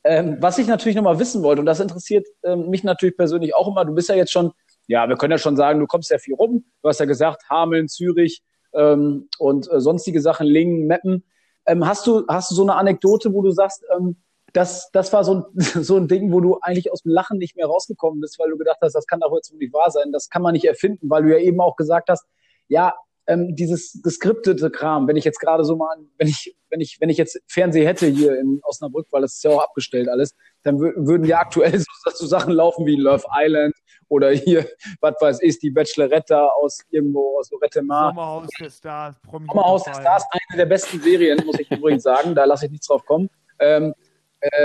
ähm, 0.06 0.36
was 0.40 0.58
ich 0.58 0.66
natürlich 0.66 0.96
nochmal 0.96 1.18
wissen 1.18 1.42
wollte, 1.42 1.60
und 1.60 1.66
das 1.66 1.80
interessiert 1.80 2.26
ähm, 2.42 2.68
mich 2.68 2.84
natürlich 2.84 3.16
persönlich 3.16 3.54
auch 3.54 3.68
immer, 3.68 3.84
du 3.84 3.94
bist 3.94 4.08
ja 4.08 4.14
jetzt 4.14 4.32
schon, 4.32 4.52
ja, 4.86 5.08
wir 5.08 5.16
können 5.16 5.32
ja 5.32 5.38
schon 5.38 5.56
sagen, 5.56 5.80
du 5.80 5.86
kommst 5.86 6.10
ja 6.10 6.18
viel 6.18 6.34
rum. 6.34 6.64
Du 6.82 6.88
hast 6.88 7.00
ja 7.00 7.06
gesagt, 7.06 7.42
Hameln, 7.50 7.88
Zürich 7.88 8.42
ähm, 8.72 9.28
und 9.38 9.70
äh, 9.70 9.80
sonstige 9.80 10.20
Sachen, 10.20 10.46
Lingen, 10.46 10.86
Meppen. 10.86 11.24
Ähm, 11.66 11.86
hast, 11.86 12.06
du, 12.06 12.24
hast 12.28 12.50
du 12.50 12.54
so 12.54 12.62
eine 12.62 12.76
Anekdote, 12.76 13.32
wo 13.32 13.42
du 13.42 13.50
sagst, 13.50 13.84
ähm, 13.96 14.16
das, 14.52 14.90
das 14.92 15.12
war 15.12 15.24
so 15.24 15.34
ein, 15.34 15.44
so 15.84 15.96
ein 15.96 16.08
Ding, 16.08 16.32
wo 16.32 16.40
du 16.40 16.58
eigentlich 16.60 16.92
aus 16.92 17.02
dem 17.02 17.12
Lachen 17.12 17.38
nicht 17.38 17.56
mehr 17.56 17.66
rausgekommen 17.66 18.20
bist, 18.20 18.38
weil 18.38 18.50
du 18.50 18.56
gedacht 18.56 18.78
hast, 18.80 18.94
das 18.94 19.06
kann 19.06 19.20
doch 19.20 19.34
jetzt 19.34 19.52
nicht 19.52 19.72
wahr 19.72 19.90
sein, 19.90 20.12
das 20.12 20.28
kann 20.30 20.42
man 20.42 20.52
nicht 20.52 20.64
erfinden, 20.64 21.10
weil 21.10 21.24
du 21.24 21.30
ja 21.30 21.38
eben 21.38 21.60
auch 21.60 21.76
gesagt 21.76 22.08
hast, 22.08 22.24
ja, 22.68 22.94
ähm, 23.26 23.54
dieses 23.54 24.00
geskriptete 24.02 24.70
Kram, 24.70 25.08
wenn 25.08 25.16
ich 25.16 25.24
jetzt 25.24 25.40
gerade 25.40 25.64
so 25.64 25.76
mal, 25.76 25.96
wenn 26.18 26.28
ich, 26.28 26.56
wenn 26.70 26.80
ich, 26.80 26.98
wenn 27.00 27.08
ich 27.08 27.16
jetzt 27.16 27.40
Fernseh 27.48 27.86
hätte 27.86 28.06
hier 28.06 28.38
in 28.38 28.60
Osnabrück, 28.62 29.06
weil 29.10 29.22
das 29.22 29.34
ist 29.34 29.44
ja 29.44 29.50
auch 29.50 29.62
abgestellt 29.62 30.08
alles, 30.08 30.34
dann 30.62 30.78
würden 30.78 31.24
ja 31.24 31.38
aktuell 31.38 31.78
so, 31.78 32.10
so, 32.14 32.26
Sachen 32.26 32.52
laufen 32.52 32.86
wie 32.86 32.96
Love 32.96 33.24
Island 33.36 33.74
oder 34.08 34.30
hier, 34.30 34.68
was 35.00 35.14
weiß 35.20 35.42
ich, 35.42 35.58
die 35.58 35.70
Bachelorette 35.70 36.40
aus 36.54 36.78
irgendwo 36.90 37.38
aus 37.38 37.50
Lorette 37.50 37.82
Mar. 37.82 38.10
Sommerhaus 38.10 38.48
der 38.60 38.70
Stars, 38.70 39.16
Sommerhaus 39.30 39.84
der 39.84 39.94
Stars, 39.94 40.24
eine 40.30 40.58
der 40.58 40.66
besten 40.66 41.00
Serien, 41.00 41.44
muss 41.44 41.58
ich 41.58 41.70
übrigens 41.70 42.04
sagen, 42.04 42.34
da 42.34 42.44
lasse 42.44 42.66
ich 42.66 42.70
nichts 42.70 42.86
drauf 42.86 43.04
kommen. 43.04 43.28
Ähm, 43.58 43.94
äh, 44.40 44.64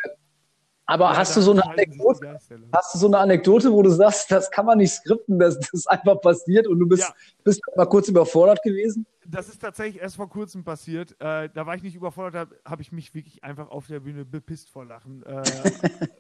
aber 0.92 1.06
ja, 1.06 1.18
hast 1.18 1.38
du 1.38 1.42
so 1.42 1.52
eine 1.52 1.66
Anekdote, 1.66 2.38
hast 2.74 2.94
du 2.94 2.98
so 2.98 3.08
eine 3.08 3.18
Anekdote, 3.18 3.72
wo 3.72 3.82
du 3.82 3.90
sagst, 3.90 4.30
das 4.30 4.52
kann 4.52 4.66
man 4.66 4.78
nicht 4.78 4.92
skripten, 4.92 5.40
das, 5.40 5.58
das 5.58 5.70
ist 5.72 5.90
einfach 5.90 6.20
passiert 6.20 6.68
und 6.68 6.80
du 6.80 6.86
bist, 6.86 7.04
ja. 7.04 7.16
bist 7.46 7.62
mal 7.78 7.86
kurz 7.86 8.10
überfordert 8.10 8.62
gewesen? 8.62 9.06
Das 9.26 9.48
ist 9.48 9.60
tatsächlich 9.60 10.02
erst 10.02 10.18
vor 10.18 10.30
kurzem 10.30 10.66
passiert. 10.66 11.14
Äh, 11.22 11.48
da 11.54 11.66
war 11.66 11.76
ich 11.76 11.84
nicht 11.84 11.96
überfordert, 11.96 12.36
habe 12.36 12.60
hab 12.66 12.82
ich 12.82 12.92
mich 12.92 13.14
wirklich 13.14 13.42
einfach 13.42 13.70
auf 13.70 13.88
der 13.88 14.02
Bühne 14.02 14.26
bepisst 14.26 14.70
vor 14.70 14.84
Lachen. 14.84 15.24
Äh, 15.24 15.44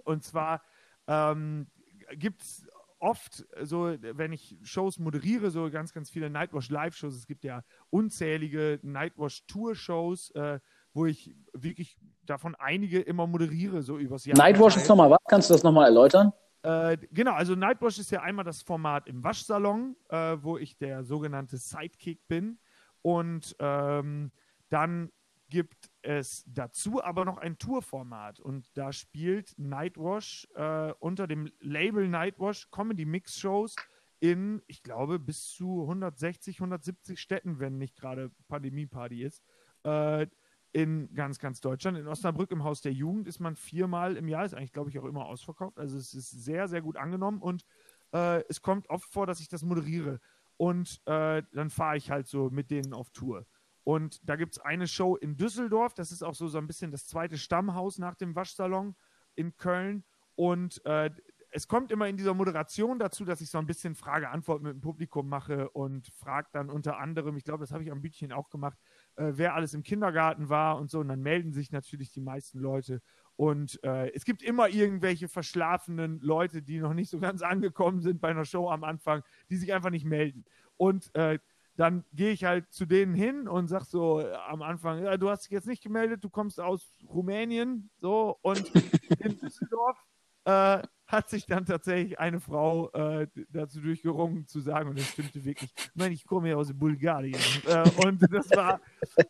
und 0.05 0.23
zwar 0.23 0.61
ähm, 1.05 1.67
gibt 2.13 2.41
es 2.41 2.63
oft 2.99 3.45
so, 3.63 3.93
wenn 3.99 4.31
ich 4.31 4.57
Shows 4.63 4.99
moderiere, 4.99 5.51
so 5.51 5.69
ganz, 5.69 5.91
ganz 5.91 6.09
viele 6.09 6.29
Nightwash 6.29 6.69
Live-Shows. 6.69 7.15
Es 7.15 7.27
gibt 7.27 7.43
ja 7.43 7.65
unzählige 7.89 8.79
Nightwash 8.83 9.43
Tour-Shows, 9.47 10.31
äh, 10.31 10.59
wo 10.93 11.05
ich 11.05 11.35
wirklich 11.51 11.97
davon 12.25 12.55
einige 12.55 12.99
immer 12.99 13.27
moderiere, 13.27 13.81
so 13.81 13.97
übers 13.97 14.25
Jahr. 14.25 14.37
Nightwash 14.37 14.77
ist 14.77 14.87
nochmal 14.87 15.09
was? 15.09 15.19
Kannst 15.27 15.49
du 15.49 15.53
das 15.53 15.63
nochmal 15.63 15.85
erläutern? 15.85 16.31
Äh, 16.63 16.97
genau, 17.11 17.33
also 17.33 17.55
Nightwash 17.55 17.97
ist 17.99 18.11
ja 18.11 18.21
einmal 18.21 18.45
das 18.45 18.61
Format 18.61 19.07
im 19.07 19.23
Waschsalon, 19.23 19.95
äh, 20.09 20.37
wo 20.41 20.57
ich 20.57 20.77
der 20.77 21.03
sogenannte 21.03 21.57
Sidekick 21.57 22.27
bin. 22.27 22.59
Und 23.01 23.55
ähm, 23.59 24.31
dann 24.69 25.11
gibt 25.49 25.89
es 26.01 26.43
dazu 26.47 27.03
aber 27.03 27.25
noch 27.25 27.37
ein 27.37 27.57
Tourformat. 27.57 28.39
Und 28.39 28.65
da 28.77 28.93
spielt 28.93 29.53
Nightwash 29.57 30.47
äh, 30.55 30.93
unter 30.99 31.27
dem 31.27 31.51
Label 31.59 32.07
Nightwash 32.07 32.69
Comedy 32.71 33.05
Mix 33.05 33.37
Shows 33.37 33.75
in, 34.19 34.61
ich 34.67 34.83
glaube, 34.83 35.19
bis 35.19 35.49
zu 35.49 35.81
160, 35.81 36.57
170 36.57 37.19
Städten, 37.19 37.59
wenn 37.59 37.79
nicht 37.79 37.97
gerade 37.97 38.31
Pandemie-Party 38.47 39.23
ist. 39.23 39.43
Äh, 39.83 40.27
in 40.73 41.13
ganz, 41.13 41.39
ganz 41.39 41.59
Deutschland. 41.59 41.97
In 41.97 42.07
Osnabrück 42.07 42.51
im 42.51 42.63
Haus 42.63 42.81
der 42.81 42.93
Jugend 42.93 43.27
ist 43.27 43.39
man 43.39 43.55
viermal 43.55 44.15
im 44.15 44.27
Jahr, 44.27 44.45
ist 44.45 44.53
eigentlich, 44.53 44.71
glaube 44.71 44.89
ich, 44.89 44.99
auch 44.99 45.05
immer 45.05 45.25
ausverkauft. 45.25 45.77
Also 45.77 45.97
es 45.97 46.13
ist 46.13 46.31
sehr, 46.31 46.67
sehr 46.67 46.81
gut 46.81 46.97
angenommen 46.97 47.41
und 47.41 47.65
äh, 48.13 48.43
es 48.47 48.61
kommt 48.61 48.89
oft 48.89 49.11
vor, 49.11 49.25
dass 49.25 49.39
ich 49.39 49.49
das 49.49 49.63
moderiere. 49.63 50.19
Und 50.57 51.01
äh, 51.05 51.43
dann 51.53 51.69
fahre 51.69 51.97
ich 51.97 52.11
halt 52.11 52.27
so 52.27 52.49
mit 52.49 52.71
denen 52.71 52.93
auf 52.93 53.09
Tour. 53.09 53.45
Und 53.83 54.27
da 54.29 54.35
gibt 54.35 54.53
es 54.53 54.59
eine 54.59 54.87
Show 54.87 55.15
in 55.15 55.35
Düsseldorf, 55.35 55.93
das 55.93 56.11
ist 56.11 56.23
auch 56.23 56.35
so, 56.35 56.47
so 56.47 56.59
ein 56.59 56.67
bisschen 56.67 56.91
das 56.91 57.07
zweite 57.07 57.37
Stammhaus 57.37 57.97
nach 57.97 58.15
dem 58.15 58.35
Waschsalon 58.35 58.95
in 59.35 59.57
Köln. 59.57 60.03
Und 60.35 60.85
äh, 60.85 61.09
es 61.51 61.67
kommt 61.67 61.91
immer 61.91 62.07
in 62.07 62.15
dieser 62.15 62.33
Moderation 62.33 62.97
dazu, 62.97 63.25
dass 63.25 63.41
ich 63.41 63.49
so 63.49 63.57
ein 63.57 63.65
bisschen 63.65 63.95
Frage-Antwort 63.95 64.61
mit 64.61 64.73
dem 64.73 64.81
Publikum 64.81 65.27
mache 65.27 65.69
und 65.71 66.07
frage 66.07 66.47
dann 66.53 66.69
unter 66.69 66.97
anderem, 66.97 67.35
ich 67.35 67.43
glaube, 67.43 67.63
das 67.63 67.71
habe 67.71 67.83
ich 67.83 67.91
am 67.91 68.01
Bütchen 68.01 68.31
auch 68.31 68.49
gemacht, 68.49 68.77
äh, 69.15 69.31
wer 69.35 69.55
alles 69.55 69.73
im 69.73 69.83
Kindergarten 69.83 70.49
war 70.49 70.77
und 70.77 70.89
so. 70.89 70.99
Und 70.99 71.07
dann 71.07 71.21
melden 71.21 71.53
sich 71.53 71.71
natürlich 71.71 72.11
die 72.11 72.21
meisten 72.21 72.59
Leute. 72.59 73.01
Und 73.35 73.83
äh, 73.83 74.11
es 74.13 74.25
gibt 74.25 74.43
immer 74.43 74.69
irgendwelche 74.69 75.27
verschlafenen 75.27 76.19
Leute, 76.21 76.61
die 76.61 76.79
noch 76.79 76.93
nicht 76.93 77.09
so 77.09 77.19
ganz 77.19 77.41
angekommen 77.41 78.01
sind 78.01 78.21
bei 78.21 78.29
einer 78.29 78.45
Show 78.45 78.69
am 78.69 78.83
Anfang, 78.83 79.23
die 79.49 79.57
sich 79.57 79.73
einfach 79.73 79.89
nicht 79.89 80.05
melden. 80.05 80.45
Und 80.77 81.13
äh, 81.15 81.39
dann 81.75 82.03
gehe 82.13 82.31
ich 82.31 82.43
halt 82.43 82.71
zu 82.71 82.85
denen 82.85 83.15
hin 83.15 83.47
und 83.47 83.67
sage 83.67 83.85
so 83.85 84.19
äh, 84.19 84.33
am 84.47 84.61
Anfang, 84.61 85.03
ja, 85.03 85.17
du 85.17 85.29
hast 85.29 85.45
dich 85.45 85.51
jetzt 85.51 85.67
nicht 85.67 85.81
gemeldet, 85.81 86.23
du 86.23 86.29
kommst 86.29 86.59
aus 86.59 86.93
Rumänien, 87.07 87.89
so 87.97 88.37
und 88.41 88.59
in 89.19 89.39
Düsseldorf 89.39 89.97
äh, 90.45 90.81
hat 91.11 91.29
sich 91.29 91.45
dann 91.45 91.65
tatsächlich 91.65 92.19
eine 92.19 92.39
Frau 92.39 92.89
äh, 92.91 93.27
dazu 93.49 93.81
durchgerungen 93.81 94.47
zu 94.47 94.59
sagen, 94.59 94.89
und 94.89 94.99
das 94.99 95.07
stimmte 95.07 95.43
wirklich, 95.43 95.71
ich 95.75 95.95
meine, 95.95 96.13
ich 96.13 96.25
komme 96.25 96.49
ja 96.49 96.55
aus 96.55 96.73
Bulgarien. 96.73 97.39
Äh, 97.67 97.89
und 98.05 98.21
das 98.31 98.49
war, 98.51 98.79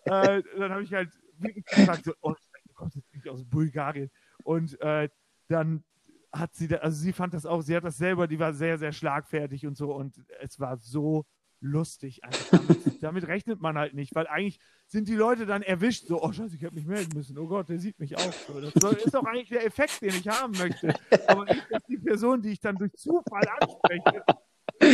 äh, 0.06 0.44
dann 0.58 0.72
habe 0.72 0.84
ich 0.84 0.94
halt 0.94 1.12
wirklich 1.38 1.66
gesagt, 1.66 2.06
so, 2.06 2.14
oh, 2.22 2.34
du 2.68 2.74
kommst 2.74 2.96
jetzt 2.96 3.14
nicht 3.14 3.28
aus 3.28 3.44
Bulgarien. 3.44 4.10
Und 4.44 4.80
äh, 4.82 5.10
dann 5.48 5.84
hat 6.32 6.54
sie, 6.56 6.68
da, 6.68 6.78
also 6.78 6.98
sie 6.98 7.14
fand 7.14 7.34
das 7.34 7.46
auch, 7.46 7.62
sie 7.62 7.76
hat 7.76 7.84
das 7.84 7.98
selber, 7.98 8.28
die 8.28 8.40
war 8.40 8.54
sehr, 8.54 8.78
sehr 8.78 8.92
schlagfertig 8.92 9.66
und 9.66 9.76
so. 9.76 9.94
Und 9.94 10.24
es 10.40 10.60
war 10.60 10.78
so 10.78 11.26
lustig. 11.62 12.22
Damit, 12.52 13.04
damit, 13.04 13.28
rechnet 13.28 13.62
man 13.62 13.78
halt 13.78 13.94
nicht, 13.94 14.14
weil 14.16 14.28
eigentlich 14.28 14.60
sind 14.88 15.08
die 15.08 15.16
Leute 15.16 15.46
dann 15.46 15.62
erwischt, 15.62 16.08
so, 16.08 16.22
oh 16.22 16.32
Scheiße, 16.32 16.56
ich 16.56 16.66
habe 16.66 16.76
mich 16.76 16.86
melden 16.86 17.12
müssen. 17.16 17.38
Oh 17.38 17.48
Gott, 17.48 17.70
der 17.70 17.80
sieht 17.80 18.00
mich 18.00 18.18
auch. 18.18 18.34
So, 18.48 18.60
das 18.60 19.04
ist 19.06 19.14
doch 19.14 19.24
eigentlich 19.24 19.50
der 19.50 19.66
Effekt, 19.66 20.02
den 20.02 20.10
ich 20.10 20.28
haben 20.28 20.58
möchte. 20.58 20.94
Aber 21.28 21.46
nicht, 21.46 21.66
dass 21.72 21.84
die 21.86 21.98
Person, 21.98 22.42
die 22.42 22.50
ich 22.50 22.60
dann 22.60 22.76
durch 22.76 22.94
Zufall 22.94 23.44
anspreche, 23.60 24.24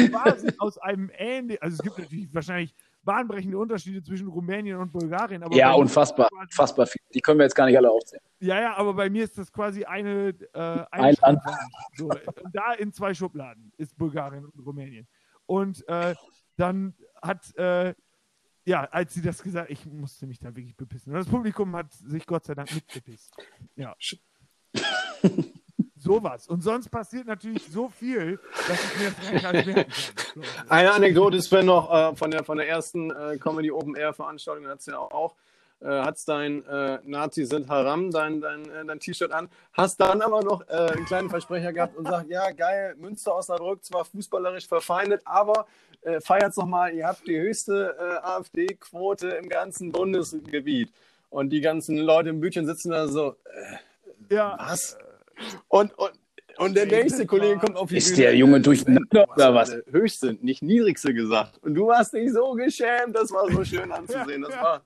quasi 0.10 0.52
aus 0.60 0.78
einem 0.78 1.10
ähnlichen, 1.18 1.62
also 1.62 1.76
es 1.76 1.82
gibt 1.82 1.98
natürlich 1.98 2.34
wahrscheinlich 2.34 2.76
bahnbrechende 3.04 3.58
Unterschiede 3.58 4.04
zwischen 4.04 4.28
Rumänien 4.28 4.78
und 4.78 4.92
Bulgarien. 4.92 5.44
ja, 5.52 5.72
unfassbar, 5.72 6.28
unfassbar 6.42 6.86
viel. 6.86 7.02
Die 7.14 7.22
können 7.22 7.40
wir 7.40 7.46
jetzt 7.46 7.56
gar 7.56 7.66
nicht 7.66 7.78
alle 7.78 7.90
aufzählen. 7.90 8.22
Ja, 8.40 8.60
ja, 8.60 8.76
aber 8.76 8.94
bei 8.94 9.10
mir 9.10 9.24
ist 9.24 9.38
das 9.38 9.52
quasi 9.52 9.86
eine, 9.86 10.30
äh, 10.54 10.60
eine 10.60 10.88
ein 10.92 11.16
Land. 11.22 11.42
So, 11.96 12.10
da 12.52 12.74
in 12.74 12.92
zwei 12.92 13.14
Schubladen 13.14 13.72
ist 13.78 13.98
Bulgarien 13.98 14.46
und 14.46 14.60
Rumänien. 14.66 15.08
Und 15.46 15.88
äh, 15.88 16.14
dann 16.58 16.94
hat, 17.22 17.56
äh, 17.58 17.94
ja, 18.66 18.84
als 18.92 19.14
sie 19.14 19.22
das 19.22 19.42
gesagt 19.42 19.72
ich 19.72 19.86
musste 19.86 20.28
mich 20.28 20.40
da 20.40 20.56
wirklich 20.56 20.76
bepissen. 20.76 21.14
Und 21.14 21.20
das 21.20 21.28
Publikum 21.28 21.76
hat 21.76 21.94
sich 21.94 22.26
Gott 22.26 22.46
sei 22.46 22.56
Dank 22.56 22.74
mitgepisst. 22.74 23.34
Ja. 23.76 23.96
Sowas. 25.96 26.48
Und 26.48 26.62
sonst 26.62 26.90
passiert 26.90 27.26
natürlich 27.28 27.66
so 27.68 27.90
viel, 27.90 28.40
dass 28.68 28.84
ich 28.84 29.00
mir 29.00 29.12
das 29.12 29.42
gar 29.42 29.54
nicht 29.54 29.66
merken 29.66 29.92
kann. 29.92 30.44
Eine 30.70 30.92
Anekdote 30.92 31.38
ist, 31.38 31.52
wenn 31.52 31.66
noch 31.66 31.92
äh, 31.92 32.16
von, 32.16 32.30
der, 32.30 32.44
von 32.44 32.58
der 32.58 32.68
ersten 32.68 33.10
äh, 33.12 33.38
Comedy 33.38 33.72
Open 33.72 33.96
Air 33.96 34.14
Veranstaltung, 34.14 34.68
hat 34.68 34.80
es 34.80 34.86
ja 34.86 34.98
auch 35.00 35.36
äh, 35.82 35.88
hast 35.88 36.28
dein 36.28 36.66
äh, 36.66 37.00
Nazi 37.04 37.46
sind 37.46 37.70
Haram, 37.70 38.12
dein, 38.12 38.42
dein, 38.42 38.70
äh, 38.70 38.86
dein 38.86 39.00
T-Shirt 39.00 39.32
an, 39.32 39.50
hast 39.74 40.00
dann 40.00 40.22
aber 40.22 40.42
noch 40.42 40.68
äh, 40.68 40.74
einen 40.74 41.06
kleinen 41.06 41.30
Versprecher 41.30 41.74
gehabt 41.74 41.96
und 41.96 42.08
sagt, 42.08 42.30
ja 42.30 42.52
geil, 42.52 42.96
Münster 42.98 43.36
Osnabrück, 43.36 43.84
zwar 43.84 44.06
fußballerisch 44.06 44.68
verfeindet, 44.68 45.22
aber 45.26 45.68
äh, 46.02 46.20
feiert's 46.22 46.58
nochmal, 46.58 46.94
ihr 46.94 47.08
habt 47.08 47.28
die 47.28 47.40
höchste 47.40 47.96
äh, 48.00 48.26
AfD-Quote 48.26 49.30
im 49.30 49.50
ganzen 49.50 49.92
Bundesgebiet. 49.92 50.92
Und 51.30 51.50
die 51.50 51.62
ganzen 51.62 51.98
Leute 51.98 52.30
im 52.30 52.40
Bütchen 52.40 52.66
sitzen 52.66 52.92
da 52.92 53.08
so, 53.08 53.36
äh, 54.30 54.36
ja. 54.36 54.56
was? 54.60 54.98
Und, 55.68 55.94
und, 55.98 56.12
und 56.58 56.76
der 56.76 56.86
nächste 56.86 57.26
Kollege 57.26 57.60
kommt 57.60 57.76
auf 57.76 57.90
die 57.90 57.98
Ist 57.98 58.16
Bühne. 58.16 58.22
der 58.22 58.36
Junge 58.36 58.62
durcheinander 58.62 59.28
oder 59.30 59.54
was? 59.54 59.76
Höchste, 59.92 60.38
nicht 60.42 60.64
niedrigste 60.64 61.14
gesagt. 61.14 61.60
Und 61.64 61.76
du 61.76 61.92
hast 61.92 62.14
dich 62.14 62.32
so 62.32 62.54
geschämt, 62.54 63.16
das 63.16 63.32
war 63.32 63.52
so 63.52 63.64
schön 63.64 63.92
anzusehen. 63.92 64.42
Das 64.42 64.54
war, 64.54 64.82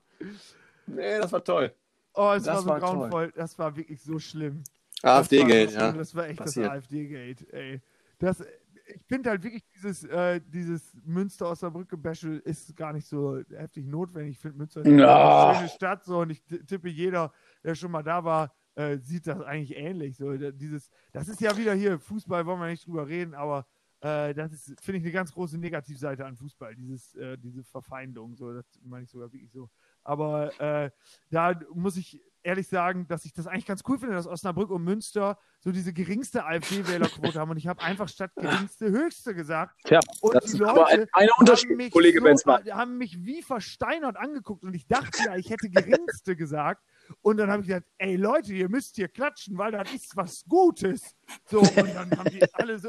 Nee, 0.86 1.18
das 1.18 1.32
war 1.32 1.42
toll. 1.44 1.72
Oh, 2.14 2.32
es 2.36 2.44
das 2.44 2.56
war 2.56 2.62
so 2.62 2.68
war 2.68 2.80
grauenvoll. 2.80 3.30
Toll. 3.30 3.32
Das 3.36 3.58
war 3.58 3.76
wirklich 3.76 4.02
so 4.02 4.18
schlimm. 4.18 4.62
AfD-Gate, 5.02 5.72
ja. 5.72 5.92
Das 5.92 6.14
war 6.14 6.28
echt 6.28 6.38
Passiert. 6.38 6.66
das 6.66 6.72
AfD-Gate, 6.74 7.52
ey. 7.52 7.80
Das, 8.18 8.44
ich 8.86 9.04
finde 9.04 9.30
halt 9.30 9.42
wirklich 9.42 9.64
dieses, 9.74 10.04
äh, 10.04 10.40
dieses 10.40 10.94
Münster 11.04 11.48
aus 11.48 11.60
der 11.60 11.70
Brücke 11.70 11.96
Bäschel 11.96 12.38
ist 12.40 12.76
gar 12.76 12.92
nicht 12.92 13.06
so 13.06 13.40
heftig 13.50 13.86
notwendig. 13.86 14.36
Ich 14.36 14.38
finde 14.38 14.58
Münster 14.58 14.82
ist 14.82 14.88
ja. 14.88 15.48
eine 15.48 15.58
schöne 15.58 15.68
Stadt 15.70 16.04
so 16.04 16.20
und 16.20 16.30
ich 16.30 16.42
tippe, 16.44 16.88
jeder, 16.88 17.32
der 17.64 17.74
schon 17.74 17.90
mal 17.90 18.02
da 18.02 18.22
war, 18.24 18.54
äh, 18.74 18.98
sieht 18.98 19.26
das 19.26 19.40
eigentlich 19.40 19.76
ähnlich. 19.76 20.16
So, 20.16 20.36
dieses, 20.52 20.90
das 21.12 21.28
ist 21.28 21.40
ja 21.40 21.56
wieder 21.56 21.74
hier, 21.74 21.98
Fußball 21.98 22.46
wollen 22.46 22.60
wir 22.60 22.68
nicht 22.68 22.86
drüber 22.86 23.08
reden, 23.08 23.34
aber 23.34 23.66
äh, 24.00 24.34
das 24.34 24.52
ist, 24.52 24.80
finde 24.80 24.98
ich, 24.98 25.04
eine 25.04 25.12
ganz 25.12 25.32
große 25.32 25.58
Negativseite 25.58 26.24
an 26.24 26.36
Fußball, 26.36 26.74
dieses, 26.74 27.14
äh, 27.14 27.38
diese 27.38 27.62
Verfeindung. 27.64 28.34
So, 28.36 28.52
das 28.52 28.66
meine 28.84 29.04
ich 29.04 29.10
sogar 29.10 29.32
wirklich 29.32 29.50
so. 29.52 29.68
Aber 30.04 30.58
äh, 30.60 30.90
da 31.30 31.58
muss 31.72 31.96
ich 31.96 32.20
ehrlich 32.42 32.68
sagen, 32.68 33.06
dass 33.08 33.24
ich 33.24 33.32
das 33.32 33.46
eigentlich 33.46 33.66
ganz 33.66 33.82
cool 33.88 33.98
finde, 33.98 34.14
dass 34.14 34.26
Osnabrück 34.26 34.70
und 34.70 34.82
Münster 34.82 35.38
so 35.60 35.70
diese 35.70 35.92
geringste 35.92 36.44
AfD-Wählerquote 36.44 37.38
haben. 37.38 37.50
Und 37.50 37.56
ich 37.56 37.66
habe 37.66 37.80
einfach 37.82 38.08
statt 38.08 38.32
geringste 38.34 38.90
höchste 38.90 39.34
gesagt. 39.34 39.80
Tja, 39.84 40.00
und 40.20 40.34
das 40.34 40.46
die 40.46 40.58
Leute 40.58 40.86
ein, 40.86 41.06
ein 41.12 41.28
Unterschied, 41.38 41.70
haben 41.70 41.90
Kollege 41.90 42.18
so, 42.18 42.24
Benzmann. 42.24 42.64
haben 42.72 42.98
mich 42.98 43.24
wie 43.24 43.42
versteinert 43.42 44.16
angeguckt 44.16 44.64
und 44.64 44.74
ich 44.74 44.86
dachte 44.86 45.18
ja, 45.24 45.36
ich 45.36 45.50
hätte 45.50 45.68
geringste 45.70 46.36
gesagt. 46.36 46.82
Und 47.20 47.36
dann 47.36 47.50
habe 47.50 47.62
ich 47.62 47.68
gesagt, 47.68 47.86
ey 47.98 48.16
Leute, 48.16 48.52
ihr 48.52 48.68
müsst 48.68 48.96
hier 48.96 49.08
klatschen, 49.08 49.58
weil 49.58 49.72
das 49.72 49.92
ist 49.92 50.16
was 50.16 50.44
Gutes. 50.48 51.14
So, 51.46 51.60
und 51.60 51.76
dann 51.76 52.10
haben 52.18 52.30
die 52.30 52.42
alle 52.54 52.78
so, 52.78 52.88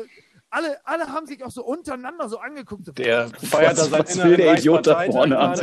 alle, 0.49 0.86
alle 0.86 1.07
haben 1.07 1.26
sich 1.26 1.43
auch 1.43 1.51
so 1.51 1.64
untereinander 1.64 2.30
so 2.30 2.38
angeguckt. 2.38 2.86
So, 2.86 2.91
der 2.91 3.30
feiert 3.30 3.78
da 3.78 3.84
sein 3.86 4.36
der 4.38 4.57
Idiot 4.57 4.88
da 4.88 5.03
vorne 5.05 5.38
an. 5.38 5.59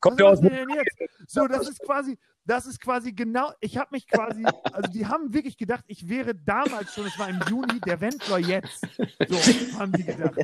Kommt 0.00 0.22
aus 0.22 0.40
denn 0.40 0.68
jetzt? 0.70 0.96
So, 1.26 1.46
das 1.46 1.68
ist 1.68 1.80
quasi, 1.80 2.18
das 2.44 2.66
ist 2.66 2.80
quasi 2.80 3.12
genau, 3.12 3.52
ich 3.60 3.76
habe 3.76 3.88
mich 3.92 4.06
quasi, 4.06 4.44
also 4.72 4.90
die 4.90 5.06
haben 5.06 5.32
wirklich 5.32 5.56
gedacht, 5.56 5.84
ich 5.86 6.08
wäre 6.08 6.34
damals 6.34 6.94
schon, 6.94 7.06
es 7.06 7.18
war 7.18 7.28
im 7.28 7.40
Juni, 7.48 7.80
der 7.80 8.00
Wendler 8.00 8.38
jetzt. 8.38 8.80
So 9.28 9.78
haben 9.78 9.92
die 9.92 10.04
gedacht. 10.04 10.38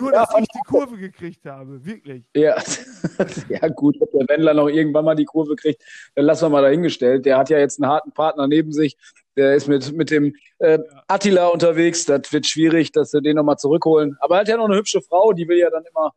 Nur, 0.00 0.12
dass 0.12 0.30
ich 0.38 0.48
die 0.48 0.60
Kurve 0.66 0.96
gekriegt 0.96 1.44
habe, 1.46 1.84
wirklich. 1.84 2.24
Ja, 2.34 2.56
ja 3.48 3.68
gut, 3.68 3.96
ob 4.00 4.10
der 4.12 4.28
Wendler 4.28 4.54
noch 4.54 4.68
irgendwann 4.68 5.04
mal 5.04 5.14
die 5.14 5.24
Kurve 5.24 5.54
kriegt, 5.54 5.82
dann 6.14 6.24
lassen 6.24 6.44
wir 6.44 6.48
mal 6.50 6.62
dahingestellt. 6.62 7.26
Der 7.26 7.38
hat 7.38 7.50
ja 7.50 7.58
jetzt 7.58 7.80
einen 7.80 7.90
harten 7.90 8.12
Partner 8.12 8.46
neben 8.46 8.72
sich. 8.72 8.96
Der 9.36 9.54
ist 9.54 9.68
mit, 9.68 9.92
mit 9.92 10.10
dem 10.10 10.34
äh, 10.58 10.78
Attila 11.08 11.48
unterwegs. 11.48 12.04
Das 12.04 12.32
wird 12.32 12.46
schwierig, 12.46 12.92
dass 12.92 13.10
sie 13.10 13.22
den 13.22 13.36
nochmal 13.36 13.58
zurückholen. 13.58 14.16
Aber 14.20 14.36
er 14.36 14.40
hat 14.40 14.48
ja 14.48 14.56
noch 14.56 14.64
eine 14.64 14.76
hübsche 14.76 15.02
Frau, 15.02 15.32
die 15.32 15.46
will 15.46 15.58
ja 15.58 15.70
dann 15.70 15.84
immer 15.84 16.12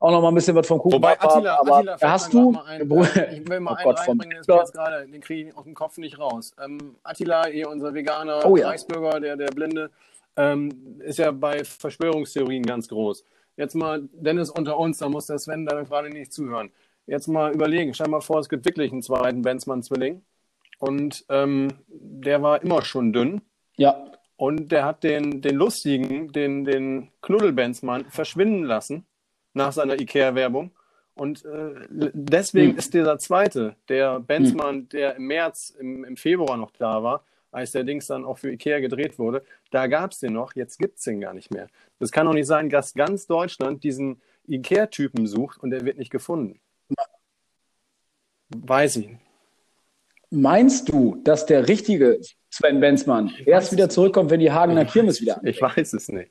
auch 0.00 0.12
noch 0.12 0.22
mal 0.22 0.28
ein 0.28 0.34
bisschen 0.34 0.54
was 0.54 0.66
vom 0.66 0.78
Kuchen 0.78 0.94
Wobei 0.94 1.20
Attila, 1.20 1.58
haben, 1.58 1.70
Attila 1.70 2.00
hast 2.00 2.32
du 2.32 2.56
ein, 2.64 2.90
äh, 2.90 3.36
ich 3.36 3.48
will 3.48 3.60
mal 3.60 3.72
oh 3.72 3.74
einen 3.74 3.84
Gott, 3.84 3.98
reinbringen, 3.98 4.42
den, 4.46 4.56
jetzt 4.56 4.72
grade, 4.72 5.08
den 5.08 5.20
kriege 5.20 5.48
ich 5.48 5.56
aus 5.56 5.64
dem 5.64 5.74
Kopf 5.74 5.98
nicht 5.98 6.18
raus. 6.18 6.52
Ähm, 6.62 6.96
Attila, 7.02 7.46
hier 7.46 7.68
unser 7.68 7.92
veganer 7.94 8.46
oh, 8.46 8.56
ja. 8.56 8.68
Reichsbürger, 8.68 9.18
der, 9.18 9.36
der 9.36 9.48
Blinde, 9.48 9.90
ähm, 10.36 11.00
ist 11.00 11.18
ja 11.18 11.32
bei 11.32 11.64
Verschwörungstheorien 11.64 12.64
ganz 12.64 12.88
groß. 12.88 13.24
Jetzt 13.56 13.74
mal, 13.74 14.08
Dennis 14.12 14.50
unter 14.50 14.78
uns, 14.78 14.98
da 14.98 15.08
muss 15.08 15.26
der 15.26 15.38
Sven 15.38 15.66
da 15.66 15.82
gerade 15.82 16.10
nicht 16.10 16.32
zuhören. 16.32 16.70
Jetzt 17.06 17.26
mal 17.26 17.52
überlegen, 17.52 17.92
stell 17.92 18.08
mal 18.08 18.20
vor, 18.20 18.38
es 18.38 18.48
gibt 18.48 18.64
wirklich 18.66 18.92
einen 18.92 19.02
zweiten 19.02 19.42
Benzmann-Zwilling. 19.42 20.22
Und 20.78 21.24
ähm, 21.28 21.68
der 21.88 22.40
war 22.40 22.62
immer 22.62 22.82
schon 22.82 23.12
dünn. 23.12 23.40
Ja. 23.76 24.12
Und 24.36 24.70
der 24.70 24.84
hat 24.84 25.02
den, 25.02 25.40
den 25.40 25.56
lustigen, 25.56 26.30
den, 26.30 26.64
den 26.64 27.10
Knuddel-Benzmann 27.20 28.04
verschwinden 28.04 28.62
lassen 28.62 29.07
nach 29.58 29.72
seiner 29.72 30.00
IKEA-Werbung. 30.00 30.70
Und 31.14 31.44
äh, 31.44 31.74
deswegen 31.90 32.72
hm. 32.72 32.78
ist 32.78 32.94
dieser 32.94 33.18
zweite, 33.18 33.74
der 33.88 34.20
Benzmann, 34.20 34.76
hm. 34.76 34.88
der 34.90 35.16
im 35.16 35.26
März, 35.26 35.74
im, 35.78 36.04
im 36.04 36.16
Februar 36.16 36.56
noch 36.56 36.70
da 36.78 37.02
war, 37.02 37.24
als 37.50 37.72
der 37.72 37.84
Dings 37.84 38.06
dann 38.06 38.24
auch 38.24 38.38
für 38.38 38.52
IKEA 38.52 38.78
gedreht 38.78 39.18
wurde, 39.18 39.42
da 39.70 39.86
gab 39.88 40.12
es 40.12 40.20
den 40.20 40.32
noch, 40.32 40.54
jetzt 40.54 40.78
gibt 40.78 40.98
es 40.98 41.04
den 41.04 41.20
gar 41.20 41.34
nicht 41.34 41.50
mehr. 41.50 41.66
Das 41.98 42.12
kann 42.12 42.26
doch 42.26 42.34
nicht 42.34 42.46
sein, 42.46 42.70
dass 42.70 42.94
ganz 42.94 43.26
Deutschland 43.26 43.82
diesen 43.82 44.20
IKEA-Typen 44.46 45.26
sucht 45.26 45.58
und 45.58 45.70
der 45.70 45.84
wird 45.84 45.98
nicht 45.98 46.10
gefunden. 46.10 46.60
Weiß 48.50 48.96
ich. 48.96 49.10
Meinst 50.30 50.88
du, 50.90 51.20
dass 51.24 51.46
der 51.46 51.68
richtige 51.68 52.20
Sven 52.50 52.80
Benzmann 52.80 53.32
erst 53.44 53.72
wieder 53.72 53.88
zurückkommt, 53.88 54.30
wenn 54.30 54.40
die 54.40 54.52
Hagener 54.52 54.84
Kirmes 54.84 55.20
wieder 55.20 55.40
Ich 55.42 55.60
weiß 55.60 55.94
es 55.94 56.08
nicht. 56.08 56.30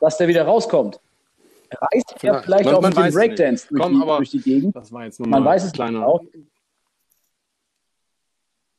Dass 0.00 0.16
der 0.18 0.28
wieder 0.28 0.44
rauskommt? 0.44 1.00
Reist 1.70 2.14
er 2.22 2.42
vielleicht 2.42 2.64
man, 2.64 2.74
auch 2.74 2.82
man 2.82 2.94
mit 2.94 2.98
dem 2.98 3.14
Breakdance 3.14 3.68
durch, 3.68 3.80
Komm, 3.80 4.00
die, 4.00 4.06
durch 4.06 4.30
die 4.30 4.40
Gegend? 4.40 4.76
Das 4.76 4.92
war 4.92 5.04
jetzt 5.04 5.20
nur 5.20 5.28
man 5.28 5.44
weiß 5.44 5.64
es 5.64 5.72
kleiner. 5.72 6.06
Auch. 6.06 6.22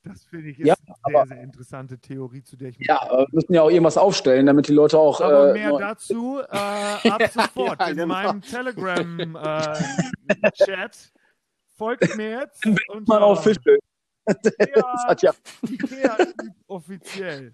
Das 0.03 0.25
finde 0.25 0.49
ich 0.49 0.59
ist 0.59 0.67
ja, 0.67 0.73
eine 0.73 0.85
sehr, 0.85 0.95
aber, 1.03 1.27
sehr 1.27 1.43
interessante 1.43 1.99
Theorie, 1.99 2.43
zu 2.43 2.57
der 2.57 2.69
ich 2.69 2.79
Ja, 2.79 3.07
wir 3.11 3.27
müssen 3.31 3.53
ja 3.53 3.61
auch 3.61 3.69
irgendwas 3.69 3.97
aufstellen, 3.97 4.47
damit 4.47 4.67
die 4.67 4.73
Leute 4.73 4.97
auch. 4.97 5.21
Aber 5.21 5.51
äh, 5.51 5.53
mehr 5.53 5.77
dazu 5.77 6.39
äh, 6.39 6.43
ab 7.09 7.21
sofort 7.31 7.79
ja, 7.79 7.87
in 7.87 7.95
genau. 7.95 8.07
meinem 8.07 8.41
Telegram-Chat. 8.41 10.59
Äh, 10.69 10.87
Folgt 11.77 12.15
mir 12.15 12.41
jetzt. 12.41 12.65
Und 12.65 13.07
man 13.07 13.21
auf 13.21 13.43
Fische. 13.43 13.77
Ja, 14.27 14.33
das 14.75 15.05
hat 15.05 15.21
ja. 15.21 15.33
Ikea 15.67 16.17
offiziell. 16.67 17.53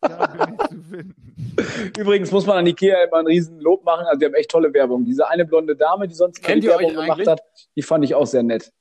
Da 0.00 0.26
bin 0.26 0.54
ich 0.54 0.68
zu 0.68 0.82
finden. 0.82 1.26
Übrigens 1.98 2.30
muss 2.30 2.46
man 2.46 2.58
an 2.58 2.66
Ikea 2.66 3.04
immer 3.04 3.18
einen 3.18 3.28
riesen 3.28 3.60
Lob 3.60 3.84
machen. 3.84 4.06
Also, 4.06 4.18
die 4.18 4.26
haben 4.26 4.34
echt 4.34 4.50
tolle 4.50 4.72
Werbung. 4.72 5.04
Diese 5.04 5.28
eine 5.28 5.44
blonde 5.44 5.76
Dame, 5.76 6.06
die 6.06 6.14
sonst 6.14 6.42
Kennt 6.42 6.62
die 6.62 6.68
Werbung 6.68 6.94
gemacht 6.94 7.26
hat, 7.26 7.40
die 7.74 7.82
fand 7.82 8.04
ich 8.04 8.14
auch 8.14 8.26
sehr 8.26 8.42
nett. 8.42 8.72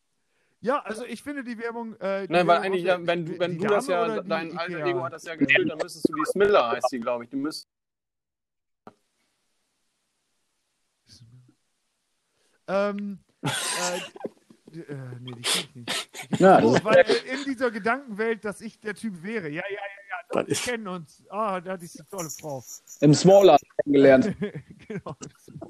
Ja, 0.62 0.80
also 0.80 1.06
ich 1.06 1.22
finde 1.22 1.44
die 1.44 1.58
Werbung. 1.60 1.96
Äh, 2.00 2.28
die 2.28 2.34
Nein, 2.34 2.48
weil 2.48 2.58
eigentlich, 2.58 2.84
ja, 2.84 2.98
wenn, 3.06 3.26
du, 3.26 3.40
wenn 3.40 3.58
du 3.58 3.68
das 3.68 3.88
ja, 3.88 4.22
dein 4.22 4.58
alter 4.58 4.86
Ego 4.86 5.04
hat 5.04 5.14
das 5.14 5.24
ja 5.24 5.36
gefüllt, 5.36 5.70
dann 5.70 5.78
müsstest 5.78 6.10
du 6.10 6.16
die 6.16 6.26
Smiller 6.26 6.72
heißt 6.72 6.92
die, 6.92 7.00
glaube 7.00 7.24
ich. 7.24 7.30
Die 7.30 7.36
müsst. 7.36 7.68
Ähm, 12.68 13.20
äh, 13.44 13.50
äh, 14.80 14.96
nee, 15.22 15.34
die 15.34 15.42
kenne 15.42 15.66
ich 15.66 15.76
nicht. 15.76 16.10
Ich 16.32 16.40
ja, 16.40 16.62
so, 16.62 16.84
weil 16.84 17.06
in 17.32 17.44
dieser 17.46 17.70
Gedankenwelt, 17.70 18.44
dass 18.44 18.62
ich 18.62 18.80
der 18.80 18.96
Typ 18.96 19.22
wäre. 19.22 19.50
Ja, 19.50 19.64
ja, 19.70 19.70
ja, 19.70 20.05
Doch, 20.32 20.48
wir 20.48 20.56
kennen 20.56 20.88
uns. 20.88 21.24
Ah, 21.30 21.62
da 21.62 21.76
ist 21.76 22.00
eine 22.00 22.10
tolle 22.10 22.30
Frau. 22.30 22.64
Im 23.02 23.14
Smaller 23.14 23.58
kennengelernt. 23.84 24.36
genau, 24.88 25.16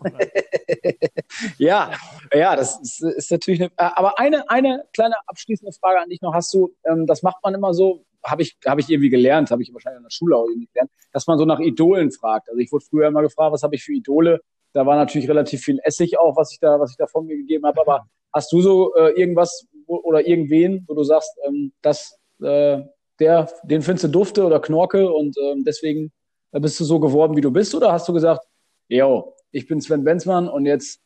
ja, 1.58 1.91
ja, 2.34 2.56
das 2.56 2.80
ist, 2.80 3.01
ist 3.01 3.32
natürlich 3.32 3.62
eine. 3.62 3.72
Äh, 3.72 3.91
aber 3.95 4.18
eine, 4.20 4.49
eine 4.49 4.86
kleine 4.93 5.16
abschließende 5.28 5.74
Frage 5.74 6.01
an 6.01 6.10
dich 6.10 6.22
noch 6.22 6.34
hast 6.34 6.53
du. 6.53 6.74
Ähm, 6.86 7.06
das 7.06 7.24
macht 7.24 7.38
man 7.43 7.53
immer 7.53 7.74
so, 7.74 8.06
habe 8.24 8.41
ich, 8.41 8.58
hab 8.66 8.80
ich 8.80 8.89
irgendwie 8.89 9.10
gelernt, 9.10 9.51
habe 9.51 9.62
ich 9.62 9.74
wahrscheinlich 9.74 9.97
in 9.97 10.03
der 10.03 10.12
Schule 10.12 10.36
auch 10.38 10.47
irgendwie 10.47 10.68
gelernt, 10.74 10.91
dass 11.12 11.28
man 11.28 11.38
so 11.38 11.45
nach 11.45 11.60
Idolen 11.60 12.12
fragt. 12.12 12.49
Also 12.49 12.60
ich 12.60 12.72
wurde 12.72 12.86
früher 12.86 13.08
immer 13.08 13.22
gefragt, 13.22 13.53
was 13.53 13.64
habe 13.64 13.76
ich 13.76 13.84
für 13.84 13.93
Idole? 13.93 14.41
Da 14.74 14.86
war 14.86 14.95
natürlich 14.95 15.30
relativ 15.30 15.62
viel 15.62 15.80
Essig 15.84 16.20
auch, 16.20 16.36
was 16.36 16.51
ich 16.51 16.60
da, 16.60 16.80
was 16.80 16.91
ich 16.91 16.97
da 16.97 17.08
von 17.08 17.26
mir 17.26 17.38
gegeben 17.38 17.66
habe. 17.66 17.80
Aber 17.82 18.08
hast 18.34 18.51
du 18.51 18.62
so 18.62 18.93
äh, 18.95 19.12
irgendwas 19.12 19.66
wo, 19.88 19.97
oder 19.97 20.28
irgendwen, 20.28 20.84
wo 20.88 20.93
du 20.95 21.03
sagst, 21.03 21.32
ähm, 21.47 21.72
dass 21.82 22.18
äh, 22.41 22.82
der, 23.20 23.49
den 23.63 23.82
findest 23.82 24.05
du 24.05 24.07
Dufte 24.09 24.45
oder 24.45 24.59
Knorke 24.59 25.11
und 25.11 25.38
ähm, 25.38 25.63
deswegen 25.66 26.11
bist 26.51 26.80
du 26.80 26.84
so 26.84 26.99
geworden, 26.99 27.36
wie 27.36 27.41
du 27.41 27.51
bist? 27.51 27.76
Oder 27.76 27.91
hast 27.91 28.07
du 28.07 28.13
gesagt, 28.13 28.45
yo, 28.88 29.36
ich 29.51 29.68
bin 29.68 29.82
Sven 29.82 30.03
Benzmann 30.03 30.47
und 30.47 30.66
jetzt 30.66 31.01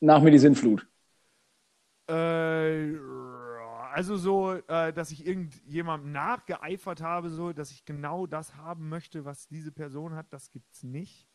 nach 0.00 0.22
mir 0.22 0.30
die 0.30 0.38
Sinnflut? 0.38 0.86
Äh, 2.08 2.94
also 3.92 4.16
so, 4.16 4.54
äh, 4.54 4.92
dass 4.92 5.10
ich 5.10 5.26
irgendjemandem 5.26 6.12
nachgeeifert 6.12 7.02
habe, 7.02 7.30
so, 7.30 7.52
dass 7.52 7.70
ich 7.70 7.84
genau 7.84 8.26
das 8.26 8.56
haben 8.56 8.88
möchte, 8.88 9.24
was 9.24 9.48
diese 9.48 9.72
Person 9.72 10.14
hat, 10.14 10.26
das 10.30 10.50
gibt's 10.50 10.82
nicht. 10.82 11.28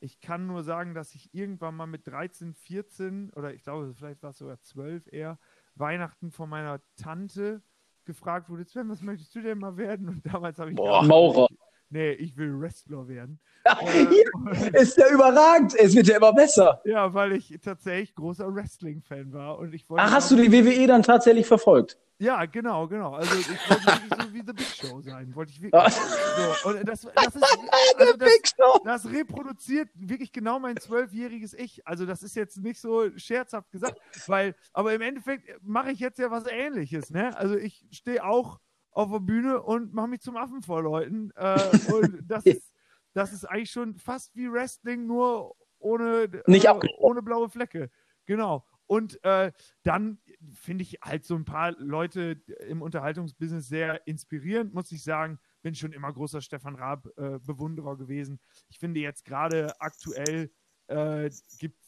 Ich 0.00 0.20
kann 0.20 0.46
nur 0.46 0.62
sagen, 0.62 0.94
dass 0.94 1.14
ich 1.14 1.32
irgendwann 1.32 1.76
mal 1.76 1.86
mit 1.86 2.06
13, 2.06 2.54
14 2.54 3.30
oder 3.34 3.54
ich 3.54 3.62
glaube, 3.62 3.94
vielleicht 3.94 4.22
war 4.22 4.30
es 4.30 4.38
sogar 4.38 4.60
12 4.60 5.12
eher, 5.12 5.38
Weihnachten 5.74 6.30
von 6.30 6.48
meiner 6.48 6.80
Tante 6.96 7.62
gefragt 8.04 8.48
wurde, 8.48 8.64
Sven, 8.64 8.88
was 8.88 9.02
möchtest 9.02 9.34
du 9.34 9.42
denn 9.42 9.58
mal 9.58 9.76
werden? 9.76 10.08
Und 10.08 10.26
damals 10.26 10.58
habe 10.58 10.70
ich 10.70 10.76
Boah, 10.76 11.02
Maurer. 11.02 11.46
Nee, 11.92 12.12
ich 12.12 12.38
will 12.38 12.58
Wrestler 12.58 13.06
werden. 13.06 13.38
äh, 13.66 14.80
ist 14.80 14.96
ja 14.96 15.10
überragend. 15.10 15.74
Es 15.74 15.94
wird 15.94 16.06
ja 16.06 16.16
immer 16.16 16.32
besser. 16.32 16.80
Ja, 16.86 17.12
weil 17.12 17.32
ich 17.32 17.58
tatsächlich 17.62 18.14
großer 18.14 18.52
Wrestling-Fan 18.52 19.30
war. 19.34 19.58
Und 19.58 19.74
ich 19.74 19.90
wollte 19.90 20.02
Ach, 20.02 20.10
hast 20.10 20.30
du 20.30 20.36
die 20.36 20.50
WWE 20.50 20.86
dann 20.86 21.02
tatsächlich 21.02 21.46
verfolgt? 21.46 21.98
Ja, 22.18 22.46
genau, 22.46 22.88
genau. 22.88 23.12
Also 23.12 23.34
ich 23.38 23.46
wollte 23.68 23.84
wirklich 23.84 24.24
so 24.24 24.32
wie 24.32 24.42
The 24.46 24.52
Big 24.54 24.66
Show 24.66 25.02
sein. 25.02 25.34
Wollte 25.34 25.52
ich 25.52 25.60
wirklich. 25.60 25.94
So, 25.94 26.70
und 26.70 26.88
das, 26.88 27.02
das, 27.02 27.36
ist, 27.36 27.44
also 27.98 28.16
das, 28.16 28.54
das 28.84 29.12
reproduziert 29.12 29.90
wirklich 29.94 30.32
genau 30.32 30.58
mein 30.60 30.78
zwölfjähriges 30.78 31.52
Ich. 31.52 31.86
Also 31.86 32.06
das 32.06 32.22
ist 32.22 32.36
jetzt 32.36 32.56
nicht 32.56 32.80
so 32.80 33.10
scherzhaft 33.18 33.70
gesagt, 33.70 34.00
weil, 34.28 34.54
aber 34.72 34.94
im 34.94 35.02
Endeffekt 35.02 35.62
mache 35.62 35.90
ich 35.90 36.00
jetzt 36.00 36.18
ja 36.18 36.30
was 36.30 36.46
ähnliches. 36.46 37.10
Ne? 37.10 37.36
Also 37.36 37.54
ich 37.56 37.84
stehe 37.90 38.24
auch 38.24 38.60
auf 38.92 39.10
der 39.10 39.20
Bühne 39.20 39.62
und 39.62 39.92
mache 39.92 40.08
mich 40.08 40.20
zum 40.20 40.36
Affen 40.36 40.62
vor 40.62 40.82
Leuten. 40.82 41.30
Äh, 41.34 41.58
und 41.92 42.22
das 42.26 42.44
ist, 42.46 42.72
das 43.14 43.32
ist 43.32 43.44
eigentlich 43.44 43.70
schon 43.70 43.96
fast 43.96 44.34
wie 44.36 44.50
Wrestling, 44.50 45.06
nur 45.06 45.56
ohne, 45.78 46.28
nicht 46.46 46.66
äh, 46.66 46.74
ohne 46.98 47.22
blaue 47.22 47.48
Flecke. 47.48 47.90
Genau. 48.24 48.64
Und 48.86 49.22
äh, 49.24 49.52
dann 49.84 50.18
finde 50.52 50.82
ich 50.82 50.98
halt 51.02 51.24
so 51.24 51.34
ein 51.34 51.44
paar 51.44 51.72
Leute 51.72 52.42
im 52.68 52.82
Unterhaltungsbusiness 52.82 53.66
sehr 53.66 54.06
inspirierend, 54.06 54.74
muss 54.74 54.92
ich 54.92 55.02
sagen. 55.02 55.38
bin 55.62 55.74
schon 55.74 55.92
immer 55.92 56.12
großer 56.12 56.40
Stefan 56.40 56.74
Raab-Bewunderer 56.74 57.94
äh, 57.94 57.96
gewesen. 57.96 58.38
Ich 58.68 58.78
finde 58.78 59.00
jetzt 59.00 59.24
gerade 59.24 59.80
aktuell 59.80 60.50
äh, 60.88 61.30
gibt 61.58 61.81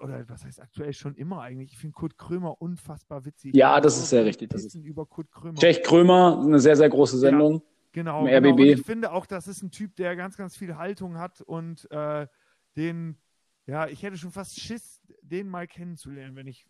oder 0.00 0.28
was 0.28 0.44
heißt 0.44 0.60
aktuell 0.60 0.92
schon 0.92 1.14
immer 1.14 1.42
eigentlich? 1.42 1.72
Ich 1.72 1.78
finde 1.78 1.94
Kurt 1.94 2.18
Krömer 2.18 2.60
unfassbar 2.60 3.24
witzig. 3.24 3.54
Ja, 3.54 3.80
das 3.80 3.98
ist 3.98 4.10
sehr 4.10 4.24
richtig. 4.24 4.50
Das 4.50 4.64
ist 4.64 4.74
über 4.74 5.06
Kurt 5.06 5.30
Krömer. 5.30 5.58
Tschech 5.58 5.82
Krömer, 5.82 6.40
eine 6.42 6.58
sehr, 6.60 6.76
sehr 6.76 6.88
große 6.88 7.18
Sendung. 7.18 7.54
Ja, 7.54 7.60
genau. 7.92 8.26
Im 8.26 8.34
RBB. 8.34 8.56
Genau. 8.56 8.72
ich 8.72 8.82
finde 8.82 9.12
auch, 9.12 9.26
das 9.26 9.48
ist 9.48 9.62
ein 9.62 9.70
Typ, 9.70 9.96
der 9.96 10.16
ganz, 10.16 10.36
ganz 10.36 10.56
viel 10.56 10.76
Haltung 10.76 11.18
hat 11.18 11.40
und 11.40 11.90
äh, 11.90 12.26
den, 12.76 13.18
ja, 13.66 13.86
ich 13.86 14.02
hätte 14.02 14.16
schon 14.16 14.32
fast 14.32 14.58
Schiss, 14.58 15.00
den 15.22 15.48
mal 15.48 15.66
kennenzulernen, 15.66 16.36
wenn 16.36 16.46
ich 16.46 16.66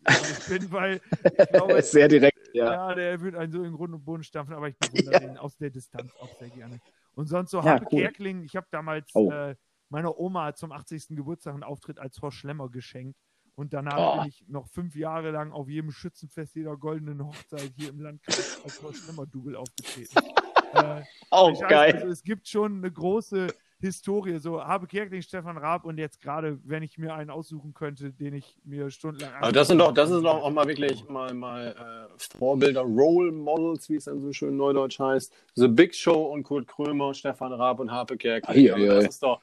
bin, 0.47 0.71
weil 0.71 1.01
ich 1.23 1.49
glaube, 1.49 1.81
sehr 1.81 2.07
direkt, 2.07 2.49
ja. 2.53 2.89
Ja, 2.89 2.95
der 2.95 3.21
wird 3.21 3.35
einen 3.35 3.51
so 3.51 3.63
in 3.63 3.73
Grund 3.73 3.93
und 3.93 4.05
Boden 4.05 4.23
stampfen, 4.23 4.53
aber 4.53 4.69
ich 4.69 4.77
bewundere 4.77 5.13
ja. 5.13 5.19
den 5.19 5.37
aus 5.37 5.57
der 5.57 5.69
Distanz 5.69 6.13
auch 6.19 6.29
sehr 6.39 6.49
gerne. 6.49 6.79
Und 7.15 7.27
sonst 7.27 7.51
so 7.51 7.59
ja, 7.59 7.65
Habe 7.65 7.85
cool. 7.91 8.01
Kerkling, 8.01 8.43
ich 8.43 8.55
habe 8.55 8.67
damals 8.71 9.09
oh. 9.13 9.31
äh, 9.31 9.55
meiner 9.93 10.19
Oma 10.19 10.55
zum 10.55 10.71
80. 10.71 11.09
Geburtstag 11.09 11.53
einen 11.53 11.63
Auftritt 11.63 11.99
als 11.99 12.17
Frau 12.17 12.31
Schlemmer 12.31 12.67
geschenkt. 12.67 13.15
Und 13.55 13.73
danach 13.73 14.15
oh. 14.15 14.17
bin 14.17 14.29
ich 14.29 14.43
noch 14.47 14.67
fünf 14.67 14.95
Jahre 14.95 15.29
lang 15.29 15.51
auf 15.51 15.69
jedem 15.69 15.91
Schützenfest 15.91 16.55
jeder 16.55 16.75
goldenen 16.75 17.23
Hochzeit 17.23 17.71
hier 17.77 17.89
im 17.89 18.01
Landkreis 18.01 18.59
als 18.63 18.79
Frau 18.79 18.91
Schlemmer-Double 18.91 19.55
aufgetreten. 19.55 20.17
äh, 20.73 21.03
oh, 21.29 21.53
geil. 21.69 21.93
Also, 21.93 22.07
es 22.07 22.23
gibt 22.23 22.47
schon 22.47 22.77
eine 22.77 22.91
große 22.91 23.53
Historie. 23.81 24.39
So 24.39 24.63
habe 24.63 24.87
Kerkeling, 24.87 25.21
Stefan 25.21 25.57
Raab 25.57 25.85
und 25.85 25.99
jetzt 25.99 26.19
gerade, 26.19 26.57
wenn 26.63 26.81
ich 26.81 26.97
mir 26.97 27.13
einen 27.13 27.29
aussuchen 27.29 27.75
könnte, 27.75 28.11
den 28.11 28.33
ich 28.33 28.57
mir 28.63 28.89
stundenlang. 28.89 29.35
Aber 29.35 29.51
das 29.51 29.67
sind 29.67 29.77
doch, 29.77 29.93
das 29.93 30.09
ist 30.09 30.23
doch 30.23 30.41
auch 30.41 30.49
mal 30.49 30.67
wirklich 30.67 31.07
mal, 31.07 31.35
mal 31.35 32.07
äh, 32.09 32.37
Vorbilder, 32.39 32.81
Role 32.81 33.31
Models, 33.31 33.87
wie 33.89 33.97
es 33.97 34.05
dann 34.05 34.19
so 34.19 34.33
schön 34.33 34.57
neudeutsch 34.57 34.99
heißt. 34.99 35.31
The 35.53 35.67
Big 35.67 35.93
Show 35.93 36.23
und 36.33 36.41
Kurt 36.41 36.65
Krömer, 36.65 37.13
Stefan 37.13 37.53
Raab 37.53 37.79
und 37.79 37.91
Harpe 37.91 38.17
Kerkeling. 38.17 38.65
Ja, 38.65 38.77
ja, 38.77 38.95
das 38.95 39.05
ist 39.05 39.23
doch, 39.23 39.39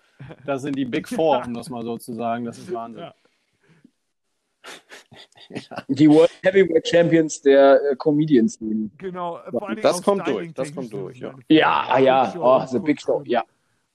das 0.46 0.62
sind 0.62 0.76
die 0.76 0.84
Big 0.84 1.08
Four, 1.08 1.42
um 1.46 1.54
das 1.54 1.70
mal 1.70 1.84
so 1.84 1.98
zu 1.98 2.14
sagen. 2.14 2.44
Das 2.44 2.58
ist 2.58 2.72
Wahnsinn. 2.72 3.02
Ja. 3.02 3.14
Die 5.88 6.08
World 6.08 6.30
Heavyweight 6.42 6.86
Champions 6.86 7.40
der 7.42 7.80
äh, 7.82 7.96
Comedians. 7.96 8.58
Genau, 8.98 9.40
das 9.82 10.02
kommt 10.02 10.26
durch, 10.26 10.52
das 10.52 10.74
kommt 10.74 10.92
durch, 10.92 11.18
ja. 11.18 11.34
Ja, 11.48 11.98
ja, 11.98 12.34
oh, 12.38 12.64
The 12.66 12.78
Big 12.78 13.00
Show, 13.00 13.22
ja. 13.24 13.44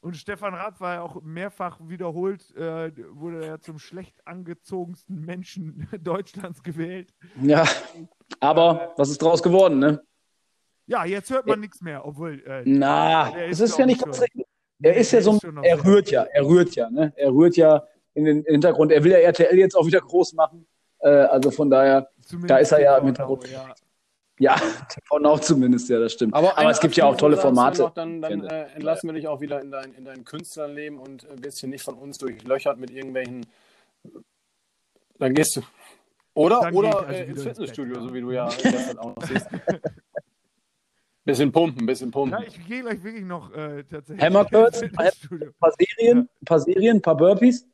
Und 0.01 0.15
Stefan 0.17 0.53
Raab 0.53 0.79
war 0.81 0.93
ja 0.95 1.01
auch 1.01 1.21
mehrfach 1.23 1.79
wiederholt, 1.81 2.55
äh, 2.55 2.91
wurde 3.09 3.43
er 3.43 3.59
zum 3.59 3.79
schlecht 3.79 4.15
angezogensten 4.27 5.25
Menschen 5.25 5.87
Deutschlands 5.99 6.61
gewählt. 6.61 7.11
Ja, 7.41 7.65
aber 8.39 8.81
äh, 8.81 8.87
was 8.97 9.09
ist 9.09 9.21
draus 9.21 9.41
geworden, 9.41 9.79
ne? 9.79 10.03
Ja, 10.85 11.05
jetzt 11.05 11.31
hört 11.31 11.47
man 11.47 11.59
nichts 11.59 11.81
mehr, 11.81 12.05
obwohl. 12.05 12.43
Äh, 12.45 12.61
Na, 12.65 13.35
es 13.35 13.59
ist, 13.59 13.71
ist 13.71 13.79
ja 13.79 13.87
nicht 13.87 14.03
ganz 14.03 14.21
richtig. 14.21 14.44
Er 14.85 14.95
ist 14.97 15.11
ja 15.13 15.19
so, 15.19 15.39
er 15.63 15.83
rührt 15.83 16.11
ja, 16.11 16.21
er 16.25 16.45
rührt 16.45 16.75
ja, 16.75 16.91
ne? 16.91 17.11
Er 17.15 17.31
rührt 17.33 17.57
ja 17.57 17.87
in 18.13 18.25
den 18.25 18.43
Hintergrund. 18.43 18.91
Er 18.91 19.03
will 19.03 19.13
ja 19.13 19.17
RTL 19.17 19.57
jetzt 19.57 19.75
auch 19.75 19.87
wieder 19.87 19.99
groß 19.99 20.33
machen. 20.33 20.67
Äh, 20.99 21.09
also 21.09 21.49
von 21.49 21.71
daher, 21.71 22.07
Zumindest 22.21 22.51
da 22.51 22.57
ist 22.57 22.71
er 22.71 22.81
ja 22.81 22.97
im 22.97 23.05
Hintergrund. 23.05 23.49
Ja. 23.49 23.73
Ja, 24.37 24.55
TV 24.89 25.17
Now 25.17 25.39
zumindest, 25.39 25.89
ja, 25.89 25.97
das 25.97 26.13
stimmt. 26.13 26.35
Aber, 26.35 26.55
Aber 26.55 26.69
es 26.69 26.79
gibt 26.79 26.95
ja 26.97 27.05
auch 27.05 27.17
tolle 27.17 27.35
Formate. 27.35 27.81
Noch, 27.81 27.95
dann, 27.95 28.21
dann 28.21 28.43
äh, 28.43 28.65
entlassen 28.75 29.09
wir 29.09 29.13
dich 29.15 29.27
auch 29.27 29.41
wieder 29.41 29.59
in 29.59 29.71
dein, 29.71 29.91
in 29.93 30.05
dein 30.05 30.23
Künstlerleben 30.23 30.99
und 30.99 31.23
äh, 31.23 31.43
wirst 31.43 31.61
hier 31.61 31.69
nicht 31.69 31.83
von 31.83 31.95
uns 31.95 32.19
durchlöchert 32.19 32.77
mit 32.77 32.91
irgendwelchen. 32.91 33.47
Dann 35.17 35.33
gehst 35.33 35.55
du. 35.55 35.61
Oder, 36.35 36.71
oder 36.73 37.07
also 37.07 37.11
äh, 37.11 37.25
ins 37.25 37.41
Fitnessstudio, 37.41 38.01
so 38.01 38.13
wie 38.13 38.21
du 38.21 38.29
ja 38.29 38.49
gestern 38.49 38.99
aussiehst. 38.99 39.47
Bisschen 41.25 41.51
pumpen, 41.51 41.87
bisschen 41.87 42.11
pumpen. 42.11 42.39
Ja, 42.39 42.47
ich 42.47 42.67
gehe 42.67 42.81
gleich 42.81 43.03
wirklich 43.03 43.25
noch 43.25 43.51
äh, 43.51 43.83
tatsächlich. 43.83 44.23
Hammercurls, 44.23 44.81
ein 44.83 44.91
paar 44.91 45.71
Serien, 45.71 46.19
ein 46.19 46.45
paar 46.45 46.59
Serien, 46.59 46.97
ein 46.97 47.01
paar 47.01 47.17
Burpees. 47.17 47.67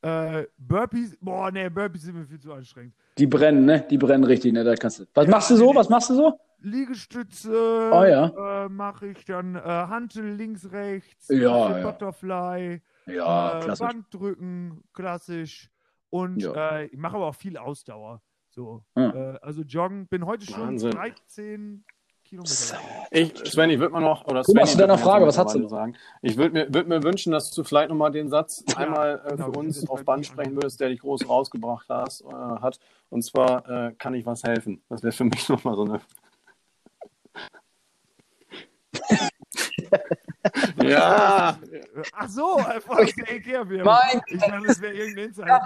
Äh, 0.00 0.46
Burpees, 0.56 1.16
boah, 1.20 1.50
nee, 1.50 1.68
Burpees 1.68 2.02
sind 2.02 2.14
mir 2.14 2.24
viel 2.24 2.38
zu 2.38 2.52
anstrengend. 2.52 2.94
Die 3.18 3.26
brennen, 3.26 3.64
ne? 3.64 3.84
Die 3.90 3.98
brennen 3.98 4.22
richtig, 4.22 4.52
ne? 4.52 4.62
Da 4.62 4.76
kannst 4.76 5.00
du. 5.00 5.06
Was 5.12 5.24
ja, 5.24 5.30
machst 5.30 5.50
du 5.50 5.56
so? 5.56 5.74
Was 5.74 5.88
machst 5.88 6.10
du 6.10 6.14
so? 6.14 6.38
Liegestütze 6.60 7.90
oh, 7.92 8.04
ja. 8.04 8.64
äh, 8.64 8.68
mache 8.68 9.08
ich 9.08 9.24
dann 9.24 9.56
äh, 9.56 9.60
Hantel 9.60 10.30
links, 10.30 10.70
rechts, 10.70 11.28
ja, 11.28 11.78
ja. 11.78 11.82
Butterfly, 11.82 12.80
ja, 13.06 13.60
äh, 13.60 13.76
Bankdrücken, 13.76 14.84
klassisch. 14.92 15.68
Und 16.10 16.42
ja. 16.42 16.78
äh, 16.78 16.86
ich 16.86 16.96
mache 16.96 17.16
aber 17.16 17.26
auch 17.26 17.34
viel 17.34 17.56
Ausdauer. 17.56 18.22
So. 18.50 18.84
Äh, 18.94 19.00
also 19.42 19.62
joggen, 19.62 20.06
bin 20.06 20.24
heute 20.24 20.46
schon 20.46 20.60
Wahnsinn. 20.60 20.92
13 20.92 21.84
Kilometer. 22.34 22.78
Ich, 23.10 23.32
Sven, 23.50 23.70
ich 23.70 23.78
würde 23.78 23.92
mal 23.92 24.00
noch, 24.00 24.24
oder 24.26 24.42
Sven, 24.44 24.66
zu 24.66 24.76
deiner 24.76 24.98
Frage, 24.98 25.26
was 25.26 25.38
hast 25.38 25.54
du 25.54 25.68
sagen? 25.68 25.94
Ich 26.22 26.36
würde 26.36 26.52
mir, 26.52 26.74
würd 26.74 26.88
mir 26.88 27.02
wünschen, 27.02 27.32
dass 27.32 27.50
du 27.52 27.62
vielleicht 27.62 27.90
nochmal 27.90 28.10
den 28.10 28.28
Satz 28.28 28.64
ja, 28.68 28.76
einmal 28.78 29.22
äh, 29.24 29.30
genau, 29.30 29.52
für 29.52 29.58
uns 29.58 29.88
auf 29.88 30.04
Band 30.04 30.26
sprechen 30.26 30.54
würdest, 30.54 30.80
der 30.80 30.88
dich 30.88 31.00
groß 31.00 31.28
rausgebracht 31.28 31.86
hast, 31.88 32.22
äh, 32.22 32.26
hat. 32.26 32.80
Und 33.10 33.22
zwar, 33.22 33.68
äh, 33.68 33.92
kann 33.92 34.14
ich 34.14 34.26
was 34.26 34.42
helfen? 34.42 34.82
Das 34.88 35.02
wäre 35.02 35.12
für 35.12 35.24
mich 35.24 35.48
nochmal 35.48 35.76
so 35.76 35.84
eine. 35.84 36.00
ja. 40.82 41.58
Ach 42.12 42.28
so, 42.28 42.56
einfach 42.56 42.98
aus 42.98 43.12
der 43.14 43.36
Ikea 43.36 43.64
Mein 43.64 44.22
ich 44.26 44.40
dachte, 44.40 44.66
das 44.66 44.80
wäre 44.80 44.94
irgendein 44.94 45.26
Insider. 45.26 45.60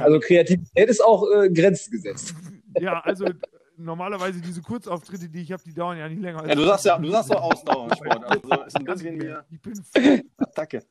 Also 0.00 0.20
Kreativität 0.20 0.88
ist 0.88 1.02
auch 1.04 1.24
äh, 1.30 1.50
grenzgesetzt. 1.50 2.34
Ja, 2.78 3.00
also 3.00 3.26
normalerweise 3.76 4.40
diese 4.40 4.62
Kurzauftritte, 4.62 5.28
die 5.28 5.42
ich 5.42 5.52
habe, 5.52 5.62
die 5.62 5.74
dauern 5.74 5.98
ja 5.98 6.08
nicht 6.08 6.20
länger. 6.20 6.40
Als 6.40 6.48
ja, 6.48 6.54
du 6.54 6.64
sagst 6.64 6.84
ja, 6.84 6.98
du 6.98 7.10
sagst 7.10 7.30
doch 7.30 7.42
Ausdauersport. 7.42 8.24
Also 8.24 8.64
ist 8.64 8.76
ein 8.76 8.84
bisschen 8.84 9.44
ich 9.50 9.60
bin 9.60 9.84
Attacke. 10.36 10.82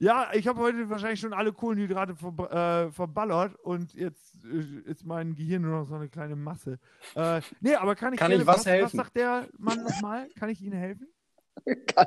Ja, 0.00 0.30
ich 0.32 0.46
habe 0.46 0.60
heute 0.60 0.88
wahrscheinlich 0.88 1.18
schon 1.18 1.32
alle 1.32 1.52
Kohlenhydrate 1.52 2.14
ver 2.14 2.86
äh, 2.86 2.92
verballert 2.92 3.56
und 3.56 3.94
jetzt 3.94 4.44
äh, 4.44 4.90
ist 4.90 5.04
mein 5.04 5.34
Gehirn 5.34 5.62
nur 5.62 5.80
noch 5.80 5.88
so 5.88 5.96
eine 5.96 6.08
kleine 6.08 6.36
Masse. 6.36 6.78
Äh, 7.16 7.40
nee, 7.60 7.74
aber 7.74 7.96
kann 7.96 8.12
ich, 8.12 8.20
kann 8.20 8.28
gerne, 8.28 8.42
ich 8.42 8.46
was, 8.46 8.58
was 8.58 8.66
helfen? 8.66 8.84
Was 8.84 8.92
sagt 8.92 9.16
der 9.16 9.48
Mann 9.58 9.82
nochmal? 9.82 10.28
Kann 10.38 10.50
ich 10.50 10.62
Ihnen 10.62 10.78
helfen? 10.78 11.08
Kann. 11.86 12.06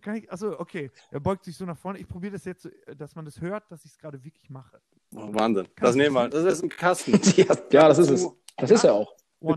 Kann 0.00 0.14
ich, 0.14 0.32
achso, 0.32 0.58
okay. 0.58 0.90
Er 1.10 1.20
beugt 1.20 1.44
sich 1.44 1.56
so 1.56 1.66
nach 1.66 1.76
vorne. 1.76 1.98
Ich 1.98 2.08
probiere 2.08 2.32
das 2.32 2.44
jetzt, 2.44 2.70
dass 2.96 3.14
man 3.16 3.24
das 3.26 3.40
hört, 3.40 3.70
dass 3.70 3.84
ich 3.84 3.90
es 3.90 3.98
gerade 3.98 4.22
wirklich 4.24 4.48
mache. 4.48 4.80
Oh, 5.14 5.28
Wahnsinn. 5.32 5.64
Kasten. 5.64 5.84
Das 5.84 5.94
nehmen 5.96 6.14
wir. 6.14 6.28
Das 6.28 6.44
ist 6.44 6.62
ein 6.62 6.68
Kasten. 6.68 7.12
ja, 7.72 7.88
das 7.88 7.98
ist 7.98 8.10
es. 8.10 8.28
Das 8.56 8.70
ist 8.70 8.84
er 8.84 8.94
auch. 8.94 9.14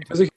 Also 0.09 0.23
ich, 0.23 0.29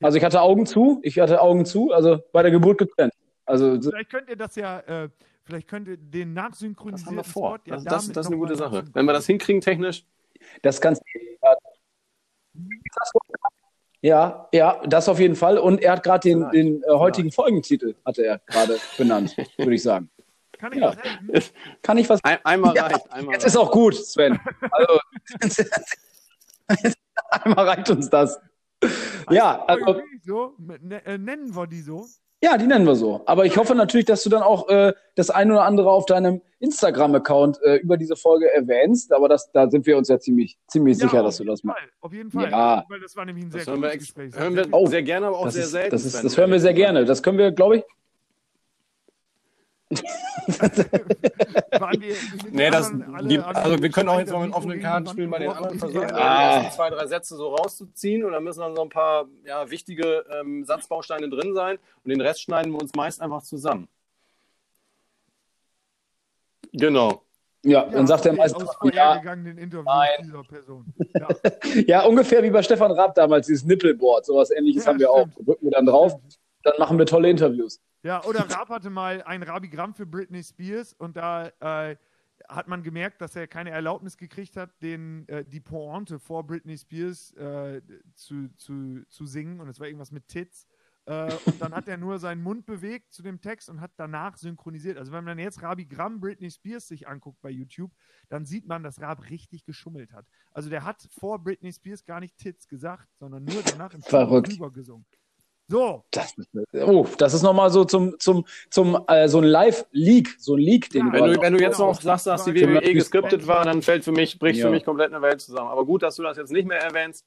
also 0.00 0.18
ich 0.18 0.24
hatte 0.24 0.40
Augen 0.40 0.66
zu, 0.66 1.00
ich 1.02 1.18
hatte 1.18 1.40
Augen 1.40 1.64
zu, 1.64 1.92
also 1.92 2.20
bei 2.32 2.42
der 2.42 2.50
Geburt 2.50 2.78
getrennt. 2.78 3.12
Also, 3.44 3.80
vielleicht 3.80 4.10
könnt 4.10 4.28
ihr 4.28 4.36
das 4.36 4.54
ja, 4.54 4.80
äh, 4.80 5.08
vielleicht 5.42 5.68
könnt 5.68 5.88
ihr 5.88 5.96
den 5.96 6.32
nachsynchronisieren. 6.32 6.96
Das 6.96 7.06
haben 7.06 7.16
wir 7.16 7.24
vor. 7.24 7.58
Ja 7.66 7.74
das, 7.74 7.84
das, 7.84 8.08
das 8.08 8.26
ist 8.26 8.32
eine 8.32 8.38
gute 8.38 8.56
Sache. 8.56 8.84
Wenn 8.92 9.04
wir 9.04 9.12
das 9.12 9.26
hinkriegen 9.26 9.60
technisch. 9.60 10.04
Das 10.62 10.80
kannst 10.80 11.02
du. 11.02 11.20
Ja, 14.00 14.48
ja, 14.52 14.80
das 14.86 15.08
auf 15.08 15.20
jeden 15.20 15.36
Fall. 15.36 15.58
Und 15.58 15.80
er 15.80 15.92
hat 15.92 16.02
gerade 16.02 16.28
den, 16.28 16.50
den 16.50 16.82
äh, 16.82 16.90
heutigen 16.90 17.30
Folgentitel, 17.30 17.94
hatte 18.04 18.24
er 18.24 18.38
gerade 18.46 18.78
benannt, 18.98 19.36
würde 19.56 19.74
ich 19.74 19.82
sagen. 19.82 20.10
Kann 20.62 20.72
ich 20.74 20.78
ja. 20.78 20.88
was 20.90 20.96
helfen? 21.02 21.54
Kann 21.82 21.98
ich 21.98 22.08
was? 22.08 22.20
Ein, 22.22 22.38
einmal 22.44 22.76
ja, 22.76 22.86
reicht. 22.86 23.12
Einmal 23.12 23.34
jetzt 23.34 23.42
reicht. 23.42 23.54
ist 23.54 23.56
auch 23.56 23.72
gut, 23.72 23.96
Sven. 23.96 24.38
Also, 24.70 25.00
einmal 27.30 27.68
reicht 27.68 27.90
uns 27.90 28.08
das. 28.08 28.40
ja, 29.28 29.64
also. 29.64 30.00
So? 30.24 30.54
Ne, 30.58 31.04
äh, 31.04 31.18
nennen 31.18 31.52
wir 31.52 31.66
die 31.66 31.80
so? 31.80 32.06
Ja, 32.44 32.56
die 32.58 32.68
nennen 32.68 32.86
wir 32.86 32.94
so. 32.94 33.22
Aber 33.26 33.44
ich 33.44 33.56
hoffe 33.56 33.74
natürlich, 33.74 34.06
dass 34.06 34.22
du 34.22 34.30
dann 34.30 34.42
auch 34.42 34.68
äh, 34.68 34.92
das 35.16 35.30
eine 35.30 35.54
oder 35.54 35.64
andere 35.64 35.90
auf 35.90 36.06
deinem 36.06 36.42
Instagram-Account 36.60 37.60
äh, 37.62 37.76
über 37.78 37.96
diese 37.96 38.14
Folge 38.14 38.48
erwähnst. 38.48 39.12
Aber 39.12 39.28
das, 39.28 39.50
da 39.50 39.68
sind 39.68 39.84
wir 39.84 39.98
uns 39.98 40.06
ja 40.06 40.20
ziemlich, 40.20 40.60
ziemlich 40.68 40.96
ja, 40.98 41.08
sicher, 41.08 41.24
dass 41.24 41.38
du 41.38 41.44
das 41.44 41.64
machst. 41.64 41.82
Auf 42.00 42.12
jeden 42.12 42.30
Fall. 42.30 42.48
Ja. 42.52 42.84
Weil 42.88 43.00
das 43.00 43.16
war 43.16 43.24
nämlich 43.24 43.46
ein 43.46 43.50
sehr 43.50 43.64
gutes 43.64 43.98
Gespräch. 43.98 44.36
Hören 44.36 44.54
wir 44.54 44.68
oh, 44.70 44.86
sehr 44.86 45.02
gerne, 45.02 45.26
aber 45.26 45.38
auch 45.38 45.50
sehr 45.50 45.64
ist, 45.64 45.72
selten. 45.72 45.90
Das, 45.90 46.04
ist, 46.04 46.22
das 46.22 46.36
hören 46.36 46.52
wir 46.52 46.60
sehr 46.60 46.74
gerne. 46.74 47.04
Das 47.04 47.20
können 47.20 47.38
wir, 47.38 47.50
glaube 47.50 47.78
ich, 47.78 47.84
nee, 52.50 52.70
das, 52.70 52.92
die, 53.22 53.38
also 53.38 53.82
wir 53.82 53.90
können 53.90 54.08
auch 54.08 54.18
jetzt 54.18 54.32
mal 54.32 54.46
mit 54.46 54.54
offenen 54.54 54.80
Karten 54.80 55.06
spielen, 55.06 55.30
bei 55.30 55.38
den 55.38 55.50
anderen 55.50 55.78
versuchen, 55.78 56.10
ah. 56.12 56.70
zwei, 56.70 56.90
drei 56.90 57.06
Sätze 57.06 57.36
so 57.36 57.54
rauszuziehen 57.54 58.24
und 58.24 58.32
dann 58.32 58.44
müssen 58.44 58.60
dann 58.60 58.74
so 58.76 58.82
ein 58.82 58.88
paar 58.88 59.26
ja, 59.44 59.70
wichtige 59.70 60.24
ähm, 60.30 60.64
Satzbausteine 60.64 61.28
drin 61.28 61.54
sein 61.54 61.78
und 62.04 62.10
den 62.10 62.20
Rest 62.20 62.42
schneiden 62.42 62.72
wir 62.72 62.80
uns 62.80 62.94
meist 62.94 63.20
einfach 63.20 63.42
zusammen. 63.42 63.88
Genau. 66.72 67.22
Ja, 67.64 67.84
dann 67.84 68.06
sagt 68.08 68.26
er 68.26 68.32
meist 68.32 68.56
ja. 68.92 69.22
Ja. 71.14 71.28
ja. 71.86 72.04
ungefähr 72.04 72.42
wie 72.42 72.50
bei 72.50 72.62
Stefan 72.62 72.90
Raab 72.90 73.14
damals, 73.14 73.46
dieses 73.46 73.64
Nippelboard, 73.64 74.26
sowas 74.26 74.50
ähnliches 74.50 74.84
ja, 74.84 74.90
haben 74.90 74.98
wir 74.98 75.08
stimmt. 75.08 75.36
auch. 75.38 75.44
Drücken 75.44 75.64
wir 75.66 75.70
dann 75.70 75.86
drauf, 75.86 76.18
dann 76.64 76.74
machen 76.78 76.98
wir 76.98 77.06
tolle 77.06 77.30
Interviews. 77.30 77.80
Ja, 78.02 78.24
oder 78.24 78.50
Raab 78.50 78.68
hatte 78.68 78.90
mal 78.90 79.22
ein 79.22 79.42
Rabigramm 79.42 79.94
für 79.94 80.06
Britney 80.06 80.42
Spears 80.42 80.92
und 80.92 81.16
da 81.16 81.48
äh, 81.60 81.96
hat 82.48 82.68
man 82.68 82.82
gemerkt, 82.82 83.20
dass 83.20 83.36
er 83.36 83.46
keine 83.46 83.70
Erlaubnis 83.70 84.16
gekriegt 84.16 84.56
hat, 84.56 84.70
den, 84.82 85.28
äh, 85.28 85.44
die 85.44 85.60
Pointe 85.60 86.18
vor 86.18 86.44
Britney 86.46 86.76
Spears 86.76 87.32
äh, 87.34 87.80
zu, 88.14 88.48
zu, 88.56 89.04
zu 89.08 89.26
singen. 89.26 89.60
Und 89.60 89.68
es 89.68 89.78
war 89.78 89.86
irgendwas 89.86 90.10
mit 90.10 90.26
Tits. 90.28 90.66
Äh, 91.04 91.32
und 91.46 91.60
dann 91.60 91.74
hat 91.74 91.88
er 91.88 91.96
nur 91.96 92.18
seinen 92.18 92.42
Mund 92.42 92.64
bewegt 92.64 93.12
zu 93.12 93.22
dem 93.22 93.40
Text 93.40 93.68
und 93.68 93.80
hat 93.80 93.92
danach 93.96 94.36
synchronisiert. 94.36 94.98
Also 94.98 95.12
wenn 95.12 95.24
man 95.24 95.38
jetzt 95.38 95.62
Rabi 95.62 95.84
Gramm 95.84 96.20
Britney 96.20 96.50
Spears 96.50 96.86
sich 96.86 97.08
anguckt 97.08 97.40
bei 97.40 97.50
YouTube, 97.50 97.92
dann 98.28 98.44
sieht 98.44 98.66
man, 98.66 98.82
dass 98.82 99.00
Rab 99.00 99.28
richtig 99.30 99.64
geschummelt 99.64 100.12
hat. 100.12 100.26
Also 100.52 100.70
der 100.70 100.84
hat 100.84 101.08
vor 101.10 101.38
Britney 101.40 101.72
Spears 101.72 102.04
gar 102.04 102.20
nicht 102.20 102.36
Tits 102.36 102.68
gesagt, 102.68 103.08
sondern 103.16 103.44
nur 103.44 103.62
danach 103.62 103.94
im 103.94 104.02
Verrückt. 104.02 104.52
drüber 104.52 104.70
gesungen. 104.70 105.06
So. 105.68 106.04
Das, 106.10 106.34
oh, 106.74 107.06
das 107.18 107.34
ist 107.34 107.42
nochmal 107.42 107.70
so 107.70 107.84
zum, 107.84 108.18
zum, 108.18 108.44
zum 108.70 109.04
äh, 109.08 109.28
so 109.28 109.38
ein 109.38 109.44
Live-Leak, 109.44 110.36
so 110.38 110.54
ein 110.54 110.60
Leak, 110.60 110.90
den 110.90 111.06
ja, 111.06 111.12
wenn, 111.12 111.32
du, 111.32 111.40
wenn 111.40 111.52
du 111.54 111.60
jetzt 111.60 111.78
noch 111.78 111.98
sagst, 112.00 112.26
dass 112.26 112.44
die 112.44 112.54
WWE 112.54 112.92
geskriptet 112.92 113.46
war, 113.46 113.64
dann 113.64 113.80
fällt 113.80 114.04
für 114.04 114.12
mich, 114.12 114.38
bricht 114.38 114.58
Ja. 114.58 114.66
für 114.66 114.70
mich 114.70 114.84
komplett 114.84 115.12
eine 115.12 115.22
Welt 115.22 115.40
zusammen. 115.40 115.68
Aber 115.70 115.86
gut, 115.86 116.02
dass 116.02 116.16
du 116.16 116.22
das 116.22 116.36
jetzt 116.36 116.52
nicht 116.52 116.66
mehr 116.66 116.80
erwähnst. 116.80 117.24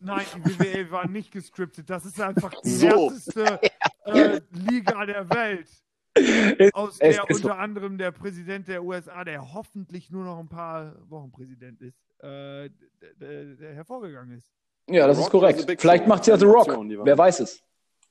Nein, 0.00 0.26
die 0.36 0.58
WWE 0.60 0.90
war 0.90 1.08
nicht 1.08 1.32
gescriptet. 1.32 1.90
Das 1.90 2.04
ist 2.04 2.20
einfach 2.20 2.52
die 2.62 2.70
So. 2.70 3.10
härteste 3.10 3.60
äh, 4.04 4.40
Liga 4.52 5.06
der 5.06 5.28
Welt. 5.30 5.68
Aus 6.72 6.98
Es 7.00 7.16
der 7.16 7.30
ist 7.30 7.44
unter 7.44 7.58
anderem 7.58 7.96
der 7.96 8.10
Präsident 8.10 8.68
der 8.68 8.82
USA, 8.82 9.24
der 9.24 9.52
hoffentlich 9.52 10.10
nur 10.10 10.24
noch 10.24 10.38
ein 10.38 10.48
paar 10.48 10.94
Wochen 11.08 11.30
Präsident 11.30 11.80
ist, 11.80 11.96
äh, 12.20 12.70
der, 13.20 13.44
der 13.56 13.74
hervorgegangen 13.74 14.36
ist. 14.36 14.50
Ja, 14.88 15.06
das 15.06 15.18
ist 15.18 15.30
korrekt. 15.30 15.64
Vielleicht 15.78 16.06
macht 16.06 16.26
ja 16.26 16.36
The 16.36 16.44
Rock. 16.46 16.68
Wer 16.68 17.18
weiß 17.18 17.40
es. 17.40 17.62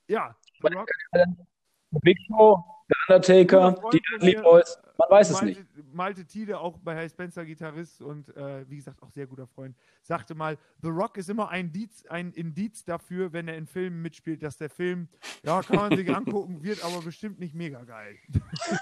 Ja, 0.08 0.36
The 0.62 0.74
Rock, 0.74 0.90
Big 2.02 2.18
Show, 2.28 2.64
The 2.88 3.14
Undertaker, 3.14 3.76
die 3.92 4.02
Dudley 4.12 4.36
Boys. 4.42 4.78
Man 4.98 5.10
weiß 5.10 5.30
es 5.30 5.42
Malte, 5.42 5.46
nicht. 5.46 5.94
Malte 5.94 6.26
Tide, 6.26 6.60
auch 6.60 6.78
bei 6.80 6.96
Herr 6.96 7.08
Spencer 7.08 7.46
Gitarrist 7.46 8.02
und 8.02 8.36
äh, 8.36 8.68
wie 8.70 8.78
gesagt 8.78 9.02
auch 9.04 9.12
sehr 9.12 9.28
guter 9.28 9.48
Freund, 9.48 9.76
sagte 10.02 10.34
mal, 10.34 10.58
The 10.82 10.90
Rock 10.90 11.18
ist 11.18 11.30
immer 11.30 11.50
ein 11.50 11.68
Indiz, 11.68 12.06
ein 12.08 12.32
Indiz 12.34 12.84
dafür, 12.84 13.32
wenn 13.32 13.48
er 13.48 13.58
in 13.58 13.68
Filmen 13.68 14.02
mitspielt, 14.02 14.42
dass 14.42 14.58
der 14.58 14.70
Film, 14.70 15.08
ja, 15.44 15.62
kann 15.62 15.76
man 15.76 15.96
sich 15.96 16.10
angucken, 16.16 16.64
wird 16.64 16.84
aber 16.84 17.02
bestimmt 17.02 17.40
nicht 17.40 17.54
mega 17.54 17.84
geil. 17.84 18.18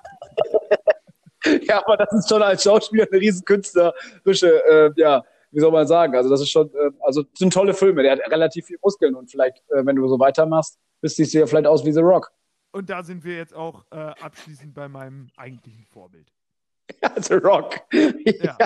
Ja, 1.61 1.77
aber 1.85 1.97
das 1.97 2.11
ist 2.11 2.27
schon 2.27 2.41
als 2.41 2.63
Schauspieler 2.63 3.05
eine 3.11 3.21
riesen 3.21 3.45
künstlerische, 3.45 4.63
äh, 4.65 4.91
ja, 4.95 5.23
wie 5.55 5.59
soll 5.59 5.71
man 5.71 5.87
sagen? 5.87 6.15
Also 6.15 6.29
das 6.29 6.41
ist 6.41 6.49
schon, 6.49 6.67
äh, 6.67 6.91
also 6.99 7.23
sind 7.33 7.53
tolle 7.53 7.73
Filme. 7.73 8.03
Der 8.03 8.11
hat 8.13 8.19
relativ 8.29 8.65
viel 8.65 8.77
Muskeln 8.83 9.15
und 9.15 9.31
vielleicht, 9.31 9.57
äh, 9.69 9.85
wenn 9.85 9.95
du 9.95 10.07
so 10.07 10.19
weitermachst, 10.19 10.77
bist 11.01 11.17
du 11.17 11.23
ja 11.23 11.45
vielleicht 11.45 11.67
aus 11.67 11.85
wie 11.85 11.91
The 11.91 12.01
Rock. 12.01 12.31
Und 12.71 12.89
da 12.89 13.03
sind 13.03 13.23
wir 13.23 13.37
jetzt 13.37 13.55
auch 13.55 13.85
äh, 13.91 13.95
abschließend 13.95 14.73
bei 14.73 14.89
meinem 14.89 15.29
eigentlichen 15.37 15.85
Vorbild. 15.85 16.31
Ja, 17.01 17.11
The 17.19 17.33
Rock. 17.35 17.81
Ja. 18.43 18.57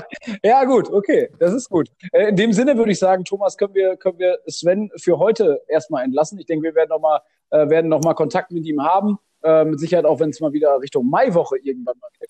ja, 0.43 0.65
gut, 0.65 0.89
okay, 0.89 1.29
das 1.39 1.53
ist 1.53 1.69
gut. 1.69 1.89
Äh, 2.11 2.29
in 2.29 2.35
dem 2.35 2.51
Sinne 2.51 2.75
würde 2.75 2.91
ich 2.91 2.99
sagen, 2.99 3.23
Thomas, 3.23 3.55
können 3.55 3.73
wir, 3.73 3.95
können 3.95 4.19
wir 4.19 4.39
Sven 4.47 4.91
für 4.97 5.19
heute 5.19 5.61
erstmal 5.67 6.03
entlassen. 6.03 6.37
Ich 6.37 6.45
denke, 6.45 6.63
wir 6.63 6.75
werden 6.75 6.89
nochmal 6.89 7.21
äh, 7.51 7.69
werden 7.69 7.89
noch 7.89 8.01
mal 8.03 8.13
Kontakt 8.13 8.51
mit 8.51 8.65
ihm 8.65 8.83
haben. 8.83 9.19
Äh, 9.41 9.65
mit 9.65 9.79
Sicherheit 9.79 10.05
auch, 10.05 10.19
wenn 10.19 10.31
es 10.31 10.41
mal 10.41 10.51
wieder 10.51 10.79
Richtung 10.81 11.09
Maiwoche 11.09 11.57
irgendwann 11.59 11.97
mal 11.99 12.09
geht. 12.19 12.29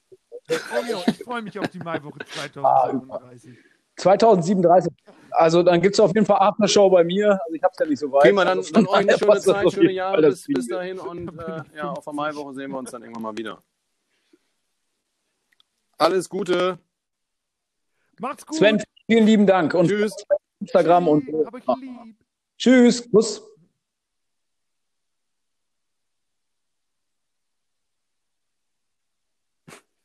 Oh, 0.51 1.03
ich 1.07 1.23
freue 1.23 1.41
mich 1.41 1.57
auf 1.59 1.67
die 1.69 1.79
Maiwoche 1.79 2.19
2037. 2.25 3.57
2037. 3.99 4.91
Also 5.31 5.63
dann 5.63 5.81
gibt's 5.81 5.99
auf 5.99 6.13
jeden 6.13 6.25
Fall 6.25 6.39
Aftershow 6.39 6.89
bei 6.89 7.03
mir. 7.03 7.31
Also 7.31 7.53
ich 7.53 7.63
hab's 7.63 7.77
ja 7.79 7.85
nicht 7.85 7.99
so 7.99 8.11
weit. 8.11 8.23
Prima, 8.23 8.45
dann, 8.45 8.57
also, 8.59 8.73
dann 8.73 8.87
euch 8.87 8.95
eine 8.95 9.17
schöne 9.17 9.39
Zeit, 9.39 9.71
schöne 9.71 9.91
Jahre 9.91 10.21
bis, 10.21 10.45
bis 10.47 10.67
dahin 10.67 10.99
und 10.99 11.29
äh, 11.39 11.61
ja, 11.75 11.91
auf 11.91 12.03
der 12.03 12.13
Maiwoche 12.13 12.53
sehen 12.53 12.71
wir 12.71 12.79
uns 12.79 12.91
dann 12.91 13.01
irgendwann 13.01 13.23
mal 13.23 13.37
wieder. 13.37 13.61
Alles 15.97 16.29
Gute. 16.29 16.79
Macht's 18.19 18.45
gut. 18.45 18.57
Sven, 18.57 18.81
vielen 19.05 19.25
lieben 19.25 19.45
Dank 19.45 19.73
und 19.73 19.87
Tschüss. 19.87 20.13
Instagram 20.59 21.07
und 21.07 21.25
tschüss. 22.57 23.09
Kuss. 23.11 23.43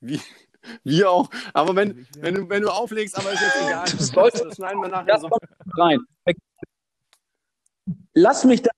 Wie, 0.01 0.21
wir 0.85 1.11
auch. 1.11 1.29
Aber 1.53 1.75
wenn, 1.77 1.97
wär- 1.97 2.05
wenn, 2.21 2.35
du, 2.35 2.49
wenn 2.49 2.63
du 2.63 2.69
auflegst, 2.71 3.17
aber 3.19 3.33
ist 3.33 3.41
jetzt 3.43 3.57
egal. 3.67 3.85
Das, 3.85 4.07
solltest- 4.09 4.45
das 4.45 4.57
schneiden 4.57 4.81
wir 4.81 4.89
nachher 4.89 5.19
so. 5.19 5.29
rein. 5.77 6.01
Lass 8.15 8.45
mich 8.45 8.63
da 8.63 8.71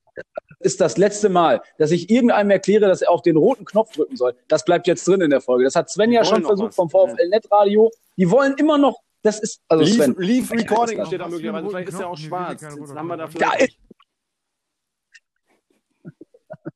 ist 0.61 0.81
das 0.81 0.97
letzte 0.97 1.29
Mal, 1.29 1.61
dass 1.79 1.91
ich 1.91 2.09
irgendeinem 2.11 2.51
erkläre, 2.51 2.87
dass 2.89 3.03
er 3.03 3.11
auf 3.11 3.21
den 3.23 3.37
roten 3.37 3.65
Knopf 3.67 3.93
drücken 3.93 4.17
soll. 4.17 4.35
Das 4.49 4.65
bleibt 4.65 4.87
jetzt 4.87 5.07
drin 5.07 5.21
in 5.21 5.31
der 5.31 5.41
Folge. 5.43 5.65
Das 5.65 5.77
hat 5.77 5.91
Sven 5.91 6.11
ja 6.11 6.25
schon 6.25 6.43
versucht 6.45 6.69
was. 6.69 6.75
vom 6.75 6.89
VfL 6.91 7.29
Netradio. 7.29 7.91
Die 8.17 8.29
wollen 8.31 8.55
immer 8.57 8.79
noch, 8.79 8.99
das 9.23 9.39
ist, 9.39 9.61
also 9.69 9.85
Leave, 9.85 10.03
Sven. 10.05 10.15
Leave 10.19 10.55
Recording 10.55 10.99
Ja, 10.99 11.07
steht 11.07 11.21
da 11.21 11.29
möglicherweise. 11.29 11.69
Vielleicht 11.69 11.89
ist 11.91 12.01
er 12.01 12.09
auch 12.09 12.17
schwarz. 12.17 12.63
Jetzt 12.63 12.95
haben 12.97 13.07
wir 13.07 13.17
da 13.19 13.25
Ja, 13.25 13.51
vielleicht. 13.51 13.79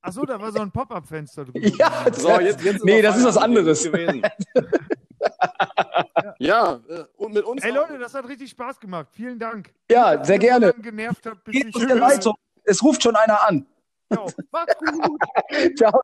Achso, 0.03 0.25
da 0.25 0.41
war 0.41 0.53
so 0.53 0.61
ein 0.61 0.71
Pop-Up-Fenster 0.71 1.45
drüber. 1.47 1.59
Ja, 1.67 2.07
So, 2.13 2.39
jetzt, 2.41 2.63
jetzt 2.63 2.85
Nee, 2.85 3.03
das 3.03 3.17
ist 3.17 3.25
was 3.25 3.37
anderes. 3.39 3.83
Gewesen. 3.83 4.23
ja, 6.39 6.81
äh, 6.89 7.05
und 7.17 7.35
mit 7.35 7.45
uns. 7.45 7.63
Ey 7.63 7.71
auch. 7.73 7.89
Leute, 7.89 7.99
das 7.99 8.15
hat 8.15 8.27
richtig 8.29 8.51
Spaß 8.51 8.81
gemacht. 8.81 9.09
Vielen 9.13 9.39
Dank. 9.39 9.73
Ja, 9.91 10.23
sehr 10.25 10.39
gerne. 10.39 10.73
genervt 10.75 11.27
habt, 11.27 11.45
bis 11.45 11.55
Geht 11.55 11.75
aus 11.75 11.87
der 11.87 11.97
Leitung. 11.97 12.35
Es 12.65 12.83
ruft 12.83 13.03
schon 13.03 13.17
einer 13.17 13.47
an. 13.49 13.67
Jo, 14.13 14.27
macht's 14.51 14.77
gut. 14.79 15.21
Ciao. 15.77 16.01